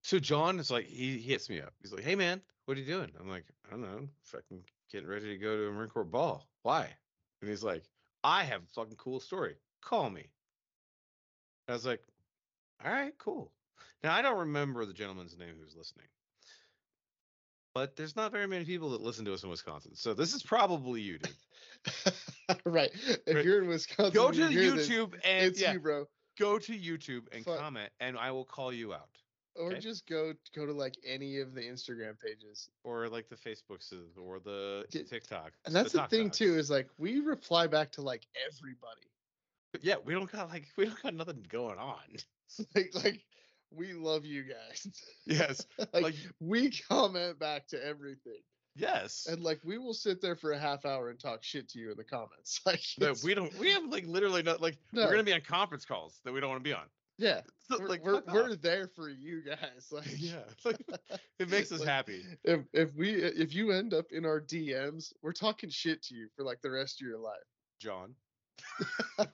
[0.02, 1.74] so John is like, he, he hits me up.
[1.82, 5.08] He's like, "Hey man, what are you doing?" I'm like, "I don't know, fucking getting
[5.08, 6.46] ready to go to a Marine Corps ball.
[6.62, 6.94] Why?"
[7.40, 7.84] And he's like,
[8.22, 9.56] "I have a fucking cool story.
[9.80, 10.30] Call me."
[11.68, 12.02] I was like,
[12.84, 13.52] "All right, cool."
[14.02, 16.06] Now I don't remember the gentleman's name who's listening,
[17.74, 20.42] but there's not very many people that listen to us in Wisconsin, so this is
[20.42, 21.36] probably you, dude.
[22.64, 22.90] right.
[23.26, 23.44] If Right.
[23.44, 26.06] you're in Wisconsin, Go to hear this, YouTube and it's yeah, you, bro.
[26.38, 27.58] go to YouTube and Fuck.
[27.58, 29.15] comment, and I will call you out.
[29.58, 29.80] Or Okay.
[29.80, 32.68] just go go to like any of the Instagram pages.
[32.84, 35.52] or like the Facebooks or the TikTok.
[35.64, 39.08] And that's the, Tok thing too, is like we reply back to like everybody.
[39.80, 42.00] yeah, we don't got like we don't got nothing going on.
[42.74, 43.24] like like
[43.70, 44.86] we love you guys.
[45.26, 48.40] Yes, like, like we comment back to everything.
[48.76, 51.78] yes, And like we will sit there for a half hour and talk shit to
[51.78, 52.60] you in the comments.
[52.66, 53.52] Like it's- we don't.
[53.58, 55.04] We have like literally not like No.
[55.04, 56.84] we're gonna be on conference calls that we don't want to be on.
[57.18, 57.40] Yeah,
[57.70, 59.88] So, we're like we're, we're there for you guys.
[59.90, 60.80] Like yeah, like
[61.38, 62.22] it makes us Like, happy.
[62.44, 66.28] If if we if you end up in our DMs, we're talking shit to you
[66.36, 67.36] for like the rest of your life.
[67.80, 68.14] John.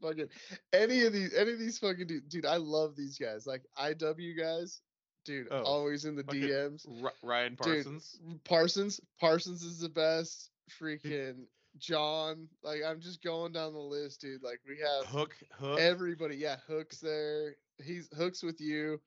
[0.00, 0.28] fucking
[0.72, 3.46] any of these any of these fucking dude, dude I love these guys.
[3.46, 4.80] Like IW guys,
[5.24, 6.86] dude, Oh, always in the DMs.
[7.22, 8.18] Ryan Dude, Parsons.
[8.44, 10.50] Parsons, Parsons is the best.
[10.80, 11.44] Freaking
[11.78, 14.42] John, like I'm just going down the list, dude.
[14.42, 15.36] Like we have Hook.
[15.52, 15.78] Hook.
[15.78, 16.36] everybody.
[16.36, 17.56] Yeah, Hook's there.
[17.82, 19.00] He's Hook's with you.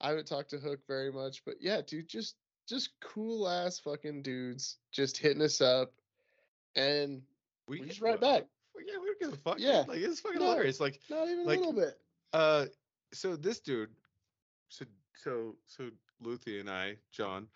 [0.00, 2.36] I haven't talked to Hook very much, but yeah, dude, just
[2.68, 5.92] just cool ass fucking dudes, just hitting us up,
[6.76, 7.22] and
[7.68, 8.44] we just write back.
[8.84, 9.58] Yeah, we don't give a fuck.
[9.60, 9.84] Yeah.
[9.86, 10.50] like it's fucking No.
[10.50, 10.80] hilarious.
[10.80, 11.98] Like Not even Like- a little bit.
[12.32, 12.66] Uh,
[13.12, 13.90] so this dude,
[14.68, 14.84] so
[15.14, 15.90] so so
[16.22, 17.46] Luthi and I, John,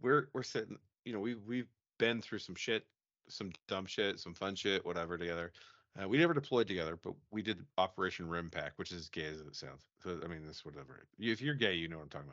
[0.00, 0.78] we're we're sitting.
[1.04, 1.68] You know, we we've
[1.98, 2.86] been through some shit,
[3.30, 5.52] some dumb shit, some fun shit, whatever together.
[6.00, 9.56] Uh, we never deployed together, but we did Operation RIMPAC, which is gay as it
[9.56, 9.86] sounds.
[10.02, 11.06] So I mean, this whatever.
[11.18, 12.28] You- If you're gay, you know what I'm talking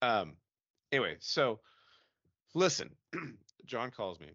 [0.00, 0.20] about.
[0.22, 0.36] Um.
[0.92, 1.60] Anyway, so
[2.54, 2.90] listen,
[3.66, 4.28] John calls me.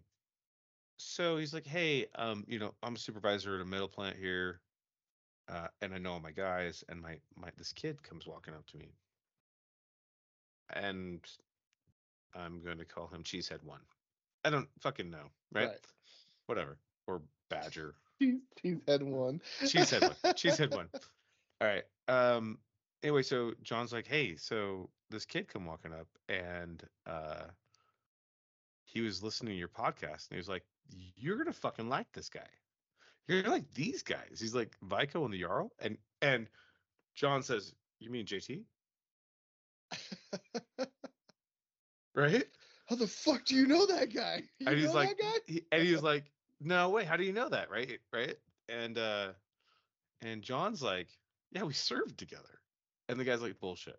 [0.98, 4.60] So he's like, "Hey, um, you know, I'm a supervisor at a metal plant here
[5.48, 8.66] uh, and I know all my guys, and my my this kid comes walking up
[8.68, 8.94] to me,
[10.74, 11.20] and
[12.34, 13.80] I'm going to call him Cheesehead One.
[14.44, 15.68] I don't fucking know, right?
[15.68, 15.78] Right.
[16.46, 17.94] Whatever, or Badger.
[18.18, 19.40] He's, he's had one.
[19.62, 20.34] Cheesehead One.
[20.34, 20.88] Cheesehead One.
[21.60, 21.84] All right.
[22.08, 22.58] Um.
[23.02, 27.44] Anyway, so John's like, "Hey, so this kid come walking up, and uh,
[28.84, 30.64] he was listening to your podcast, and he was like,
[31.16, 32.48] "You're gonna fucking like this guy."
[33.28, 34.38] you're like these guys.
[34.40, 36.48] He's like Viko and the Jarl, and and
[37.14, 38.62] John says, "You mean JT?"
[42.14, 42.46] Right?
[42.86, 44.42] How the fuck do you know that guy?
[44.60, 45.38] You and he's like, that guy?
[45.46, 46.30] he, and he was like,
[46.60, 47.98] "No, wait, how do you know that?" Right?
[48.12, 48.36] Right?
[48.68, 49.32] And uh,
[50.22, 51.08] and John's like,
[51.52, 52.60] "Yeah, we served together,"
[53.08, 53.98] and the guy's like, "Bullshit."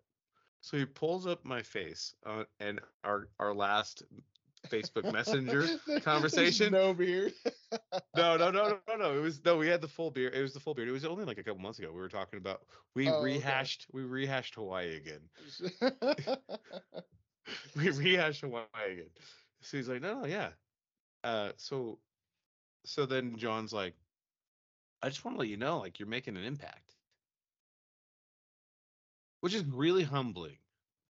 [0.60, 4.02] So he pulls up my face uh, and our our last
[4.68, 5.66] Facebook Messenger
[6.00, 6.72] conversation.
[6.72, 7.32] No beard.
[8.16, 9.16] no, no, no, no, no, no.
[9.16, 9.56] It was no.
[9.56, 10.34] We had the full beard.
[10.34, 10.88] It was the full beard.
[10.88, 11.92] It was only like a couple months ago.
[11.92, 12.62] We were talking about.
[12.94, 13.24] We Oh, okay.
[13.24, 13.86] rehashed.
[13.92, 15.28] We rehashed Hawaii again.
[17.76, 19.10] We rehashed Hawaii again.
[19.62, 20.50] So he's like, no, no, yeah.
[21.24, 21.98] Uh, so,
[22.84, 23.94] so then John's like,
[25.02, 26.94] I just want to let you know, like, you're making an impact,
[29.40, 30.56] which is really humbling.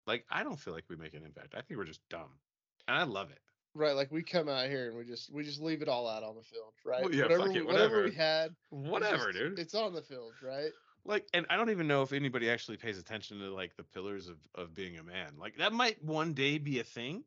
[0.05, 1.53] Like, I don't feel like we make an impact.
[1.55, 2.39] I think we're just dumb,
[2.87, 3.39] and I love it.
[3.73, 6.23] right, like we come out here and we just we just leave it all out
[6.23, 7.03] on the field, right?
[7.03, 8.03] Well, yeah, whatever, fuck it, whatever whatever.
[8.09, 9.59] we had, Whatever, just- dude.
[9.59, 10.71] It's on the field, right?
[11.07, 14.27] Like and i don't even know if anybody actually pays attention to like the pillars
[14.27, 17.23] of of being a man like that might one day be a thing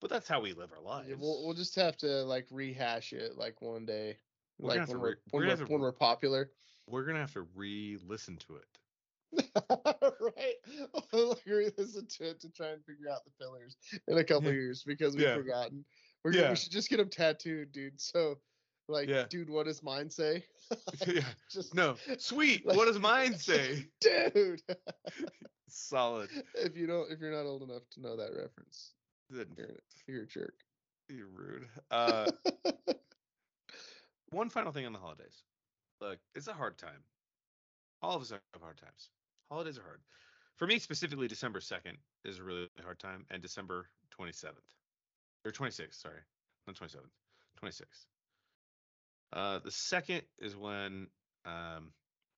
[0.00, 3.12] but that's how we live our lives Yeah, we'll we'll just have to like rehash
[3.12, 4.18] it like one day,
[4.58, 6.52] We're like to when we're re- when we're we're, gonna when we're popular.
[6.86, 8.78] we're gonna have to re-listen to it
[10.20, 10.54] right?
[11.12, 13.76] We'll like re-listen to it to try and figure out the pillars
[14.08, 14.52] in a couple Yeah.
[14.52, 15.34] years because we've Yeah.
[15.34, 15.84] forgotten.
[16.24, 16.50] We're Yeah.
[16.50, 18.00] we should just get them tattooed, dude.
[18.00, 18.40] So
[18.90, 19.24] Like, Yeah.
[19.28, 20.44] dude, what does mine say?
[21.06, 21.22] yeah.
[21.50, 21.96] Just No.
[22.18, 22.66] Sweet.
[22.66, 23.86] Like- what does mine say?
[24.00, 24.62] dude.
[25.68, 26.28] Solid.
[26.56, 28.92] if you don't, if you're not old enough to know that reference,
[29.32, 29.48] Good.
[29.56, 29.76] you're
[30.08, 30.54] you're a jerk.
[31.08, 31.66] You're rude.
[31.90, 32.30] Uh,
[34.30, 35.42] one final thing on the holidays.
[36.00, 37.02] Look, it's a hard time.
[38.02, 39.10] All of us have hard times.
[39.50, 40.00] Holidays are hard.
[40.56, 43.86] For me specifically, December 2nd is a really hard time, and December
[44.18, 44.54] 27th.
[45.44, 46.20] Or 26th, sorry.
[46.66, 47.10] Not 27th.
[47.62, 48.06] 26th.
[49.32, 51.06] Uh, the second is when
[51.44, 51.92] um,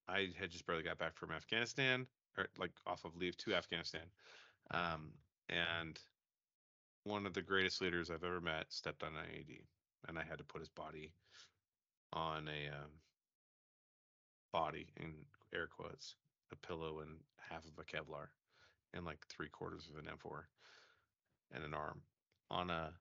[0.08, 2.06] I had just barely got back from Afghanistan,
[2.36, 4.02] or like off of leave to Afghanistan.
[4.70, 5.12] Um,
[5.48, 5.98] and
[7.04, 9.60] one of the greatest leaders I've ever met stepped on an IED,
[10.08, 11.12] and I had to put his body
[12.12, 12.90] on a um,
[14.52, 15.14] body in
[15.54, 16.14] air quotes,
[16.52, 17.16] a pillow and
[17.50, 18.26] half of a Kevlar,
[18.94, 20.42] and like three quarters of an M4,
[21.54, 22.02] and an arm
[22.50, 22.92] on a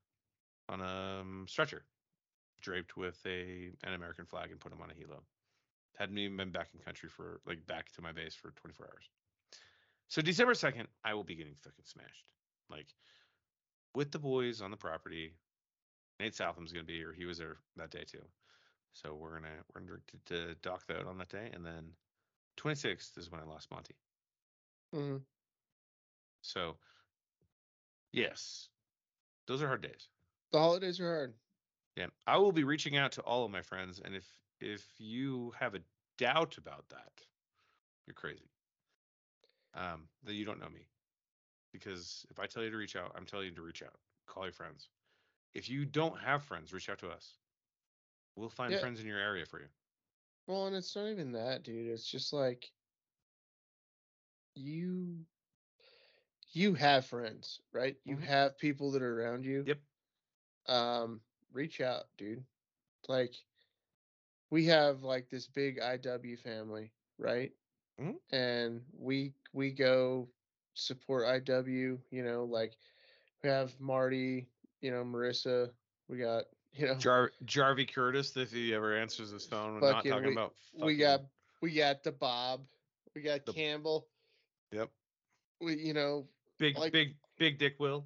[0.69, 1.83] on a um, stretcher,
[2.61, 5.19] draped with a an American flag, and put him on a helo.
[5.97, 9.09] Hadn't even been back in country for like back to my base for 24 hours.
[10.07, 12.25] So December 2nd, I will be getting fucking smashed.
[12.69, 12.87] Like
[13.93, 15.33] with the boys on the property.
[16.19, 17.13] Nate Southam's gonna be here.
[17.13, 18.21] He was there that day too.
[18.93, 21.93] So we're gonna we're gonna to, to dock that on that day, and then
[22.57, 23.95] 26th is when I lost Monty.
[24.93, 25.21] Mhm.
[26.41, 26.77] So
[28.11, 28.69] yes,
[29.47, 30.09] those are hard days.
[30.51, 31.33] The holidays are hard.
[31.95, 35.51] Yeah, I will be reaching out to all of my friends, and if if you
[35.51, 35.83] have a
[36.17, 37.25] doubt about that,
[38.07, 38.51] you're crazy.
[39.73, 40.89] Um, that you don't know me,
[41.71, 43.99] because if I tell you to reach out, I'm telling you to reach out.
[44.27, 44.89] Call your friends.
[45.53, 47.39] If you don't have friends, reach out to us.
[48.35, 48.79] We'll find Yeah.
[48.79, 49.69] friends in your area for you.
[50.45, 51.87] Well, and it's not even that, dude.
[51.87, 52.73] It's just like
[54.55, 55.25] you
[56.53, 57.97] you have friends, right?
[58.03, 58.19] You Mhm.
[58.19, 59.69] have people that are around you.
[59.69, 59.81] Yep.
[60.67, 61.21] Um,
[61.53, 62.43] reach out, dude.
[63.07, 63.33] Like
[64.49, 67.51] we have like this big IW family, right?
[67.99, 68.15] Mhm.
[68.31, 70.29] And we we go
[70.73, 72.73] support IW, you know, like
[73.43, 74.47] we have Marty,
[74.81, 75.69] you know, Marissa,
[76.07, 80.05] we got, you know, Jar Jarvie Curtis, if he ever answers his phone, we're not
[80.05, 80.53] talking we- about.
[80.79, 81.21] we got
[81.61, 82.61] we got the Bob,
[83.15, 84.07] we got The- Campbell,
[84.71, 84.89] Yep.
[85.59, 86.27] we you know,
[86.59, 88.05] Big like- big big Dick Will.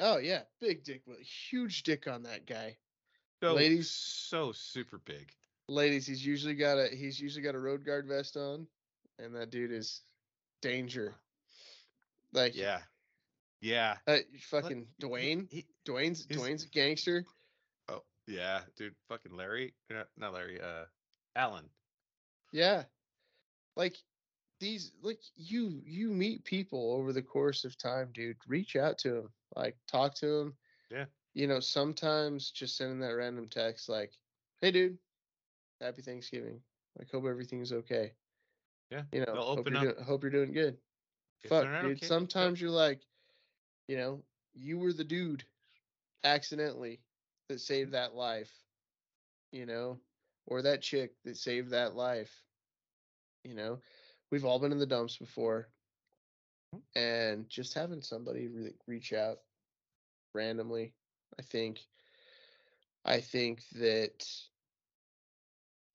[0.00, 1.02] Oh yeah, big dick,
[1.50, 2.76] huge dick on that guy.
[3.42, 5.30] So, Ladies- so super big.
[5.68, 8.66] Ladies, he's usually got a he's usually got a road guard vest on,
[9.18, 10.02] and that dude is
[10.62, 11.14] danger.
[12.32, 12.80] Like Yeah.
[13.60, 13.98] Yeah.
[14.06, 17.24] uh, fucking Dwayne, he- Dwayne's he's- Dwayne's a gangster.
[17.88, 18.94] oh yeah, dude.
[19.08, 19.74] Fucking Larry.
[19.94, 20.60] uh, Not Larry.
[20.60, 20.86] Uh,
[21.36, 21.68] Alan.
[22.52, 22.84] Yeah.
[23.76, 23.96] Like
[24.58, 28.36] these like you you meet people over the course of time, dude.
[28.48, 29.32] Reach out to them.
[29.56, 30.54] Like talk to them.
[30.90, 31.04] Yeah.
[31.34, 34.12] You know, sometimes just sending that random text like,
[34.60, 34.98] "Hey dude,
[35.80, 36.60] happy Thanksgiving.
[36.98, 38.12] Like hope everything's okay."
[38.90, 40.76] Yeah, You know, hope you're, doing, hope you're doing good.
[41.44, 41.96] If Fuck, dude.
[41.96, 43.00] okay, sometimes you're like,
[43.86, 44.22] you know,
[44.52, 45.44] you were the dude
[46.24, 47.00] accidentally
[47.48, 48.52] that saved that life,
[49.52, 49.98] you know,
[50.46, 52.42] or that chick that saved that life.
[53.44, 53.78] You know,
[54.30, 55.68] we've all been in the dumps before.
[56.74, 56.98] Mm-hmm.
[56.98, 59.38] And just having somebody re- reach out
[60.34, 60.94] randomly,
[61.38, 61.80] I think,
[63.04, 64.26] I think that,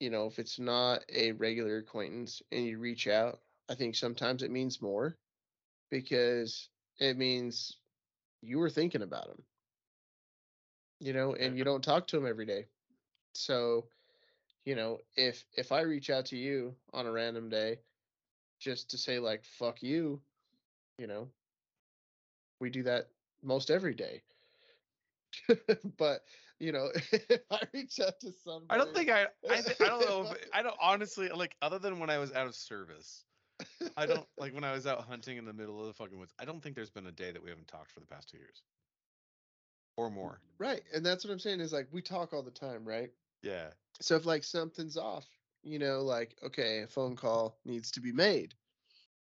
[0.00, 4.42] you know, if it's not a regular acquaintance and you reach out, I think sometimes
[4.42, 5.18] it means more
[5.90, 7.78] because it means
[8.42, 9.44] you were thinking about him,
[11.00, 12.66] you know, and you don't talk to him every day.
[13.34, 13.88] So,
[14.64, 17.80] you know, if if I reach out to you on a random day
[18.58, 20.22] just to say like fuck you,
[20.98, 21.28] you know,
[22.60, 23.08] we do that
[23.42, 24.22] most every day.
[25.98, 26.22] but,
[26.58, 29.26] you know, if I reach out to somebody I don't think I.
[29.48, 30.30] I, th- I don't know.
[30.30, 31.54] If, I don't honestly like.
[31.62, 33.24] Other than when I was out of service,
[33.96, 36.32] I don't like when I was out hunting in the middle of the fucking woods.
[36.38, 38.38] I don't think there's been a day that we haven't talked for the past two
[38.38, 38.62] years,
[39.96, 40.40] or more.
[40.58, 40.82] Right.
[40.94, 43.10] And that's what I'm saying is like we talk all the time, right?
[43.42, 43.68] Yeah.
[44.00, 45.26] So if like something's off,
[45.62, 48.54] you know, like okay, a phone call needs to be made.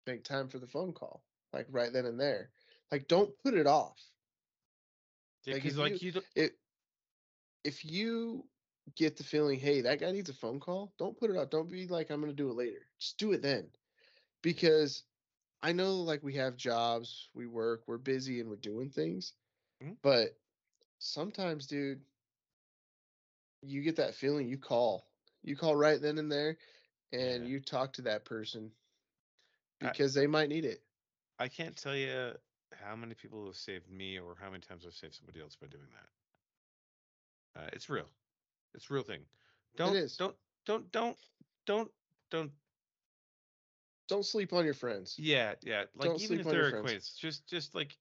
[0.07, 2.51] Make time for the phone call, like right then and there.
[2.91, 4.01] Like don't put it off.
[5.47, 6.59] Like, Because if like, you, don't- It
[7.65, 8.49] if you
[8.95, 11.51] get the feeling, hey, that guy needs a phone call, don't put it off.
[11.51, 12.89] Don't be like I'm gonna do it later.
[12.99, 13.71] Just do it then.
[14.43, 15.05] Because
[15.63, 19.35] I know like we have jobs, we work, we're busy and we're doing things.
[19.83, 19.97] Mhm.
[20.03, 20.39] But
[20.99, 22.05] sometimes, dude,
[23.63, 25.11] you get that feeling, you call.
[25.43, 26.59] You call right then and there
[27.13, 27.49] and Yeah.
[27.49, 28.77] you talk to that person
[29.81, 30.86] I- because they might need it.
[31.39, 32.33] I can't tell you
[32.73, 35.67] how many people have saved me or how many times I've saved somebody else by
[35.67, 35.89] doing
[37.55, 37.61] that.
[37.63, 38.09] Uh, it's real.
[38.75, 39.21] It's a real thing.
[39.77, 40.17] Don't is.
[40.17, 40.35] don't
[40.67, 41.17] don't don't
[41.67, 41.91] don't
[42.31, 42.51] don't
[44.09, 45.15] Don't sleep on your friends.
[45.19, 47.97] yeah yeah like Don't even sleep if they're acquaintances just just like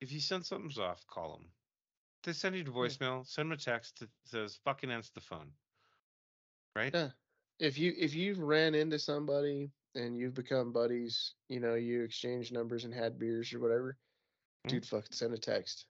[0.00, 1.46] if you send something's off call them
[2.24, 5.50] they send you to voicemail send them a text that says fucking answer the phone
[6.74, 7.08] right Yeah.
[7.58, 12.52] If you if you've ran into somebody and you've become buddies, you know, you exchange
[12.52, 13.98] numbers and had beers or whatever,
[14.64, 14.70] Mhm.
[14.70, 15.86] dude, fuck, send a text.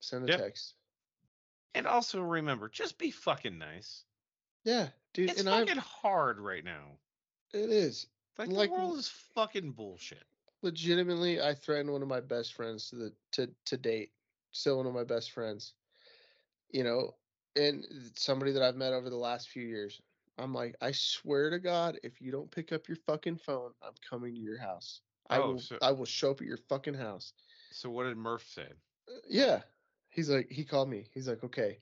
[0.00, 0.38] Send a Yep.
[0.40, 0.74] text.
[1.74, 4.04] and also remember just be fucking nice
[4.64, 6.98] Yeah, dude, it's fucking hard right now
[7.54, 10.26] it is like, Like- the world is fucking bullshit
[10.60, 14.12] legitimately I threatened one of my best friends to the to to date.
[14.50, 15.72] Still one of my best friends.
[16.70, 17.16] You know,
[17.56, 17.86] and
[18.16, 20.00] somebody that I've met over the last few years.
[20.38, 23.92] I'm like, I swear to God, if you don't pick up your fucking phone, I'm
[24.08, 25.00] coming to your house.
[25.28, 27.32] I Oh, will so- I will show up at your fucking house.
[27.70, 28.68] so what did murph say
[29.08, 29.62] Uh, yeah.
[30.10, 31.08] He's like, he called me.
[31.14, 31.78] He's like, okay,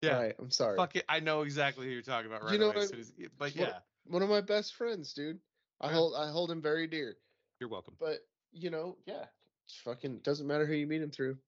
[0.00, 0.16] Yeah.
[0.16, 0.76] all right, I'm sorry.
[0.76, 1.04] Fuck it.
[1.08, 2.76] I know exactly who you're talking about right You know away.
[2.86, 5.40] what I- as soon but yeah, One of my best friends, dude.
[5.80, 5.94] I Yeah.
[5.94, 7.16] hold I hold him very dear.
[7.60, 7.94] you're welcome.
[7.98, 9.26] But you know, yeah,
[9.64, 11.38] it's fucking doesn't matter who you meet him through.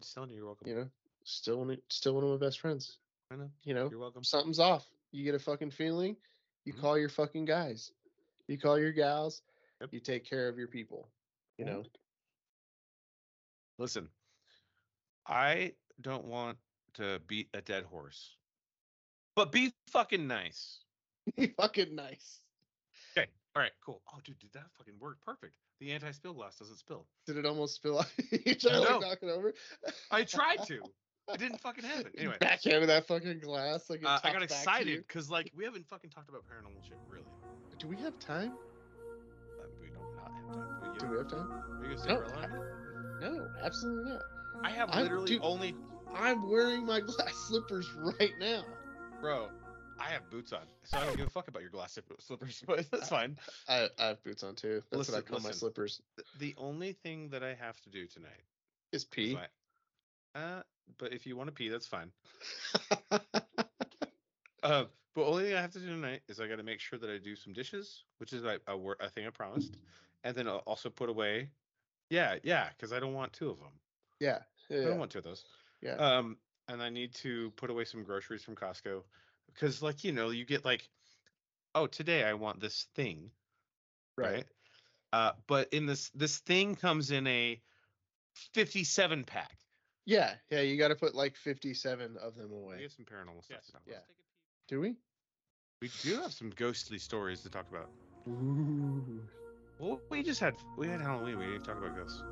[0.00, 0.68] Just telling you, you're welcome.
[0.68, 0.90] You know,
[1.24, 2.98] still one, of- still one of my best friends.
[3.30, 3.50] I know.
[3.64, 4.22] You know, You're welcome.
[4.24, 4.88] something's off.
[5.12, 6.16] You get a fucking feeling,
[6.64, 6.80] you Mhm.
[6.80, 7.92] call your fucking guys,
[8.46, 9.42] you call your gals,
[9.80, 9.92] Yep.
[9.94, 11.10] you take care of your people.
[11.58, 11.84] You know,
[13.78, 14.10] Listen,
[15.26, 16.58] I don't want
[16.94, 18.36] to beat a dead horse,
[19.34, 20.84] but be fucking nice.
[21.36, 22.42] be fucking nice.
[23.16, 23.30] Okay.
[23.56, 23.72] All right.
[23.84, 24.02] Cool.
[24.12, 25.20] Oh, dude, did that fucking work?
[25.22, 25.54] Perfect.
[25.78, 27.08] The anti-spill glass doesn't spill.
[27.26, 28.12] Did it almost spill out?
[28.30, 29.54] you trying to like knock it over?
[30.10, 30.82] I tried to.
[31.34, 32.12] It didn't fucking happen.
[32.18, 33.88] Anyway, backhanded that fucking glass.
[33.90, 37.24] Like uh, I got excited because like we haven't fucking talked about paranormal shit really.
[37.78, 38.52] Do we have time?
[39.58, 40.98] Uh, we don't not have time.
[40.98, 41.50] Do we have time?
[41.50, 42.50] are you gonna stay No, line?
[43.20, 44.22] No, absolutely not.
[44.64, 45.40] I have I'm- literally dude.
[45.42, 45.74] only
[46.14, 47.88] I'm wearing my glass slippers
[48.18, 48.64] right now.
[49.20, 49.48] Bro,
[49.98, 52.62] I have boots on, so I don't give a fuck about your glass slip- slippers,
[52.66, 53.38] but that's fine.
[53.68, 54.82] I, I have boots on too.
[54.90, 56.00] That's what I Listen, call my slippers.
[56.38, 58.42] The only thing that I have to do tonight
[58.92, 59.36] Is pee.
[59.36, 59.46] I-
[60.34, 60.62] uh,
[60.98, 62.10] but if you want to pee, that's fine.
[64.62, 64.84] Uh,
[65.14, 67.10] but only thing I have to do tonight is I got to make sure that
[67.10, 69.76] I do some dishes, which is a, a, a thing I promised,
[70.22, 71.48] and then I'll also put away.
[72.10, 73.72] Yeah, yeah, because I don't want two of them.
[74.68, 74.84] yeah.
[74.84, 75.44] I don't want two of those.
[75.80, 75.94] yeah.
[75.94, 76.36] Um,
[76.68, 79.02] and I need to put away some groceries from Costco
[79.52, 80.88] because, like, you know, you get like,
[81.74, 83.30] oh, today I want this thing,
[84.16, 84.44] right?
[85.12, 87.60] Uh, but in this, this thing comes in a
[88.54, 89.56] 57 pack.
[90.10, 90.34] Yeah.
[90.50, 90.60] Yeah.
[90.62, 92.76] You got to put like 57 of them away.
[92.78, 93.64] We have some paranormal stuff.
[93.66, 93.94] to talk about.
[93.94, 94.02] Yeah.
[94.68, 94.96] Do we?
[95.80, 97.88] We do have some ghostly stories to talk about.
[98.28, 99.20] Ooh.
[99.78, 101.38] Well, we just had we had Halloween.
[101.38, 102.22] We didn't talk about ghosts.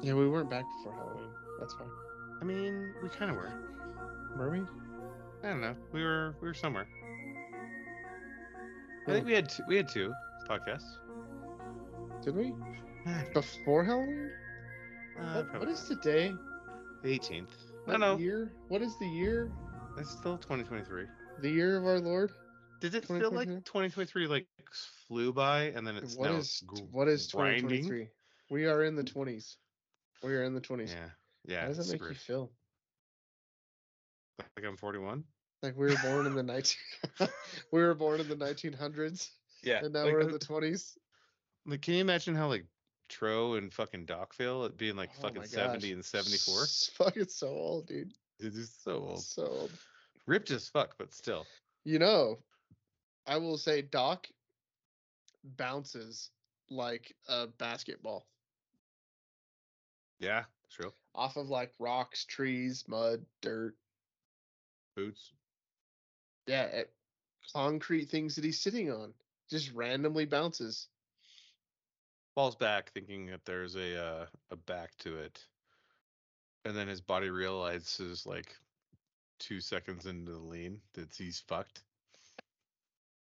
[0.00, 1.30] Yeah, we weren't back before Halloween.
[1.60, 1.90] That's fine.
[2.40, 3.52] I mean, we kind of were.
[4.36, 4.60] Were we?
[5.44, 5.74] I don't know.
[5.92, 6.86] We were we were somewhere.
[9.06, 9.12] I Hmm.
[9.12, 10.12] think we had two, we had two
[10.48, 10.98] podcasts.
[12.22, 12.52] Did we?
[13.08, 14.30] Uh, Before Halloween?
[15.34, 16.32] What, what is today?
[17.02, 17.46] the 18th?
[17.86, 18.16] I What don't know.
[18.18, 18.52] year?
[18.68, 19.50] What is the year?
[19.96, 21.04] It's still 2023.
[21.40, 22.32] The year of our Lord?
[22.80, 23.62] Did it feel like 2023?
[23.62, 24.46] 2023 like
[25.08, 27.68] flew by and then it's What now is gr- what is grinding?
[27.82, 28.08] 2023?
[28.50, 29.56] We are in the 20s.
[30.22, 30.90] We are in the 20s.
[30.90, 31.08] Yeah,
[31.46, 31.60] yeah.
[31.62, 32.52] How does it's that make super- you feel?
[34.56, 35.24] Like I'm 41.
[35.62, 36.76] Like we were born in the 19
[37.72, 39.30] we were born in the 1900s
[39.64, 39.80] Yeah.
[39.82, 40.92] and now like, we're in uh, the 20s.
[41.66, 42.66] like, can you imagine how like
[43.08, 46.62] Tro and fucking Doc feel it being like Oh fucking 70 and 74?
[46.62, 48.12] S- Fucking so old, dude.
[48.38, 49.22] It is so old.
[49.22, 49.72] So old.
[50.26, 51.46] Ripped as fuck, but still.
[51.84, 52.38] You know,
[53.26, 54.28] I will say Doc
[55.56, 56.30] bounces
[56.70, 58.26] like a basketball
[60.18, 60.92] Yeah, true.
[61.14, 63.74] off of like rocks, trees, mud, dirt.
[64.96, 65.32] Boots.
[66.46, 66.90] Yeah, at
[67.54, 69.12] concrete things that he's sitting on.
[69.48, 70.88] Just randomly bounces.
[72.38, 75.44] Falls back thinking that there's a uh, a back to it.
[76.64, 78.54] And then his body realizes like
[79.40, 81.82] two seconds into the lean that he's fucked.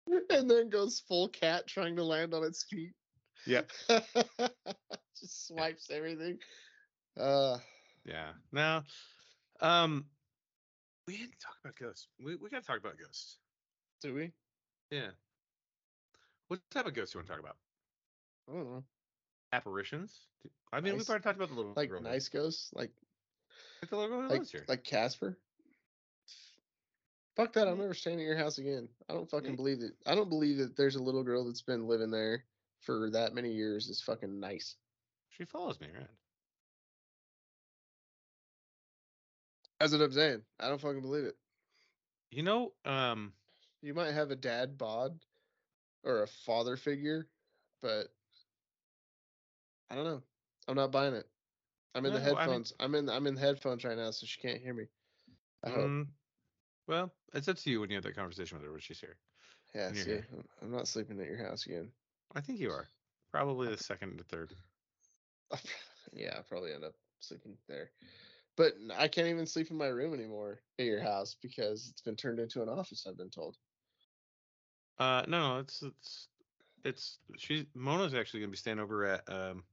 [0.31, 2.93] And then goes full cat trying to land on its feet.
[3.45, 3.69] Yep.
[5.19, 6.39] Just swipes everything.
[7.15, 7.59] Uh
[8.05, 8.31] Yeah.
[8.51, 8.85] Now,
[9.61, 10.05] um,
[11.05, 12.07] we didn't talk about ghosts.
[12.19, 13.37] We we gotta talk about ghosts.
[14.01, 14.31] do we?
[14.89, 15.11] Yeah.
[16.47, 17.57] What type of ghosts do you want to talk about?
[18.49, 18.83] I don't know.
[19.53, 20.27] Apparitions?
[20.71, 20.99] I mean, Nice.
[21.01, 22.91] we've already talked about the little Like nice ghosts, like
[23.81, 24.65] Like the little girl who like lives here.
[24.67, 25.37] like Casper.
[27.35, 27.67] Fuck that!
[27.67, 28.87] I'm never staying at your house again.
[29.09, 29.55] I don't fucking Yeah.
[29.55, 29.93] believe it.
[30.05, 32.45] I don't believe that there's a little girl that's been living there
[32.79, 33.89] for that many years.
[33.89, 34.77] Is fucking nice.
[35.29, 36.07] she follows me around.
[39.79, 40.45] That's what I'm saying.
[40.59, 41.37] I don't fucking believe it.
[42.31, 43.33] You know, um,
[43.81, 45.19] You might have a dad bod
[46.03, 47.29] or a father figure,
[47.81, 48.14] but
[49.89, 50.21] I don't know.
[50.67, 51.27] I'm not buying it.
[51.93, 52.73] I'm in the No, I mean- headphones.
[52.79, 54.85] I'm in I'm in the headphones right now, so she can't hear me.
[55.63, 55.85] I hope.
[55.85, 56.07] mm,
[56.87, 59.17] well, it's up to you when you have that conversation with her when she's here.
[59.73, 60.27] yeah, see, here.
[60.61, 61.91] I'm- not sleeping at your house again.
[62.35, 62.89] I think you are
[63.31, 64.53] probably the second or third.
[66.13, 67.91] yeah, I'll probably end up sleeping there.
[68.57, 72.15] But I can't even sleep in my room anymore at your house because it's been
[72.15, 73.57] turned into an office, I've been told.
[74.97, 76.27] Uh, no, no, it's it's
[76.85, 79.63] it's she's Mona's actually gonna be staying over at um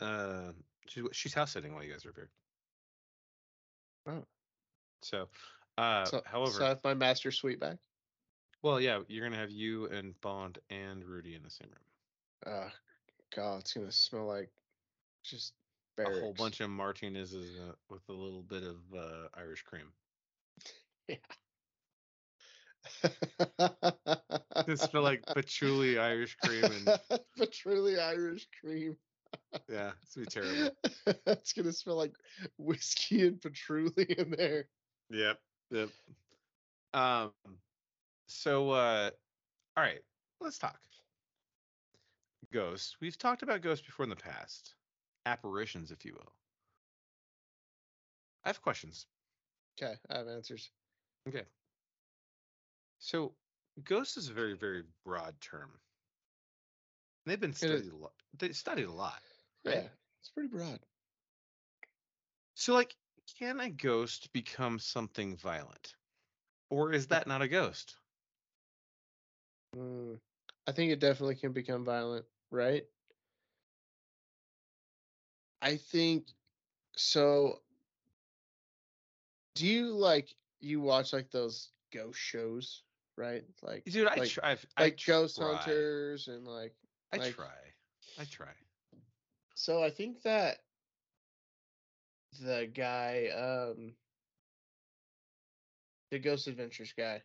[0.00, 0.52] uh
[0.88, 2.30] she's she's house sitting while you guys are here.
[4.06, 4.24] Oh.
[5.02, 5.28] So,
[5.76, 7.76] uh, so, however, so I have my master suite back.
[8.62, 12.54] well, yeah, you're gonna have you and Bond and Rudy in the same room.
[12.54, 12.70] Uh,
[13.34, 14.50] God, it's gonna smell like
[15.24, 15.52] just
[15.98, 19.92] A whole bunch of Martinez's uh, with a little bit of uh, Irish cream.
[24.66, 27.00] It smell like patchouli Irish cream and
[27.38, 28.96] patchouli Irish cream.
[29.68, 30.76] Yeah, it's gonna be terrible.
[31.26, 32.14] it's gonna smell like
[32.58, 34.66] whiskey and patchouli in there.
[35.10, 35.38] Yep.
[35.70, 35.88] Yep.
[36.94, 37.32] Um
[38.26, 39.10] so uh
[39.76, 40.00] all right,
[40.40, 40.78] let's talk.
[42.52, 42.96] Ghosts.
[43.00, 44.74] We've talked about ghosts before in the past.
[45.26, 46.32] Apparitions, if you will.
[48.44, 49.06] I have questions.
[49.80, 50.70] Okay, I have answers.
[51.28, 51.44] Okay.
[52.98, 53.34] So
[53.84, 55.70] ghost is a very, very broad term.
[57.26, 58.12] They've been studied a lot.
[58.38, 59.20] They studied a lot.
[59.64, 59.74] Right.
[59.76, 59.88] Yeah,
[60.20, 60.80] it's pretty broad.
[62.54, 62.94] So like,
[63.38, 65.94] can a ghost become something violent?
[66.70, 67.96] Or is that not a ghost?
[69.76, 70.18] Mm,
[70.66, 72.84] I think it definitely can become violent, right?
[75.60, 76.28] I think
[76.96, 77.60] so.
[79.54, 82.82] Do you like you watch like those ghost shows,
[83.16, 83.44] right?
[83.62, 84.56] Like Dude, I like, try.
[84.76, 85.54] I like ghost try.
[85.56, 86.74] hunters and like
[87.12, 87.46] I like- try.
[88.18, 88.52] I try.
[89.58, 90.58] So I think that
[92.40, 93.92] the guy um
[96.12, 97.22] the Ghost Adventures guy,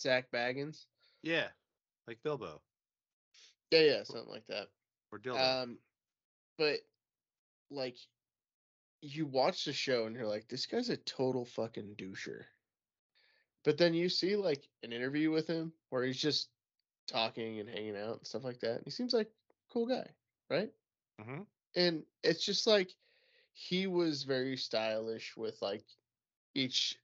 [0.00, 0.84] Zak Bagans.
[1.24, 1.48] Yeah,
[2.06, 2.62] like Bilbo
[3.72, 4.68] Yeah, yeah, something like that.
[5.10, 5.62] or Dildo.
[5.62, 5.78] Um,
[6.58, 6.78] but
[7.72, 7.96] like,
[9.00, 12.44] you watch the show and you're like, this guy's a total fucking doucher.
[13.64, 16.50] But then you see like an interview with him where he's just
[17.08, 18.76] talking and hanging out and stuff like that.
[18.76, 20.06] And he seems like a cool guy,
[20.48, 20.70] right?
[21.22, 21.42] Hmm
[21.76, 22.90] And it's just like
[23.54, 25.84] he was very stylish with like
[26.54, 26.96] each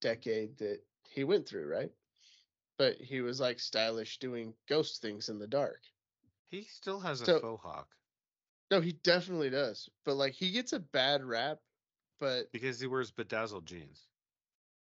[0.00, 1.90] decade that he went through, right?
[2.78, 5.80] But he was like stylish doing ghost things in the dark.
[6.48, 7.88] He still has a So- faux hawk
[8.70, 9.88] No, he definitely does.
[10.04, 11.58] But like he gets a bad rap,
[12.18, 14.08] but because he wears bedazzled jeans.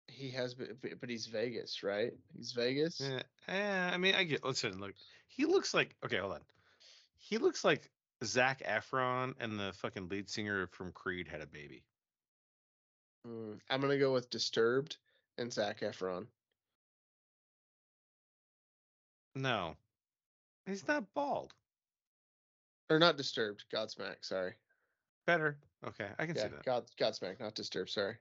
[0.09, 2.13] he has but he's Vegas, right?
[2.37, 3.01] He's Vegas.
[3.01, 4.45] Yeah, eh, I mean, I get.
[4.45, 4.95] Listen, look,
[5.29, 5.95] he looks like.
[6.05, 6.41] Okay, hold on.
[7.19, 7.91] He looks like
[8.25, 11.83] Zac Efron and the fucking lead singer from Creed had a baby.
[13.27, 14.99] Mm, I'm gonna go with Disturbed
[15.39, 16.27] and Zac Efron.
[19.35, 19.77] No,
[20.67, 21.55] he's not bald.
[22.91, 24.55] Or not Disturbed, Godsmack, sorry.
[25.27, 25.57] Better.
[25.87, 26.65] Okay, I can Yeah, see that.
[26.65, 28.17] God Godsmack, not Disturbed, sorry.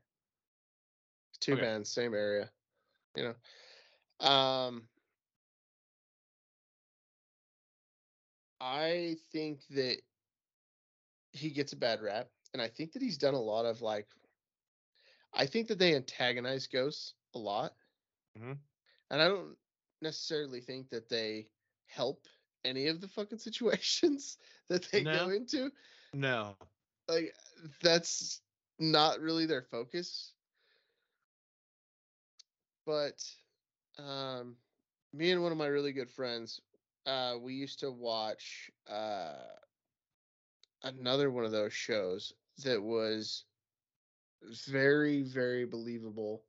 [1.39, 1.63] Two Okay.
[1.63, 2.49] bands, same area.
[3.15, 4.27] You know.
[4.27, 4.87] Um
[8.61, 10.01] I think that
[11.31, 14.07] he gets a bad rap, and I think that he's done a lot of like
[15.33, 17.75] I think that they antagonize ghosts a lot.
[18.35, 18.59] Mhm.
[19.09, 19.57] And I don't
[20.01, 21.49] necessarily think that they
[21.85, 22.27] help
[22.63, 24.37] any of the fucking situations
[24.69, 25.71] that they go into.
[26.13, 26.57] No.
[27.07, 27.33] Like
[27.81, 28.41] that's
[28.79, 30.33] not really their focus.
[32.85, 33.23] But
[33.97, 34.57] um
[35.13, 36.61] me and one of my really good friends,
[37.09, 39.35] uh we used to watch uh
[40.83, 42.33] another one of those shows
[42.63, 43.45] that was
[44.67, 46.45] very very believable.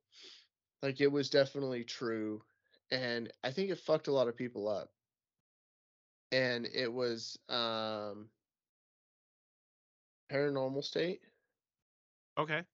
[0.83, 2.43] Like it was definitely true
[2.91, 4.93] and I think it fucked a lot of people up.
[6.31, 8.31] And it was um
[10.29, 11.21] Paranormal State
[12.37, 12.65] Okay.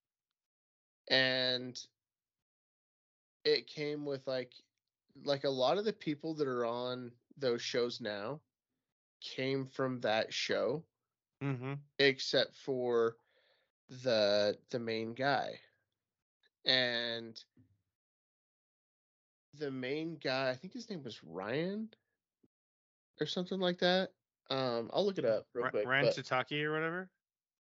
[1.10, 1.88] and
[3.46, 4.54] it came with like
[5.24, 8.40] like a lot of the people that are on those shows now
[9.22, 10.84] came from that show
[11.44, 11.74] Mm-hmm.
[12.00, 13.16] except for
[14.04, 15.60] the the main guy
[16.66, 17.40] and
[19.58, 21.90] the main guy i think his name was ryan
[23.20, 24.10] or something like that
[24.50, 27.10] um i'll look it up real quick Ryan but- Tataki or whatever.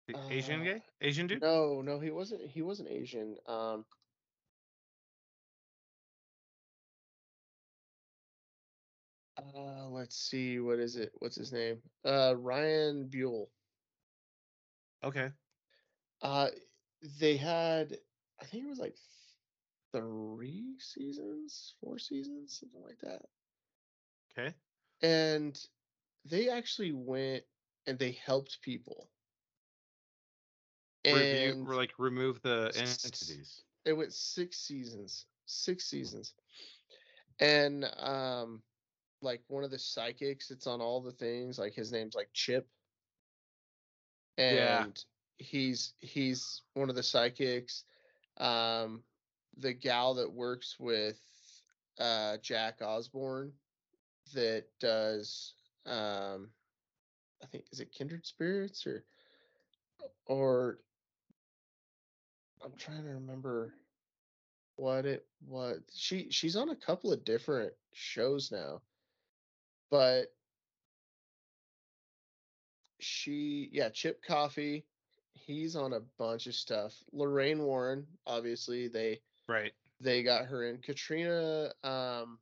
[0.07, 0.83] The Asian Uh, gay?
[1.03, 1.43] Asian dude?
[1.43, 2.41] No, no, he wasn't.
[2.49, 3.37] He wasn't Asian.
[3.47, 3.85] Um.
[9.39, 10.61] Uh, let's see.
[10.61, 11.13] What is it?
[11.19, 11.83] What's his name?
[12.05, 13.51] Uh, Ryan Buell.
[15.05, 15.33] Okay.
[16.23, 16.49] Uh,
[17.21, 17.99] they had,
[18.41, 18.97] I think it was like
[19.93, 23.23] three seasons, four seasons, something like that.
[24.33, 24.55] Okay.
[25.03, 25.59] And
[26.25, 27.45] they actually went
[27.87, 29.11] and they helped people.
[31.05, 33.65] And or like remove the entities.
[33.85, 36.35] it went six seasons, six seasons.
[37.41, 38.63] And um,
[39.21, 41.59] like one of the psychics, it's on all the things.
[41.59, 42.67] Like his name's like Chip.
[44.37, 44.85] Yeah.
[44.85, 45.05] And
[45.39, 47.85] he's he's one of the psychics.
[48.39, 49.03] Um,
[49.57, 51.19] the gal that works with
[51.99, 53.53] uh Jack Osbourne
[54.35, 55.55] that does
[55.87, 56.51] um
[57.43, 59.05] I think is it Kindred Spirits or
[60.27, 60.79] or
[62.65, 63.75] I'm trying to remember
[64.77, 65.81] what it was.
[65.95, 68.81] She she's on a couple of different shows now.
[69.91, 70.27] But
[73.01, 74.85] she yeah, Chip Coffey,
[75.35, 76.95] he's on a bunch of stuff.
[77.13, 79.73] Lorraine Warren, obviously they Right.
[80.01, 80.79] they got her in.
[80.79, 82.39] Katrina um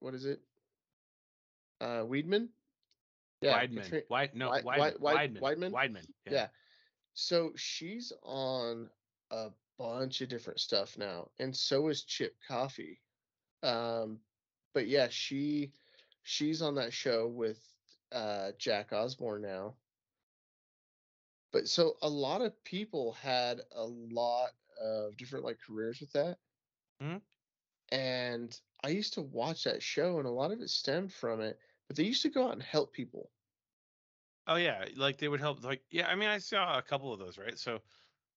[0.00, 0.40] what is it?
[1.80, 2.48] Uh Weedman?
[3.44, 3.88] Weidman.
[4.08, 5.00] Katri- no, Wei- Weidman.
[5.00, 5.40] Wei- Weidman.
[5.40, 5.70] Weidman?
[5.72, 6.06] Weidman.
[6.30, 6.48] yeah.
[7.14, 8.90] So she's on
[9.30, 13.00] a bunch of different stuff now, and so is Chip Coffey.
[13.62, 14.20] Um,
[14.76, 15.72] but yeah, she
[16.22, 17.58] she's on that show with
[18.12, 19.72] uh, Jack Osbourne now.
[21.50, 26.36] But so a lot of people had a lot of different like careers with that.
[27.00, 27.22] Mhm.
[27.90, 31.58] And I used to watch that show, and a lot of it stemmed from it.
[31.88, 33.30] But they used to go out and help people.
[34.46, 35.64] Oh yeah, like they would help.
[35.64, 37.58] Like yeah, I mean, I saw a couple of those, right?
[37.58, 37.80] So,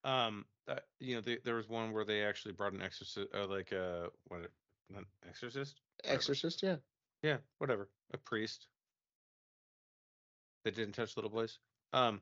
[0.05, 3.45] um, uh, you know, they, there was one where they actually brought an exorcist, uh,
[3.45, 4.49] like a what,
[4.95, 5.81] an exorcist?
[6.03, 6.15] Whatever.
[6.15, 6.75] Exorcist, yeah.
[7.21, 8.67] Yeah, whatever, a priest
[10.63, 11.59] that didn't touch little boys.
[11.93, 12.21] Um,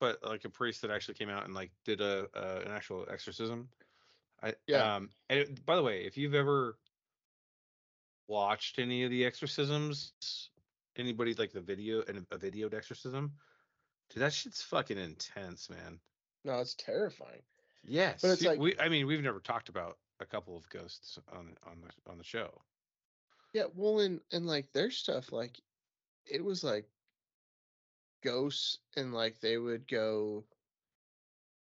[0.00, 2.26] but like a priest that actually came out and like did a,
[2.66, 3.68] an actual exorcism.
[4.42, 4.96] I Yeah.
[4.96, 5.10] um.
[5.30, 6.76] And it- by the way, if you've ever
[8.28, 10.50] watched any of the exorcisms,
[10.96, 13.32] anybody like the video and a videoed exorcism,
[14.10, 15.98] dude, that shit's fucking intense, man.
[16.44, 17.42] No, it's terrifying.
[17.84, 18.78] Yes, But it's like- we.
[18.78, 22.24] I mean, we've never talked about a couple of ghosts on on the on the
[22.24, 22.62] show.
[23.52, 25.62] Yeah, well, and and like their stuff, like
[26.26, 26.90] it was like
[28.22, 30.46] ghosts, and like they would go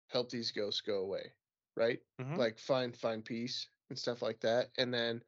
[0.07, 1.33] help these ghosts go away,
[1.75, 2.01] right?
[2.19, 2.37] Mhm.
[2.37, 4.71] Like find find peace and stuff like that.
[4.77, 5.23] And then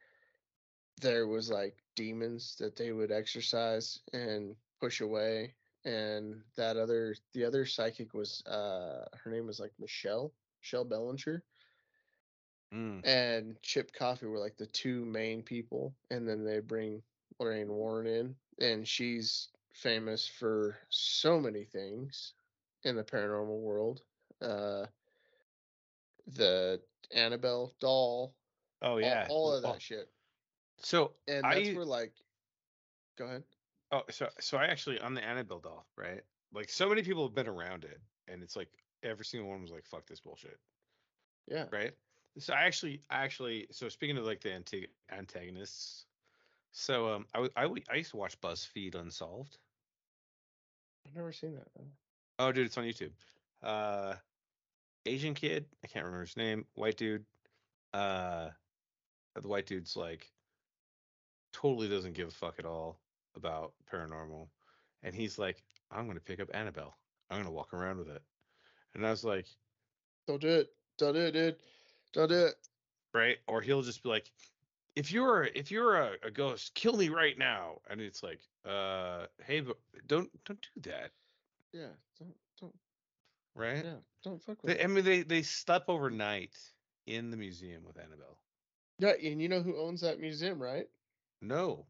[1.02, 5.56] there was like demons that they would exercise and push away.
[5.84, 11.46] And that other the other psychic was uh her name was like Michelle, Michelle Belanger
[12.74, 13.06] Mm.
[13.06, 17.02] and Chip Coffey were like the two main people, and then they bring
[17.40, 22.34] Lorraine Warren in, and she's famous for so many things
[22.84, 24.02] in the paranormal world.
[24.42, 24.86] Uh,
[26.28, 26.82] the
[27.12, 28.36] Annabelle doll,
[28.82, 30.10] Oh yeah, all, of Well, that shit,
[30.78, 32.14] So and that's I where like,
[33.18, 33.44] go ahead.
[33.92, 36.22] Oh, so so I actually on the Annabelle doll, right?
[36.54, 38.70] Like so many people have been around it, and it's like
[39.04, 40.60] every single one was like, "Fuck this bullshit,"
[41.48, 41.94] Yeah, right?
[42.38, 46.06] So I actually, I actually, so speaking of like the anti- antagonists,
[46.72, 47.48] so um, i
[47.90, 49.58] i used to watch BuzzFeed Unsolved.
[51.08, 51.68] I've never seen that.
[51.76, 51.86] though.
[52.40, 53.12] Oh, dude, it's on YouTube.
[53.64, 54.16] Uh,
[55.06, 56.66] Asian kid, I can't remember his name.
[56.74, 57.24] White dude.
[57.94, 58.50] Uh,
[59.42, 60.30] the white dude's like
[61.54, 63.00] totally doesn't give a fuck at all
[63.36, 64.48] about paranormal,
[65.04, 66.96] and he's like, I'm gonna pick up Annabelle.
[67.30, 68.22] I'm gonna walk around with it,
[68.94, 69.46] and I was like,
[70.28, 70.74] Don't do it.
[70.98, 71.56] Don't do it, dude.
[72.16, 72.56] Don't do it.
[73.14, 73.38] right?
[73.48, 74.32] Or he'll just be like,
[74.96, 79.26] if you're if you're a, a ghost, kill me right now, and it's like, uh,
[79.46, 79.78] hey, but
[80.08, 81.12] don't don't do that,
[81.74, 81.90] Yeah,
[82.20, 82.76] don't don't.
[83.54, 83.84] right?
[83.86, 83.94] Yeah,
[84.24, 84.78] don't fuck with.
[84.78, 86.58] They, I mean, they they slept overnight
[87.06, 88.38] in the museum with Annabelle.
[88.98, 90.88] Yeah, and you know who owns that museum, right?
[91.42, 91.86] No.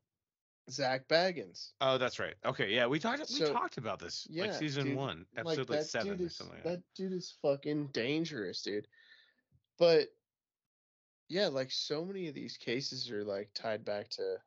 [0.72, 1.74] Zak Bagans.
[1.80, 2.34] Oh, that's right.
[2.44, 5.70] Okay, yeah, we talked we So- talked about this like Yeah, season dude, one, episode
[5.70, 6.56] like, seven dude or something.
[6.56, 6.84] Like that that.
[6.96, 8.88] dude is fucking dangerous, dude.
[9.78, 10.08] But
[11.28, 14.38] yeah, like so many of these cases are like tied back to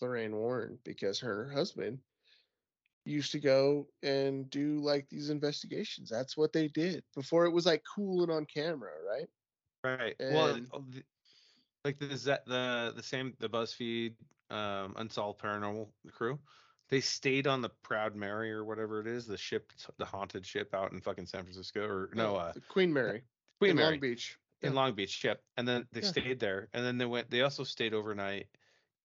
[0.00, 1.98] Lorraine Warren because her and her husband
[3.04, 6.08] used to go and do like these investigations.
[6.10, 9.28] That's what they did before it was like cool and on camera, right?
[9.84, 10.14] Right.
[10.20, 11.02] well, and- oh, the,
[11.84, 12.06] like the
[12.46, 14.14] the the same the BuzzFeed
[14.50, 16.38] um, Unsolved Paranormal crew,
[16.90, 20.74] they stayed on the Proud Mary or whatever it is, the ship, the haunted ship
[20.74, 23.22] out in fucking San Francisco, or no, uh, Queen Mary
[23.58, 24.36] Queen in Mary Long Beach.
[24.62, 24.74] In.
[24.74, 25.22] Long Beach.
[25.24, 25.42] Yep.
[25.56, 26.08] And then they Yeah.
[26.10, 27.30] stayed there, and then they went.
[27.30, 28.48] They also stayed overnight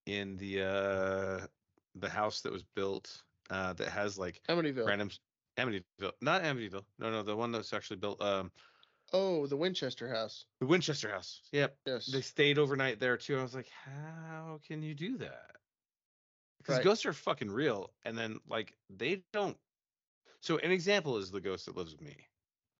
[0.05, 1.47] in the uh
[1.95, 4.85] the house that was built uh that has like Amityville.
[4.85, 5.09] random
[5.57, 6.85] Amityville, not Amityville.
[6.97, 8.21] No, no, the one that's actually built.
[8.21, 8.51] Um,
[9.11, 10.45] Oh, the Winchester House.
[10.59, 11.41] the Winchester House.
[11.51, 11.77] Yep.
[11.85, 12.07] Yes.
[12.07, 13.37] They stayed overnight there too.
[13.37, 15.51] I was like, how can you do that?
[16.57, 16.83] Because Right.
[16.83, 19.57] ghosts are fucking real, and then like they don't.
[20.41, 22.27] So an example is the ghost that lives with me,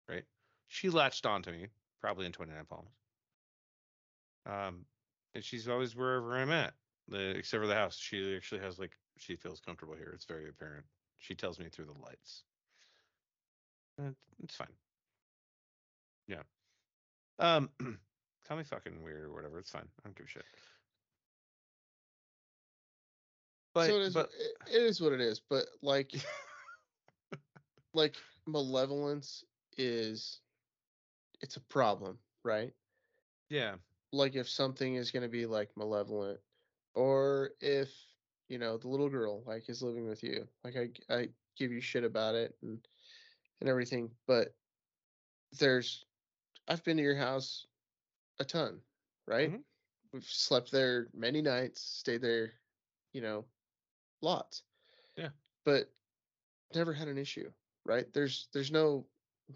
[0.10, 0.26] right?
[0.68, 1.68] She latched onto me,
[2.04, 2.92] probably in 29 Palms.
[4.46, 4.86] Um,
[5.34, 6.74] and she's always wherever I'm at,
[7.08, 7.98] the, except for the house.
[7.98, 10.12] She actually has like she feels comfortable here.
[10.14, 10.84] It's very apparent.
[11.18, 12.44] She tells me through the lights.
[14.44, 14.68] It's fine.
[16.28, 16.42] Yeah.
[17.40, 17.70] Um,
[18.48, 19.58] call me fucking weird or whatever.
[19.60, 19.88] It's fine.
[20.04, 20.44] I don't give a shit.
[23.74, 25.42] But, so it is, but it- it is what it is.
[25.50, 26.12] But like,
[27.94, 28.16] like
[28.46, 29.46] malevolence
[29.78, 30.42] is,
[31.42, 32.76] it's a problem, right?
[33.50, 33.78] yeah,
[34.12, 36.42] Like if something is going to be like malevolent,
[36.94, 37.92] or if
[38.48, 41.82] you know the little girl like is living with you, like I I give you
[41.82, 42.88] shit about it and
[43.62, 44.58] and everything, but
[45.60, 46.06] there's
[46.68, 47.68] I've been to your house
[48.40, 48.84] a ton,
[49.28, 49.56] right?
[49.56, 49.64] Mhm.
[50.14, 52.54] We've slept there many nights, stayed there,
[53.14, 53.48] you know,
[54.22, 54.64] lots.
[55.16, 55.30] Yeah.
[55.66, 55.94] But
[56.76, 57.54] never had an issue,
[57.86, 58.12] right?
[58.14, 59.10] There's there's no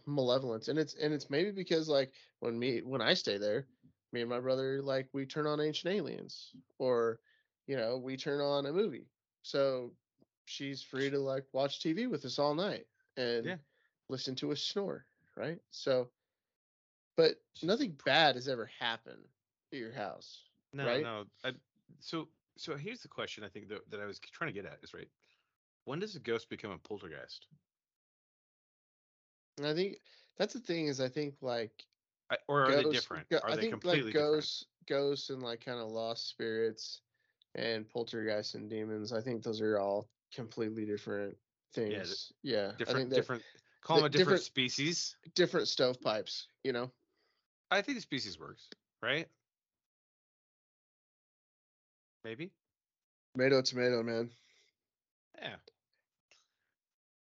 [0.05, 0.68] malevolence.
[0.68, 3.68] And it's and it's maybe because like when me when I stay there,
[4.11, 7.19] me and my brother like we turn on ancient aliens or
[7.68, 9.07] you know, we turn on a movie.
[9.43, 9.93] So
[10.45, 12.88] she's free to like watch TV with us all night
[13.18, 13.57] and Yeah.
[14.09, 15.05] listen to us snore,
[15.35, 15.59] right?
[15.72, 16.09] So
[17.18, 19.26] but nothing bad has ever happened
[19.72, 20.43] at your house.
[20.73, 21.01] no, right?
[21.01, 21.26] no.
[21.43, 21.53] I,
[21.99, 23.43] so, so here's the question.
[23.43, 25.09] I think that, that I was trying to get at is right.
[25.85, 27.47] When does a ghost become a poltergeist,
[29.57, 29.97] And I think
[30.38, 31.71] that's the thing is I think like
[32.31, 33.29] I, or are they ghosts- different?
[33.29, 34.34] go- Are I they think completely like different?
[34.35, 37.01] ghosts, ghosts, and like kind of lost spirits,
[37.55, 39.11] and poltergeists and demons.
[39.13, 41.35] I think those are all completely different
[41.73, 42.31] things.
[42.43, 43.43] Yeah, I Different, different.
[43.81, 45.15] Call them a different, different- species.
[45.35, 46.47] different stovepipes.
[46.63, 46.91] You know,
[47.71, 48.67] I think the species works,
[49.01, 49.27] right?
[52.23, 52.51] Maybe.
[53.34, 54.29] tomato, tomato, man.
[55.41, 55.55] Yeah.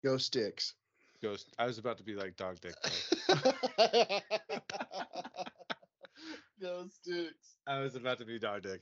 [0.03, 0.73] Ghost sticks.
[1.21, 1.53] Ghost.
[1.57, 2.75] I was about to be like dog dick.
[3.27, 3.55] but
[6.61, 7.55] Go sticks.
[7.67, 8.81] I was about to be dog dick.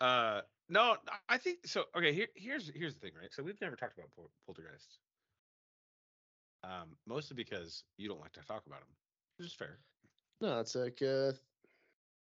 [0.00, 0.96] Uh, no,
[1.28, 1.84] I think so.
[1.96, 3.32] Okay, here, here's here's the thing, right?
[3.32, 4.98] So we've never talked about pol- poltergeists.
[6.62, 8.88] Um, mostly because you don't like to talk about them,
[9.38, 9.78] which is fair.
[10.40, 11.32] No, it's like uh,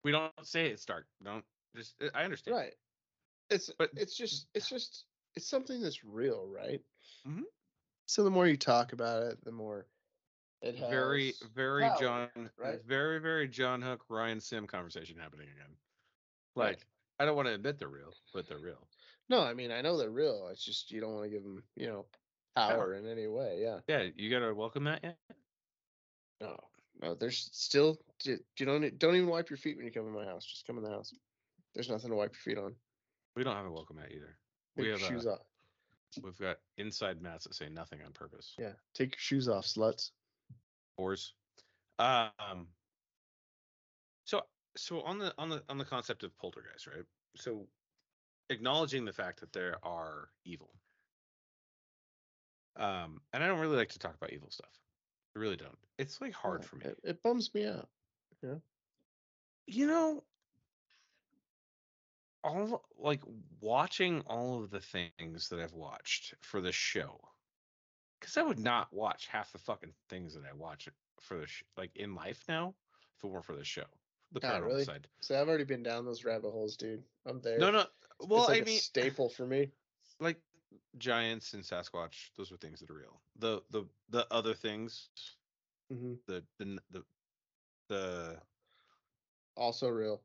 [0.02, 1.06] We don't say it's dark.
[1.22, 1.44] Don't
[1.76, 1.94] just.
[2.14, 2.56] I understand.
[2.56, 2.74] right.
[3.50, 5.04] It's But- it's just it's just
[5.34, 6.80] it's something that's real, right?
[7.26, 7.42] Mhm.
[8.06, 9.86] So the more you talk about it, the more
[10.62, 12.82] it has Very, very power, John, right?
[12.86, 15.76] very, very John Hook, Ryan Sim conversation happening again.
[16.56, 16.68] Right.
[16.68, 16.86] Like,
[17.18, 18.88] I don't want to admit they're real, but they're real.
[19.28, 20.48] No, I mean I know they're real.
[20.50, 22.06] It's just you don't want to give them, you know,
[22.56, 22.94] power Power.
[22.94, 23.58] in any way.
[23.60, 23.78] Yeah.
[23.88, 25.00] Yeah, you gotta welcome that.
[25.02, 25.12] Yeah.
[26.40, 26.56] No,
[27.00, 27.14] no.
[27.14, 30.24] There's still you you don't don't even wipe your feet when you come in my
[30.24, 30.44] house.
[30.44, 31.14] Just come in the house.
[31.74, 32.74] There's nothing to wipe your feet on.
[33.36, 34.36] We don't have a welcome mat either.
[34.76, 35.40] Take We have shoes uh, off.
[36.22, 38.54] We've got inside mats that say nothing on purpose.
[38.58, 38.72] Yeah.
[38.94, 40.10] Take your shoes off, sluts.
[40.96, 41.34] Oars.
[41.98, 42.68] Um.
[44.24, 44.42] So
[44.76, 47.04] so on the on the on the concept of poltergeist, right?
[47.36, 47.66] So
[48.50, 50.70] acknowledging the fact that there are evil.
[52.76, 54.70] Um, and I don't really like to talk about evil stuff.
[55.36, 55.78] I really don't.
[55.98, 56.84] It's like hard Yeah, for me.
[56.86, 57.88] It, it bums me out.
[58.42, 58.56] Yeah.
[59.66, 60.24] You know
[62.44, 63.22] all like
[63.60, 67.10] watching all of the things that I've watched for the show
[68.20, 70.88] because I would not watch half the fucking things that I watch
[71.20, 72.76] for the sh- like in life now
[73.16, 73.86] if it weren't for the show.
[74.32, 74.84] The Ah, paranormal really?
[74.84, 75.08] side.
[75.20, 77.04] So I've already been down those rabbit holes, dude.
[77.26, 77.60] I'm there.
[77.60, 77.86] No, no.
[78.20, 79.72] Well, it's like I a mean, staple for me.
[80.20, 80.42] like
[80.98, 83.22] giants and Sasquatch, those are things that are real.
[83.36, 85.10] The the the other things,
[85.90, 87.04] hmm the the the
[87.88, 88.42] the
[89.56, 90.22] Also real.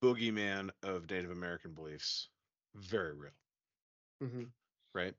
[0.00, 2.30] Boogeyman of Native American beliefs,
[2.74, 3.32] very real.
[4.20, 4.52] hmm
[4.94, 5.14] right?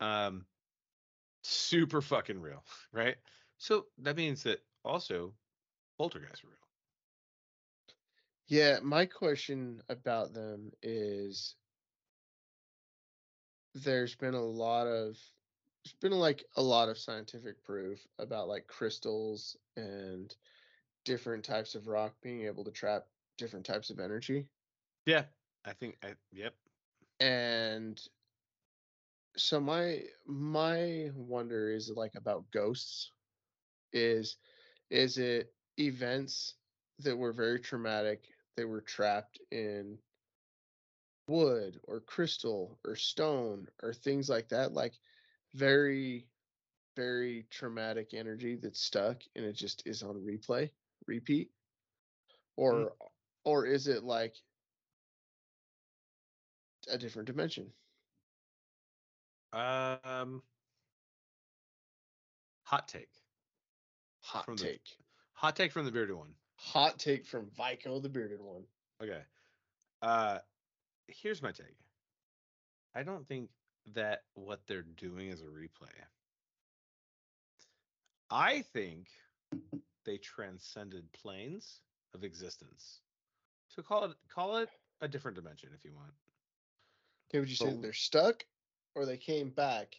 [0.00, 0.46] Um,
[1.42, 3.16] super fucking real, right?
[3.58, 5.34] So that means that also
[5.98, 6.56] poltergeists are real.
[8.48, 11.54] Yeah, my question about them is
[13.74, 15.18] there's been a lot of
[15.84, 20.34] there's been like a lot of scientific proof about like crystals and
[21.04, 24.46] different types of rock being able to trap different types of energy.
[25.06, 25.24] Yeah,
[25.64, 25.96] I think.
[26.02, 26.54] I, yep.
[27.20, 28.00] And
[29.36, 33.12] so my my wonder is like about ghosts
[33.92, 34.36] is
[34.90, 36.54] is it events
[37.00, 38.24] that were very traumatic
[38.56, 39.98] they were trapped in
[41.28, 44.94] wood or crystal or stone or things like that like
[45.54, 46.26] very
[46.94, 50.70] very traumatic energy that's stuck and it just is on replay
[51.06, 51.50] repeat mm.
[52.56, 52.92] or
[53.46, 54.36] or is it like
[56.90, 57.72] a different dimension
[59.52, 60.42] Um,
[62.64, 63.08] hot take.
[64.20, 64.98] hot From the- take
[65.34, 66.34] Hot take from the bearded one.
[66.56, 68.66] hot take from Viko the bearded one
[69.00, 69.22] Okay.
[70.02, 70.38] Uh,
[71.08, 71.76] here's my take.
[72.94, 73.50] I don't think
[73.94, 75.92] that what they're doing is a replay.
[78.30, 79.08] I think
[80.04, 81.82] they transcended planes
[82.14, 83.02] of existence.
[83.68, 84.70] So call it call it
[85.00, 86.12] a different dimension if you want.
[87.28, 88.44] okay would you say they're stuck
[88.94, 89.96] or they came back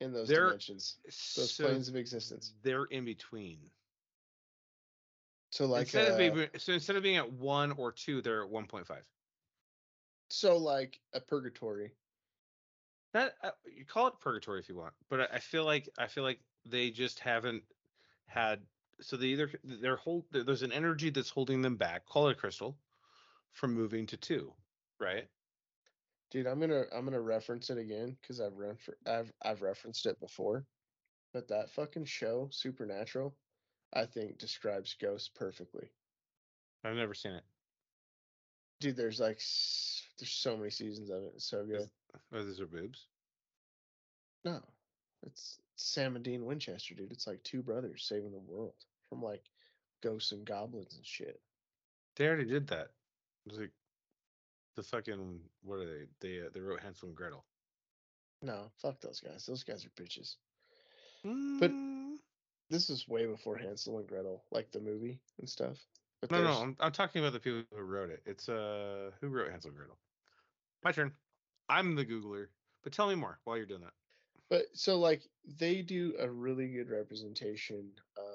[0.00, 0.98] in those dimensions
[1.36, 3.70] those So planes of existence They're in between.
[5.50, 8.42] so like instead uh, of being so instead of being at one or two, they're
[8.42, 9.04] at one point five.
[10.30, 11.92] so like a purgatory
[13.12, 16.06] That uh, you call it purgatory if you want, but I, I feel like I
[16.06, 17.64] feel like they just haven't
[18.26, 18.66] had.
[19.02, 22.06] So they either they're hold there's an energy that's holding them back.
[22.06, 22.76] Call it a crystal
[23.52, 24.52] from moving to two,
[25.00, 25.28] right?
[26.30, 30.18] Dude, I'm gonna I'm gonna reference it again because I've refer- I've I've referenced it
[30.20, 30.64] before,
[31.32, 33.34] but that fucking show Supernatural,
[33.92, 35.90] I think describes ghosts perfectly.
[36.84, 37.44] I've never seen it.
[38.80, 39.40] Dude, there's like
[40.18, 41.32] there's so many seasons of it.
[41.34, 41.88] It's so good.
[42.14, 43.06] Oh, those are boobs.
[44.44, 44.60] No,
[45.26, 47.12] it's Sam and Dean Winchester, dude.
[47.12, 48.74] It's like two brothers saving the world
[49.12, 49.44] from like
[50.02, 51.38] ghosts and goblins and shit.
[52.16, 52.88] They already did that.
[53.44, 53.70] It was like
[54.74, 56.04] the fucking what are they?
[56.20, 57.44] They uh, they wrote Hansel and Gretel.
[58.40, 59.44] No, fuck those guys.
[59.44, 60.36] Those guys are bitches.
[61.26, 62.16] Mm,
[62.70, 65.76] This is way before Hansel and Gretel, like the movie and stuff.
[66.22, 68.22] But no, no, I'm, I'm talking about the people who wrote it.
[68.24, 69.98] It's uh who wrote Hansel and Gretel?
[70.82, 71.12] My turn.
[71.68, 72.46] I'm the Googler,
[72.82, 73.92] but tell me more while you're doing that.
[74.48, 75.22] But so like
[75.58, 78.31] they do a really good representation of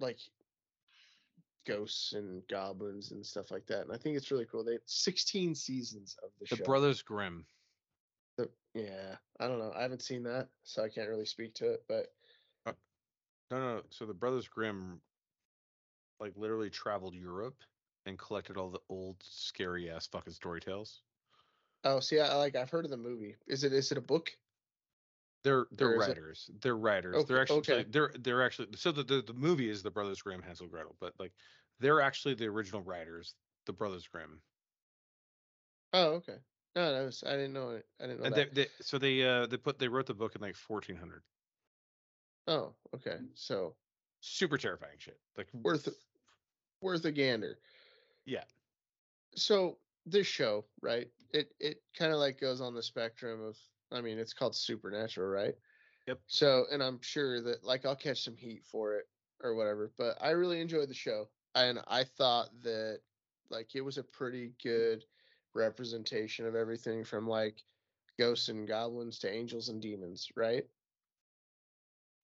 [0.00, 0.18] like
[1.66, 3.82] ghosts and goblins and stuff like that.
[3.82, 4.64] And I think it's really cool.
[4.64, 6.64] They 16 seasons of the, The show.
[6.64, 7.44] Brothers Grimm.
[8.38, 9.72] The- yeah, I don't know.
[9.76, 12.14] I haven't seen that, so I can't really speak to it, but
[12.66, 12.72] uh,
[13.50, 13.82] No, no.
[13.90, 15.00] So the Brothers Grimm,
[16.20, 17.56] like, literally traveled Europe
[18.06, 21.02] and collected all the old scary ass fucking story tales.
[21.84, 23.36] oh, see I like I've heard of the movie.
[23.46, 24.30] Is it is it a book?
[25.42, 26.50] They're they're writers.
[26.60, 27.24] They're writers.
[27.24, 27.84] Okay, they're actually okay.
[27.88, 30.96] they're they're actually so the, the the movie is the Brothers Grimm Hansel and Gretel,
[31.00, 31.32] but like
[31.78, 33.34] they're actually the original writers,
[33.66, 34.42] the Brothers Grimm.
[35.92, 36.38] Oh, okay.
[36.74, 37.86] No, that was I didn't know it.
[38.00, 38.54] I didn't know And they, that.
[38.54, 41.22] they so they uh they put they wrote the book in like 1400.
[42.46, 43.18] oh, okay.
[43.34, 43.76] So
[44.20, 45.18] Super terrifying shit.
[45.36, 45.88] Like worth
[46.80, 47.58] worth a gander.
[48.24, 48.44] Yeah.
[49.34, 51.10] So this show, right?
[51.32, 53.58] It it kind of like goes on the spectrum of
[53.92, 55.56] I mean, it's called Supernatural, right?
[56.06, 56.20] Yep.
[56.26, 59.08] So, and I'm sure that like I'll catch some heat for it
[59.42, 61.30] or whatever, but I really enjoyed the show.
[61.54, 63.02] And I thought that
[63.50, 65.06] like it was a pretty good
[65.54, 67.64] representation of everything from like
[68.18, 70.70] ghosts and goblins to angels and demons, right?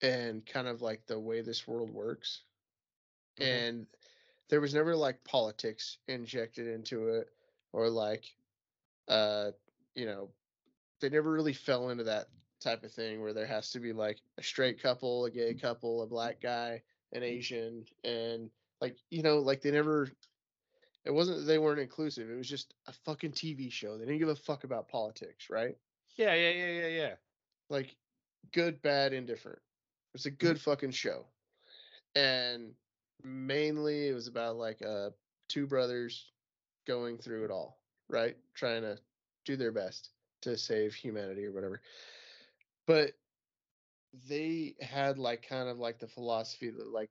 [0.02, 2.44] And kind of like the way this world works
[3.38, 3.66] Mhm.
[3.66, 3.88] and
[4.48, 7.34] there was never like politics injected into it
[7.72, 8.38] or like
[9.08, 9.52] uh
[9.94, 10.34] you know
[11.00, 12.26] they never really fell into that
[12.60, 16.02] type of thing where there has to be like a straight couple a gay couple
[16.02, 16.82] a black guy
[17.12, 18.50] an asian and
[18.80, 20.08] like you know like they never
[21.04, 24.18] it wasn't that they weren't inclusive it was just a fucking tv show they didn't
[24.18, 25.76] give a fuck about politics right
[26.16, 27.14] Yeah, yeah, yeah, yeah, yeah.
[27.68, 27.94] like
[28.52, 29.58] good, bad, indifferent.
[30.14, 31.26] It's a good fucking show.
[32.14, 32.72] And
[33.22, 35.10] mainly it was about like uh
[35.48, 36.32] two brothers
[36.86, 37.78] going through it all,
[38.08, 38.36] right?
[38.54, 38.98] Trying to
[39.44, 40.10] do their best
[40.46, 41.82] to save humanity or whatever.
[42.86, 43.14] But
[44.28, 47.10] they had like kind of like the philosophy that like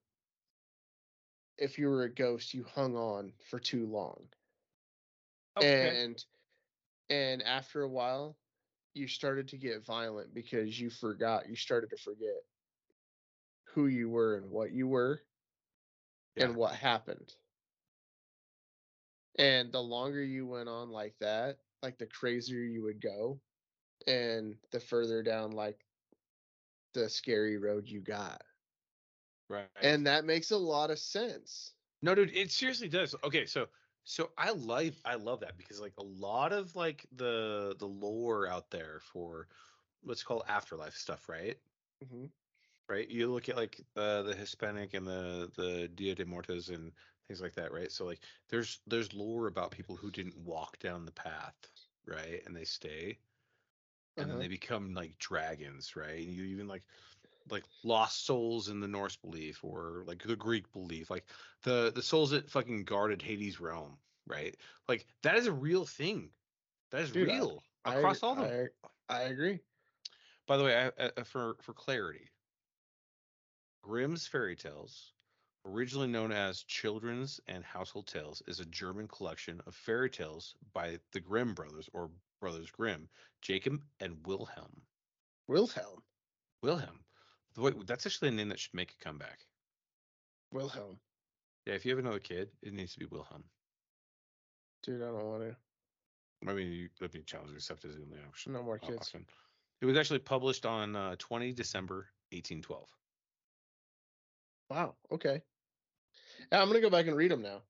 [1.57, 4.29] if you were a ghost, you hung on for too long
[5.57, 5.99] Okay.
[5.99, 6.25] and
[7.09, 8.37] and after a while
[8.93, 12.43] you started to get violent because you forgot you started to forget
[13.73, 15.23] who you were and what you were
[16.35, 16.47] Yeah.
[16.47, 17.35] and what happened
[19.37, 23.41] and the longer you went on like that like the crazier you would go
[24.07, 25.85] and the further down like
[26.93, 28.43] the scary road you got
[29.49, 29.69] right.
[29.81, 33.15] and that makes a lot of sense No, dude, it seriously does.
[33.23, 33.69] Okay, so
[34.03, 38.47] So I like I love that because like a lot of like the the lore
[38.47, 39.49] out there for
[40.01, 41.59] what's called afterlife stuff, right?
[42.01, 42.33] Mhm.
[42.89, 43.09] Right.
[43.09, 46.93] You look at like uh, the Hispanic and the the Dia de Muertos and
[47.27, 47.91] things like that, right?
[47.91, 51.71] So like there's there's lore about people who didn't walk down the path,
[52.07, 52.43] right?
[52.45, 53.19] And they stay
[54.17, 54.39] and then Uh-huh.
[54.39, 56.25] they become like dragons, right?
[56.25, 56.85] And you even like
[57.49, 61.27] like lost souls in the Norse belief or like the Greek belief, like
[61.63, 64.57] the the souls that fucking guarded Hades' realm, right?
[64.87, 66.33] Like that is a real thing.
[66.91, 68.53] That is Dude, real I- across all the.
[68.53, 68.67] I,
[69.09, 69.61] I agree.
[70.47, 72.31] By the way, I, I, for for clarity,
[73.81, 75.14] Grimm's fairy tales,
[75.65, 80.99] originally known as Children's and Household Tales, is a German collection of fairy tales by
[81.11, 83.09] the Grimm brothers or brothers Grimm,
[83.41, 84.81] Jacob and Wilhelm.
[85.47, 86.03] Wilhelm.
[86.61, 86.99] Wilhelm.
[87.57, 89.39] Wait, that's actually a name that should make a comeback.
[90.51, 90.99] Wilhelm.
[91.65, 93.43] Yeah, if you have another kid, it needs to be Wilhelm.
[94.83, 95.55] Dude, I don't want to.
[96.47, 98.53] I mean, you, be challenging except as the only option.
[98.53, 98.97] No more kids.
[98.97, 99.25] option.
[99.81, 102.87] It was actually published on uh, 20 December 1812.
[104.69, 104.95] Wow.
[105.11, 105.41] Okay.
[106.51, 107.61] Yeah, I'm gonna go back and read them now.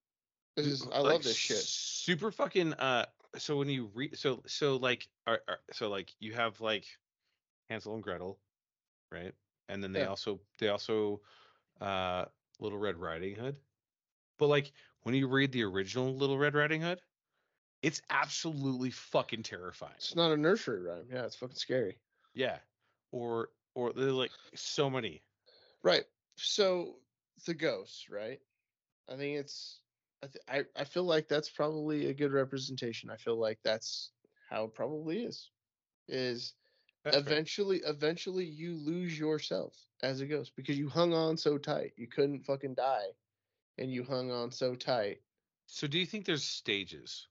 [0.55, 1.57] This is I Like, love this shit.
[1.57, 2.73] Super fucking.
[2.73, 3.05] Uh,
[3.37, 6.85] so when you read, so so like, are, are, so like you have like
[7.69, 8.39] Hansel and Gretel,
[9.11, 9.33] right?
[9.67, 10.07] And then they Yeah.
[10.07, 11.21] also they also
[11.81, 12.25] uh
[12.59, 13.57] Little Red Riding Hood.
[14.37, 14.71] But like
[15.03, 17.01] when you read the original Little Red Riding Hood,
[17.81, 19.93] it's absolutely fucking terrifying.
[19.97, 21.07] It's not a nursery rhyme.
[21.11, 21.97] Yeah, it's fucking scary.
[22.33, 22.57] Yeah.
[23.11, 25.21] Or or there's like so many.
[25.83, 26.05] Right.
[26.37, 26.95] So
[27.45, 28.39] the ghosts, right?
[29.09, 29.79] I think it's
[30.23, 33.09] I th- I I feel like that's probably a good representation.
[33.09, 34.11] I feel like that's
[34.49, 35.51] how it probably is.
[36.07, 36.53] Is
[37.03, 37.23] That's fair.
[37.23, 41.93] eventually eventually you lose yourself as a ghost because you hung on so tight.
[41.97, 43.07] You couldn't fucking die
[43.77, 45.21] and you hung on so tight.
[45.67, 47.27] So do you think there's stages?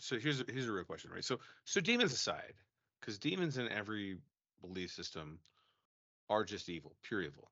[0.00, 1.24] So here's a, here's a real question, right?
[1.24, 2.54] So so demons aside,
[3.00, 4.18] because demons in every
[4.60, 5.40] belief system
[6.28, 7.50] are just evil, pure evil.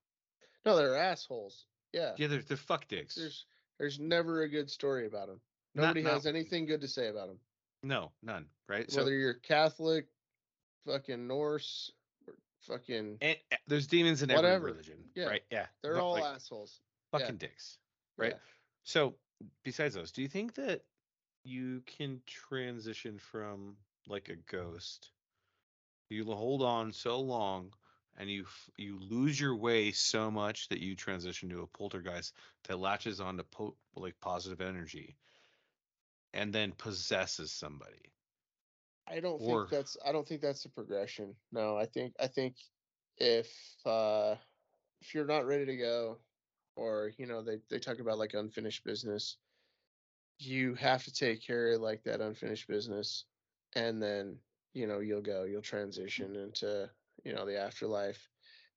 [0.65, 1.67] No, they're assholes.
[1.97, 2.13] Yeah.
[2.19, 3.15] Yeah, they're they're fuck dicks.
[3.15, 3.47] There's
[3.79, 5.41] there's never a good story about them.
[5.75, 7.39] Nobody not- has anything good to say about them.
[7.83, 8.91] no, none, right?
[8.91, 10.07] So Whether you're Catholic,
[10.87, 11.91] fucking Norse,
[12.27, 14.49] or fucking and, uh, there's demons in Whatever.
[14.55, 15.25] every religion, Yeah.
[15.27, 15.43] right?
[15.51, 16.81] Yeah, they're all like, assholes.
[17.13, 17.49] fucking yeah.
[17.49, 17.79] dicks,
[18.19, 18.33] right?
[18.33, 18.39] Yeah.
[18.85, 19.15] So
[19.63, 20.85] besides those, do you think that
[21.45, 25.13] you can transition from like a ghost?
[26.11, 27.73] You hold on so long
[28.17, 32.35] and you you lose your way so much that you transition to a poltergeist
[32.65, 35.19] that latches onto po- like positive energy
[36.33, 38.13] and then possesses somebody.
[39.07, 41.37] I don't Or- think that's I don't think that's a progression.
[41.53, 42.57] No, I think I think
[43.17, 44.37] if uh
[45.01, 46.23] if you're not ready to go
[46.77, 49.39] or you know they they talk about like unfinished business,
[50.39, 53.27] you have to take care of like that unfinished business
[53.75, 54.41] and then
[54.75, 56.91] you know you'll go you'll transition into
[57.27, 58.29] you know the afterlife.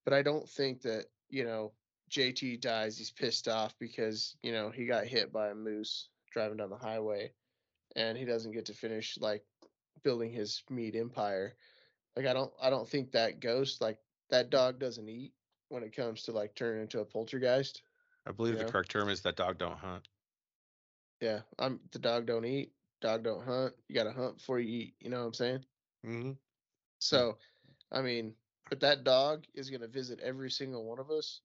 [0.04, 1.72] But I don't think that, you know,
[2.10, 6.58] JT dies he's pissed off because, you know, he got hit by a moose driving
[6.58, 7.32] down the highway
[7.96, 9.44] and he doesn't get to finish like
[10.04, 11.56] building his meat empire.
[12.16, 14.00] Like I don't I don't think that ghost like
[14.32, 15.34] that dog doesn't eat
[15.70, 17.84] when it comes to like turning into a poltergeist.
[18.28, 20.08] I believe the correct term is that dog don't hunt.
[21.22, 22.72] Yeah, I'm the dog don't eat,
[23.02, 23.74] dog don't hunt.
[23.88, 25.66] You got to hunt before you eat, you know what I'm saying?
[26.06, 26.32] Mm-hmm.
[27.00, 27.38] So,
[27.92, 28.34] I mean,
[28.70, 31.42] but that dog is going to visit every single one of us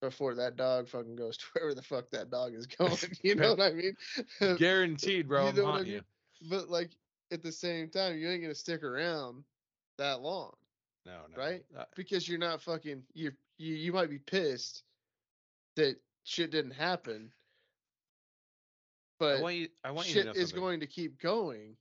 [0.00, 2.96] before that dog fucking goes to wherever the fuck that dog is going.
[3.22, 3.96] You know what I mean?
[4.56, 5.44] Guaranteed, bro.
[5.44, 6.02] You I'm know what I haunting you.
[6.50, 6.92] but like
[7.32, 9.44] at the same time, you ain't going to stick around
[9.98, 10.52] that long.
[11.06, 11.36] No, no.
[11.36, 11.64] Right?
[11.78, 14.84] Uh, because you're not fucking you you you might be pissed
[15.76, 17.32] that shit didn't happen
[19.18, 19.68] But I want you.
[19.84, 21.76] I want you to shit know is going to keep going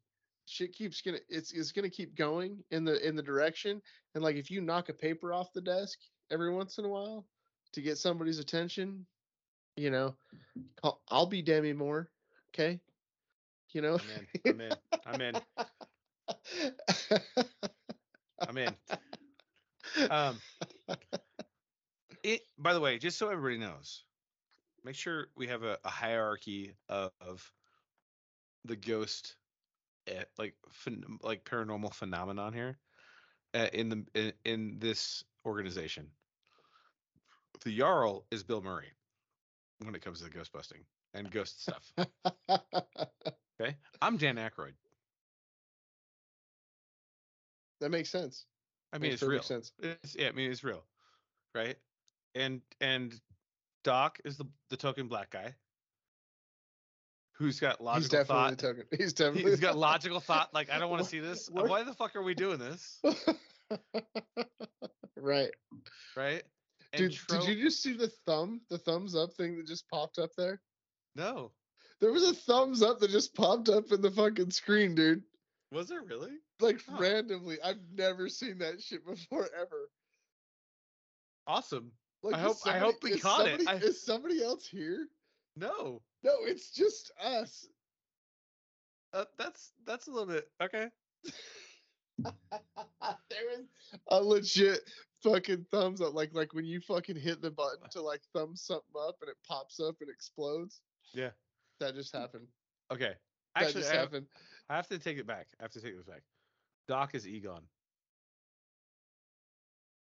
[0.52, 3.82] shit keeps gonna it's it's gonna keep going in the in the direction
[4.15, 5.98] and like if you knock a paper off the desk
[6.30, 7.26] every once in a while
[7.72, 9.06] to get somebody's attention
[9.78, 10.15] you know
[10.84, 12.10] I'll, I'll be Demi Moore
[12.53, 12.80] okay
[13.73, 13.98] you know
[14.45, 14.72] I'm in.
[15.06, 15.34] I'm in.
[16.28, 17.18] I'm in.
[18.48, 18.76] I'm in.
[20.10, 20.38] Um,
[22.23, 22.41] it.
[22.57, 24.03] By the way, just so everybody knows,
[24.84, 27.52] make sure we have a, a hierarchy of, of
[28.65, 29.36] the ghost,
[30.07, 32.78] eh, like phen- like paranormal phenomenon here,
[33.53, 36.07] uh, in the in, in this organization.
[37.64, 38.91] The Jarl is Bill Murray
[39.84, 40.82] when it comes to the ghost busting
[41.14, 41.94] and ghost stuff.
[43.61, 44.73] Okay, I'm Dan Aykroyd.
[47.80, 48.45] that makes sense
[48.94, 49.41] I mean, Makes it's real.
[49.41, 50.84] sense It's, yeah, I mean, it's real,
[51.56, 51.78] right?
[52.36, 53.19] And and
[53.84, 55.56] Doc is the the token black guy
[57.41, 58.99] who's got He's logical definitely thought.
[58.99, 60.53] He's definitely He's got logical thought.
[60.53, 61.49] Like I don't want to see this.
[61.49, 62.99] what- Why the fuck are we doing this?
[65.18, 65.51] right.
[66.15, 66.43] Right?
[66.93, 70.19] And Dude, did you just see the thumb, the thumbs up thing that just popped
[70.19, 70.61] up there?
[71.15, 71.51] No.
[71.99, 75.23] There was a thumbs up that just popped up in the fucking screen, dude.
[75.72, 76.31] Was it really?
[76.59, 76.97] Like Huh.
[76.99, 77.57] randomly.
[77.63, 79.89] I've never seen that shit before ever.
[81.47, 81.91] Awesome.
[82.23, 83.61] Like, I hope- I hope we caught it.
[83.61, 85.07] somebody- I- Is somebody else here?
[85.55, 86.01] No.
[86.23, 87.68] No, it's just us.
[89.14, 90.88] Uh, that's that's a little bit okay.
[92.23, 92.34] there
[93.49, 93.65] was
[94.10, 94.81] a legit
[95.23, 96.14] fucking thumbs up.
[96.14, 99.38] Like like when you fucking hit the button to like thumb something up and it
[99.48, 100.81] pops up and explodes.
[101.14, 101.30] Yeah.
[101.80, 102.48] That just happened.
[102.91, 103.14] Okay.
[103.56, 104.27] That Actually, just I, happened.
[104.69, 105.48] I have to take it back.
[105.60, 106.22] I have to take this back.
[106.88, 107.64] Doc is Egon.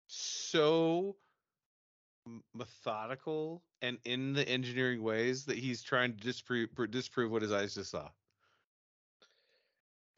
[0.08, 1.16] So
[2.54, 7.74] methodical and in the engineering ways that he's trying to disprove disprove what his eyes
[7.76, 8.10] just saw.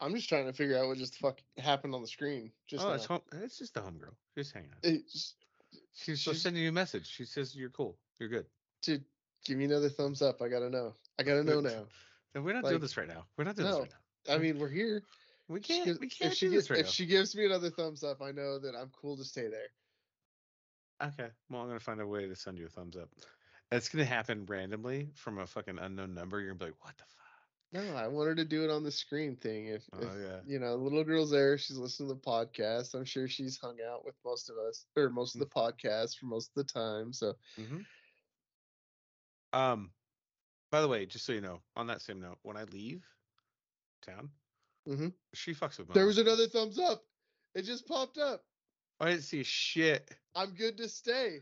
[0.00, 2.52] I'm just trying to figure out what just fuck happened on the screen.
[2.66, 2.94] Just oh, now.
[2.94, 4.14] it's home, it's just a homegirl.
[4.36, 4.84] Just hang out.
[4.84, 5.34] It's-
[5.94, 7.06] She's, she's- sending you a message.
[7.10, 7.96] She says you're cool.
[8.18, 8.46] You're good.
[8.82, 9.04] dude,
[9.44, 10.42] give me another thumbs up.
[10.42, 10.94] I gotta know.
[11.18, 11.86] I gotta know now.
[12.34, 13.24] No, we're not Like, doing this right now.
[13.36, 13.80] We're not doing no.
[13.80, 13.92] this right
[14.28, 14.34] now.
[14.34, 15.02] I mean, we're here.
[15.48, 15.86] We can't.
[15.86, 16.90] gives- we can't if she do gives, this right if now.
[16.92, 19.68] she gives me another thumbs up, I know that I'm cool to stay there.
[21.02, 21.30] Okay.
[21.50, 23.10] Well, I'm gonna find a way to send you a thumbs up.
[23.70, 26.40] It's gonna happen randomly from a fucking unknown number.
[26.40, 27.26] You're gonna be like, what the fuck?
[27.72, 29.66] No, I want her to do it on the screen thing.
[29.66, 30.40] If, Oh if yeah.
[30.46, 32.94] you know, little girl's there, she's listening to the podcast.
[32.94, 35.50] I'm sure she's hung out with most of us or most of the Mm.
[35.50, 37.12] podcasts for most of the time.
[37.12, 37.80] So hmm
[39.52, 39.92] Um.
[40.70, 43.06] By the way, just so you know, on that same note, when I leave
[44.02, 44.30] town,
[44.86, 45.14] Mhm.
[45.34, 45.88] she fucks with.
[45.92, 47.04] there was another thumbs up.
[47.54, 48.44] It just popped up.
[49.00, 50.10] I didn't see shit.
[50.34, 51.40] I'm good to stay.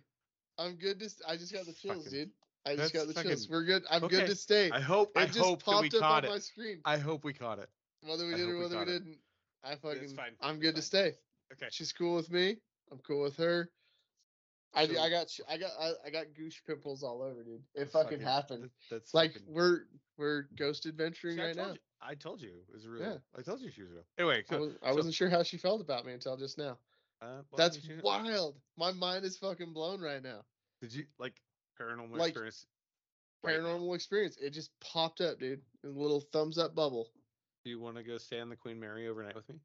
[0.58, 1.08] I'm good to.
[1.08, 2.30] St- I just got the chills, Fucking- dude.
[2.66, 3.48] I just got the that's chills.
[3.50, 3.82] We're good.
[3.90, 4.70] I'm Okay, good to stay.
[4.70, 5.12] I hope.
[5.16, 6.42] it I just hope that popped we up caught on my it.
[6.42, 6.80] screen.
[6.84, 7.68] I hope we caught it.
[8.02, 8.98] Whether we I did hope or whether we caught it.
[9.04, 9.18] didn't,
[9.62, 10.08] I fucking.
[10.16, 10.32] fine.
[10.40, 11.14] I'm good to stay.
[11.52, 11.66] Okay.
[11.70, 12.56] She's cool with me.
[12.90, 13.68] I'm cool with her.
[14.74, 17.62] I, So- I got I got I, I got goose pimples all over, dude.
[17.74, 18.64] It fucking happened.
[18.64, 19.80] that- that's Like fucking- we're
[20.16, 21.74] we're ghost adventuring See, I right told now.
[21.74, 23.02] You, I told you it was real.
[23.02, 23.16] Yeah.
[23.38, 24.04] I told you she was real.
[24.18, 26.56] Anyway, I, so, was, I so- wasn't sure how she felt about me until just
[26.58, 26.78] now.
[27.24, 28.56] Uh, That's wild.
[28.76, 30.40] My mind is fucking blown right now.
[30.80, 31.34] did you like
[31.80, 32.66] paranormal Like, experience?
[33.42, 33.66] right now?
[33.68, 34.36] Paranormal experience.
[34.40, 35.60] It just popped up, dude.
[35.84, 37.08] A little thumbs up bubble.
[37.64, 39.56] Do you want to go stay on the Queen Mary overnight with me?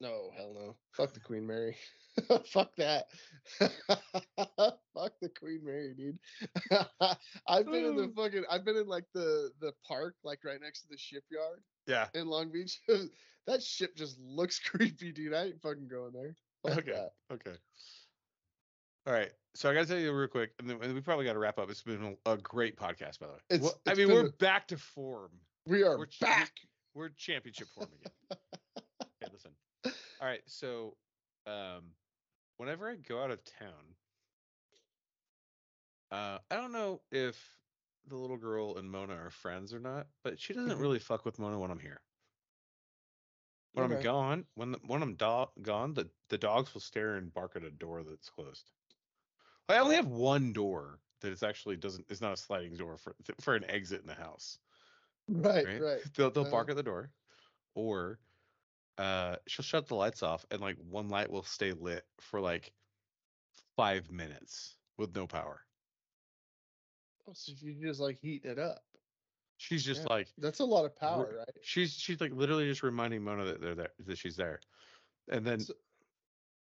[0.00, 0.76] No, hell no.
[0.96, 1.76] Fuck the Queen Mary.
[2.46, 3.06] Fuck that.
[3.58, 6.18] Fuck the Queen Mary, dude.
[7.48, 10.82] I've been in the fucking I've been in like the the park, like right next
[10.82, 12.06] to the shipyard Yeah.
[12.14, 12.80] in Long Beach.
[13.46, 15.34] that ship just looks creepy, dude.
[15.34, 16.34] I ain't fucking going there.
[16.68, 16.92] Okay.
[16.92, 17.12] that.
[17.32, 17.56] Okay.
[19.06, 19.30] All right.
[19.54, 21.38] So I got to tell you real quick, and then and we probably got to
[21.38, 21.70] wrap up.
[21.70, 23.38] It's been a, great podcast, by the way.
[23.48, 25.30] It's- Well, I mean, we're a- back to form.
[25.66, 26.52] We are We're ch- back.
[26.94, 28.12] We're championship form again.
[29.02, 29.50] okay, listen.
[30.20, 30.42] All right.
[30.46, 30.96] So,
[31.46, 31.84] um,
[32.58, 33.94] whenever I go out of town,
[36.12, 37.38] uh, I don't know if
[38.08, 40.80] the little girl and Mona are friends or not, but she doesn't Mhm.
[40.80, 42.00] really fuck with Mona when I'm here.
[43.72, 47.32] When I'm gone, when the, when I'm do- gone, the, the dogs will stare and
[47.32, 48.70] bark at a door that's closed.
[49.70, 53.16] I only have one door that is actually doesn't is not a sliding door for
[53.40, 54.58] for an exit in the house.
[55.28, 55.78] Right, Right?
[55.78, 56.04] right.
[56.14, 57.12] They'll they'll Uh, bark at the door,
[57.74, 58.20] or
[58.98, 62.74] uh, she'll shut the lights off, and like one light will stay lit for like
[63.76, 65.66] five minutes with no power.
[67.26, 68.84] Oh, so you just like heating it up.
[69.60, 70.10] She's just Yeah.
[70.10, 71.56] like That's a lot of power, right?
[71.62, 74.60] she's she's like literally just reminding Mona that they're there that she's there,
[75.28, 75.74] and then So-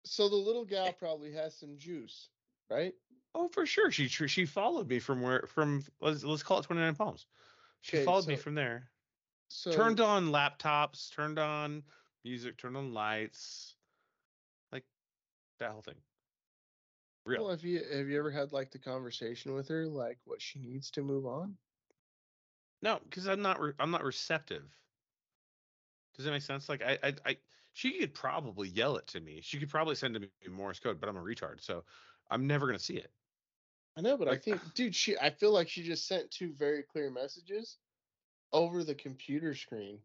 [0.05, 2.31] So the little gal eh probably has some juice,
[2.69, 2.95] right?
[3.35, 6.83] oh for sure she she followed me from where from let's let's call it twenty
[6.83, 7.27] nine palms.
[7.83, 8.91] She Okay, followed me from there.
[9.49, 11.85] So turned on laptops, turned on
[12.25, 13.77] music, turned on lights,
[14.73, 14.85] like
[15.59, 16.03] that whole thing.
[17.25, 17.43] Real.
[17.43, 20.59] Well, have you have you ever had like the conversation with her, like what she
[20.59, 21.59] needs to move on?
[22.83, 24.65] No, because I'm not re- I'm not receptive.
[26.15, 26.69] Does that make sense?
[26.69, 27.37] Like I, I I
[27.73, 29.41] she could probably yell it to me.
[29.41, 31.85] She could probably send to me Morse code, but I'm a retard, so
[32.31, 33.11] I'm never gonna see it.
[33.97, 36.83] I know, but I think, dude, she I feel like she just sent two very
[36.83, 37.79] clear messages
[38.53, 39.99] over the computer screen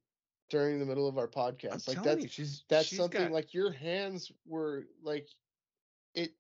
[0.50, 1.88] during the middle of our I'm podcast.
[1.88, 5.28] Like that's you, she's that's she's something got- like your hands were like
[6.14, 6.34] it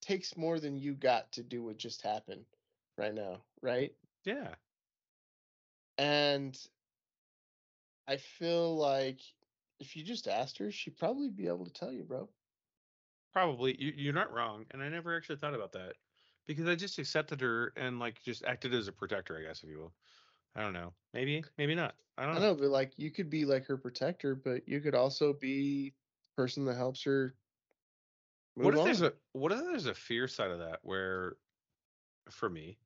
[0.00, 2.44] takes more than you got to do what just happened
[2.98, 3.92] right now, right?
[4.24, 4.54] yeah.
[5.98, 6.56] And
[8.08, 9.20] I feel like
[9.80, 12.28] if you just asked her, she'd probably be able to tell you, bro.
[13.32, 15.96] Probably you, you're not wrong, and I never actually thought about that
[16.46, 19.68] because I just accepted her and like just acted as a protector, I guess, if
[19.68, 19.94] you will.
[20.54, 20.94] I don't know.
[21.12, 21.94] Maybe, maybe not.
[22.16, 22.48] I don't I know.
[22.48, 26.42] know, but like you could be like her protector, but you could also be the
[26.42, 27.36] person that helps her.
[28.54, 31.36] What if move there's a what if there's a fear side of that where,
[32.30, 32.78] for me,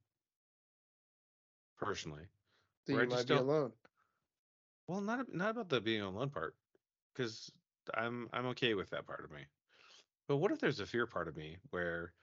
[1.79, 2.29] personally,
[2.91, 3.75] that where you I just might be alone?
[4.87, 6.57] well, not not about the being alone part,
[7.15, 7.53] because
[7.95, 9.47] I'm I'm okay with that part of me.
[10.29, 12.15] But what if there's a fear part of me where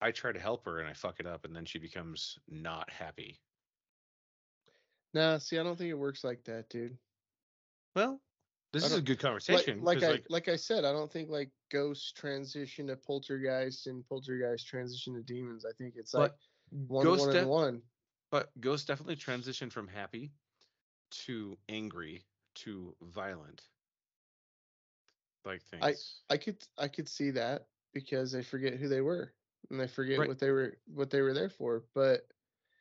[0.00, 2.88] I try to help her and I fuck it up, and then she becomes not
[2.88, 3.42] happy?
[5.12, 6.98] Nah, see, I don't think it works like that, dude.
[7.96, 8.22] Well,
[8.72, 9.18] this is a good
[9.48, 9.78] Like, conversation.
[9.78, 13.86] like 'cause, I like, like I said, I don't think like ghosts transition to poltergeist
[13.86, 15.64] and poltergeist transition to demons.
[15.64, 16.32] I think it's like
[16.70, 17.82] one, one, def- and one.
[18.30, 20.32] But Ghost definitely transitioned from happy
[21.10, 22.26] to angry
[22.56, 23.62] to violent.
[25.44, 26.22] Like things.
[26.28, 29.32] I I could I could see that because they forget who they were
[29.70, 30.28] and they forget Right.
[30.28, 31.84] what they were what they were there for.
[31.94, 32.26] But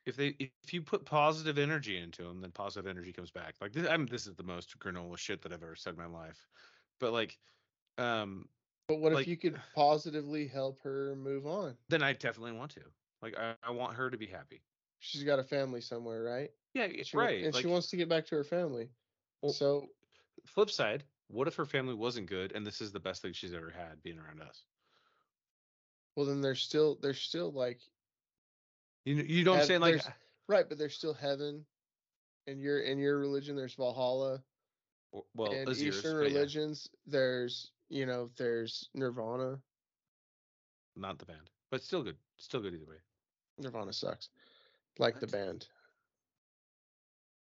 [0.06, 3.56] if they if you put positive energy into them, then positive energy comes back.
[3.62, 6.00] Like this, I mean, this is the most granola shit that I've ever said in
[6.00, 6.48] my life.
[7.00, 7.38] But like,
[7.98, 8.50] um,
[8.88, 11.78] but what Like- if you could positively help her move on?
[11.90, 12.82] then I definitely want to.
[13.22, 14.62] Like, I, I want her to be happy.
[15.06, 16.50] She's got a family somewhere, right?
[16.74, 17.44] Yeah, it's She right.
[17.44, 18.90] And like, she wants to get back to her family.
[19.42, 19.88] Well- so
[20.48, 23.54] flip side, what if her family wasn't good and this is the best thing she's
[23.54, 24.64] ever had being around us?
[26.16, 27.82] well then there's still there's still like
[29.04, 29.82] You know, you don't Have- saying?
[29.82, 30.12] Like, uh
[30.48, 31.66] right, but there's still heaven.
[32.48, 34.42] In your in your religion, there's Valhalla.
[35.34, 39.62] well, in Eastern but yeah, religions, there's you know there's Nirvana.
[40.96, 42.18] not the band, but still good.
[42.38, 42.98] Still good either way.
[43.58, 44.30] Nirvana sucks.
[44.98, 45.68] Like the band.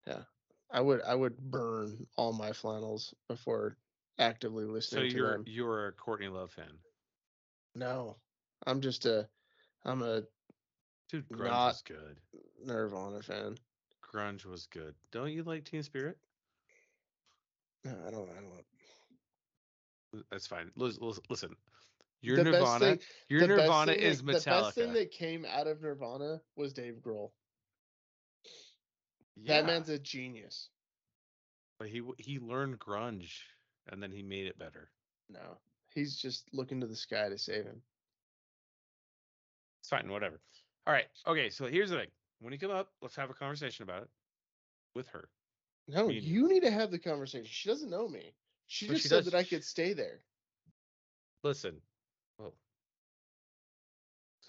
[0.07, 0.23] Yeah.
[0.71, 3.77] I would I would burn all my flannels before
[4.19, 5.45] actively So listening to you're them.
[5.47, 6.73] you're a Courtney Love fan,
[7.75, 8.17] No.
[8.67, 9.29] I'm just a
[9.85, 10.23] I'm a
[11.11, 11.29] dude.
[11.29, 12.21] Grunge Not- was good.
[12.65, 13.57] Nirvana fan.
[14.03, 14.95] Grunge was good.
[15.13, 16.19] Don't you like Teen Spirit?
[17.85, 20.71] No, I don't I don't That's fine.
[20.75, 21.55] Lis- lis- Listen,
[22.21, 25.83] your the Nirvana, thing, your Nirvana is that, The best thing that came out of
[25.83, 27.31] Nirvana was Dave Grohl.
[29.37, 30.69] Yeah, That man's a genius.
[31.79, 33.33] but he he learned grunge
[33.91, 34.91] and then he made it better.
[35.31, 35.59] No.
[35.95, 37.81] He's just looking to the sky to save him.
[39.81, 40.41] It's fine, whatever.
[40.87, 41.07] All right.
[41.27, 42.09] Okay, so here's the thing.
[42.41, 44.09] When you come up, let's have a conversation about it
[44.95, 45.29] with her.
[45.89, 47.47] No, Me you need to have the conversation.
[47.49, 48.35] She doesn't know me.
[48.67, 50.21] She just she said does- that I could stay there.
[51.45, 51.81] Listen.
[52.39, 52.53] Whoa.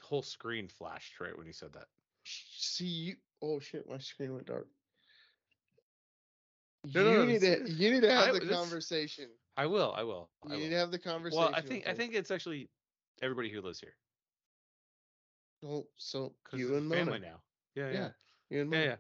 [0.02, 1.86] Whole screen flashed right when you said that.
[2.24, 3.16] See you.
[3.41, 3.88] Oh shit!
[3.90, 4.68] My screen went dark.
[6.94, 7.70] No, you no, need to.
[7.70, 9.30] You need to have I- the conversation.
[9.57, 9.94] I will.
[9.95, 10.30] I will.
[10.49, 10.70] I You need will.
[10.72, 11.44] to have the conversation.
[11.44, 12.70] Well, I think I think it's actually
[13.22, 13.94] everybody who lives here
[15.66, 17.41] Oh, so you and family now.
[17.76, 18.10] Yeah, yeah, Yeah,
[18.49, 18.91] you and yeah, Mona.
[18.91, 18.95] yeah.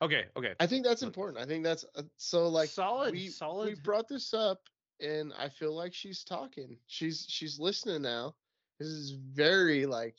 [0.00, 0.54] Okay, okay.
[0.60, 1.38] I think that's important.
[1.38, 3.68] I think that's uh, so like solid, we, solid.
[3.68, 4.60] We brought this up,
[5.00, 6.78] and I feel like she's talking.
[6.86, 8.34] She's she's listening now.
[8.78, 10.16] This is very like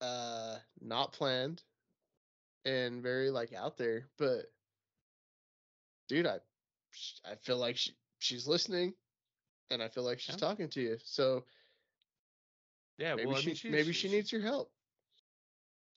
[0.00, 1.62] uh not planned
[2.64, 4.52] and very like out there, but
[6.08, 6.38] dude, I
[7.24, 8.94] I feel like she she's listening,
[9.70, 10.40] and I feel like she's Yeah.
[10.48, 10.98] talking to you.
[11.04, 11.44] So
[12.98, 14.72] yeah, maybe well, I she mean, she's- maybe she needs your help.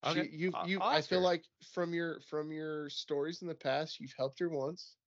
[0.04, 1.24] She- Okay, you you I'll I feel her.
[1.24, 4.98] like from your from your stories in the past, you've helped her once,